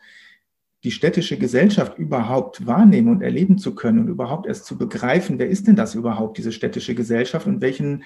die 0.84 0.90
städtische 0.90 1.38
Gesellschaft 1.38 1.98
überhaupt 1.98 2.66
wahrnehmen 2.66 3.08
und 3.08 3.22
erleben 3.22 3.56
zu 3.56 3.74
können 3.74 4.00
und 4.00 4.08
überhaupt 4.08 4.46
erst 4.46 4.66
zu 4.66 4.76
begreifen, 4.76 5.38
wer 5.38 5.48
ist 5.48 5.66
denn 5.66 5.76
das 5.76 5.94
überhaupt, 5.94 6.36
diese 6.36 6.52
städtische 6.52 6.94
Gesellschaft 6.94 7.46
und 7.46 7.62
welchen, 7.62 8.04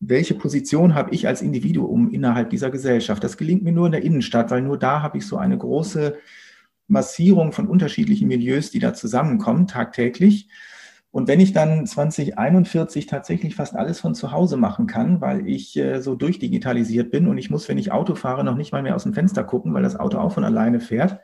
welche 0.00 0.34
Position 0.34 0.94
habe 0.94 1.14
ich 1.14 1.26
als 1.26 1.40
Individuum 1.40 2.10
innerhalb 2.10 2.50
dieser 2.50 2.70
Gesellschaft. 2.70 3.24
Das 3.24 3.38
gelingt 3.38 3.62
mir 3.62 3.72
nur 3.72 3.86
in 3.86 3.92
der 3.92 4.02
Innenstadt, 4.02 4.50
weil 4.50 4.60
nur 4.60 4.78
da 4.78 5.00
habe 5.00 5.16
ich 5.16 5.26
so 5.26 5.38
eine 5.38 5.56
große 5.56 6.18
Massierung 6.88 7.52
von 7.52 7.66
unterschiedlichen 7.66 8.28
Milieus, 8.28 8.70
die 8.70 8.80
da 8.80 8.92
zusammenkommen 8.92 9.66
tagtäglich. 9.66 10.48
Und 11.12 11.26
wenn 11.26 11.40
ich 11.40 11.54
dann 11.54 11.86
2041 11.86 13.06
tatsächlich 13.06 13.54
fast 13.54 13.74
alles 13.74 13.98
von 13.98 14.14
zu 14.14 14.30
Hause 14.30 14.58
machen 14.58 14.86
kann, 14.86 15.22
weil 15.22 15.48
ich 15.48 15.76
äh, 15.76 16.00
so 16.00 16.14
durchdigitalisiert 16.14 17.10
bin 17.10 17.26
und 17.26 17.38
ich 17.38 17.50
muss, 17.50 17.68
wenn 17.68 17.78
ich 17.78 17.92
Auto 17.92 18.14
fahre, 18.14 18.44
noch 18.44 18.56
nicht 18.56 18.72
mal 18.72 18.82
mehr 18.82 18.94
aus 18.94 19.04
dem 19.04 19.14
Fenster 19.14 19.42
gucken, 19.42 19.72
weil 19.72 19.82
das 19.82 19.98
Auto 19.98 20.18
auch 20.18 20.32
von 20.32 20.44
alleine 20.44 20.80
fährt, 20.80 21.20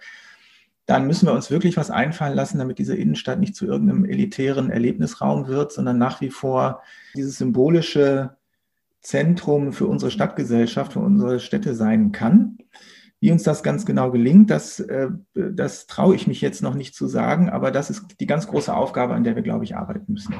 dann 0.87 1.07
müssen 1.07 1.26
wir 1.26 1.32
uns 1.32 1.51
wirklich 1.51 1.76
was 1.76 1.91
einfallen 1.91 2.37
lassen, 2.37 2.59
damit 2.59 2.78
diese 2.78 2.97
Innenstadt 2.97 3.41
nicht 3.41 3.57
zu 3.57 3.66
irgendeinem 3.66 4.05
elitären 4.05 4.70
Erlebnisraum 4.70 5.49
wird, 5.49 5.72
sondern 5.72 5.99
nach 5.99 6.20
wie 6.20 6.30
vor 6.30 6.82
dieses 7.14 7.39
symbolische 7.39 8.37
Zentrum 9.01 9.72
für 9.72 9.87
unsere 9.87 10.12
Stadtgesellschaft, 10.12 10.93
für 10.93 11.01
unsere 11.01 11.41
Städte 11.41 11.74
sein 11.74 12.12
kann. 12.12 12.59
Wie 13.18 13.32
uns 13.32 13.43
das 13.43 13.62
ganz 13.62 13.84
genau 13.87 14.11
gelingt, 14.11 14.51
das, 14.51 14.78
äh, 14.78 15.09
das 15.34 15.87
traue 15.87 16.14
ich 16.14 16.26
mich 16.26 16.41
jetzt 16.41 16.62
noch 16.62 16.74
nicht 16.74 16.95
zu 16.95 17.09
sagen, 17.09 17.49
aber 17.49 17.70
das 17.72 17.91
ist 17.91 18.20
die 18.20 18.26
ganz 18.26 18.47
große 18.47 18.74
Aufgabe, 18.74 19.14
an 19.14 19.24
der 19.24 19.34
wir, 19.34 19.43
glaube 19.43 19.64
ich, 19.64 19.74
arbeiten 19.74 20.12
müssen. 20.12 20.34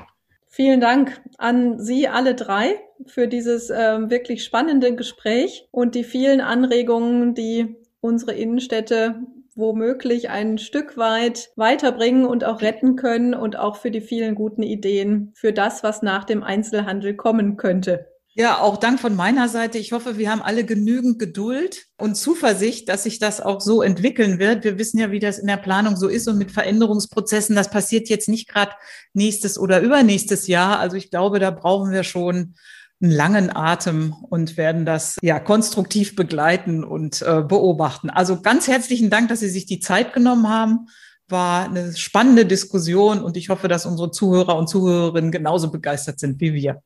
Vielen 0.49 0.81
Dank 0.81 1.21
an 1.39 1.81
Sie 1.81 2.09
alle 2.09 2.35
drei 2.35 2.77
für 3.07 3.29
dieses 3.29 3.71
äh, 3.71 4.09
wirklich 4.11 4.45
spannende 4.45 4.95
Gespräch 4.95 5.69
und 5.71 5.95
die 5.95 6.05
vielen 6.05 6.41
Anregungen, 6.41 7.35
die 7.35 7.77
unsere 8.01 8.35
Innenstädte 8.35 9.17
womöglich 9.57 10.31
ein 10.31 10.59
Stück 10.59 10.97
weit 10.97 11.51
weiterbringen 11.57 12.27
und 12.27 12.45
auch 12.45 12.61
retten 12.61 12.95
können 12.95 13.35
und 13.35 13.59
auch 13.59 13.77
für 13.77 13.91
die 13.91 14.01
vielen 14.01 14.35
guten 14.35 14.63
Ideen 14.63 15.33
für 15.35 15.53
das, 15.53 15.83
was 15.83 16.03
nach 16.03 16.25
dem 16.25 16.43
Einzelhandel 16.43 17.17
kommen 17.17 17.57
könnte. 17.57 18.07
Ja, 18.39 18.61
auch 18.61 18.77
Dank 18.77 19.01
von 19.01 19.17
meiner 19.17 19.49
Seite. 19.49 19.79
Ich 19.79 19.93
hoffe, 19.93 20.19
wir 20.19 20.31
haben 20.31 20.43
alle 20.43 20.67
genügend 20.67 21.19
Geduld 21.19 21.87
und 21.97 22.17
Zuversicht, 22.17 22.87
dass 22.87 23.05
sich 23.05 23.19
das 23.19 23.41
auch 23.41 23.63
so 23.63 23.81
entwickeln 23.81 24.39
wird. 24.39 24.63
Wir 24.63 24.79
wissen 24.79 24.99
ja, 24.99 25.11
wie 25.11 25.21
das 25.21 25.39
in 25.39 25.47
der 25.47 25.57
Planung 25.57 25.97
so 25.97 26.07
ist 26.07 26.29
und 26.29 26.37
mit 26.37 26.53
Veränderungsprozessen. 26.53 27.57
Das 27.57 27.71
passiert 27.71 28.11
jetzt 28.11 28.29
nicht 28.29 28.47
gerade 28.47 28.73
nächstes 29.15 29.59
oder 29.59 29.81
übernächstes 29.81 30.49
Jahr. 30.49 30.79
Also 30.79 30.99
ich 30.99 31.11
glaube, 31.11 31.39
da 31.39 31.51
brauchen 31.51 31.93
wir 31.93 32.05
schon 32.05 32.57
einen 33.03 33.13
langen 33.13 33.55
Atem 33.55 34.15
und 34.31 34.57
werden 34.57 34.87
das 34.87 35.17
ja 35.23 35.39
konstruktiv 35.39 36.17
begleiten 36.17 36.85
und 36.85 37.23
äh, 37.23 37.43
beobachten. 37.43 38.11
Also 38.11 38.41
ganz 38.41 38.69
herzlichen 38.69 39.11
Dank, 39.11 39.29
dass 39.29 39.41
Sie 39.41 39.49
sich 39.49 39.67
die 39.67 39.81
Zeit 39.81 40.13
genommen 40.13 40.49
haben. 40.49 40.87
War 41.29 41.65
eine 41.65 41.95
spannende 41.97 42.47
Diskussion 42.47 43.23
und 43.23 43.37
ich 43.37 43.49
hoffe, 43.49 43.69
dass 43.69 43.85
unsere 43.85 44.11
Zuhörer 44.13 44.57
und 44.57 44.69
Zuhörerinnen 44.69 45.33
genauso 45.33 45.71
begeistert 45.71 46.21
sind 46.21 46.41
wie 46.41 46.55
wir. 46.55 46.83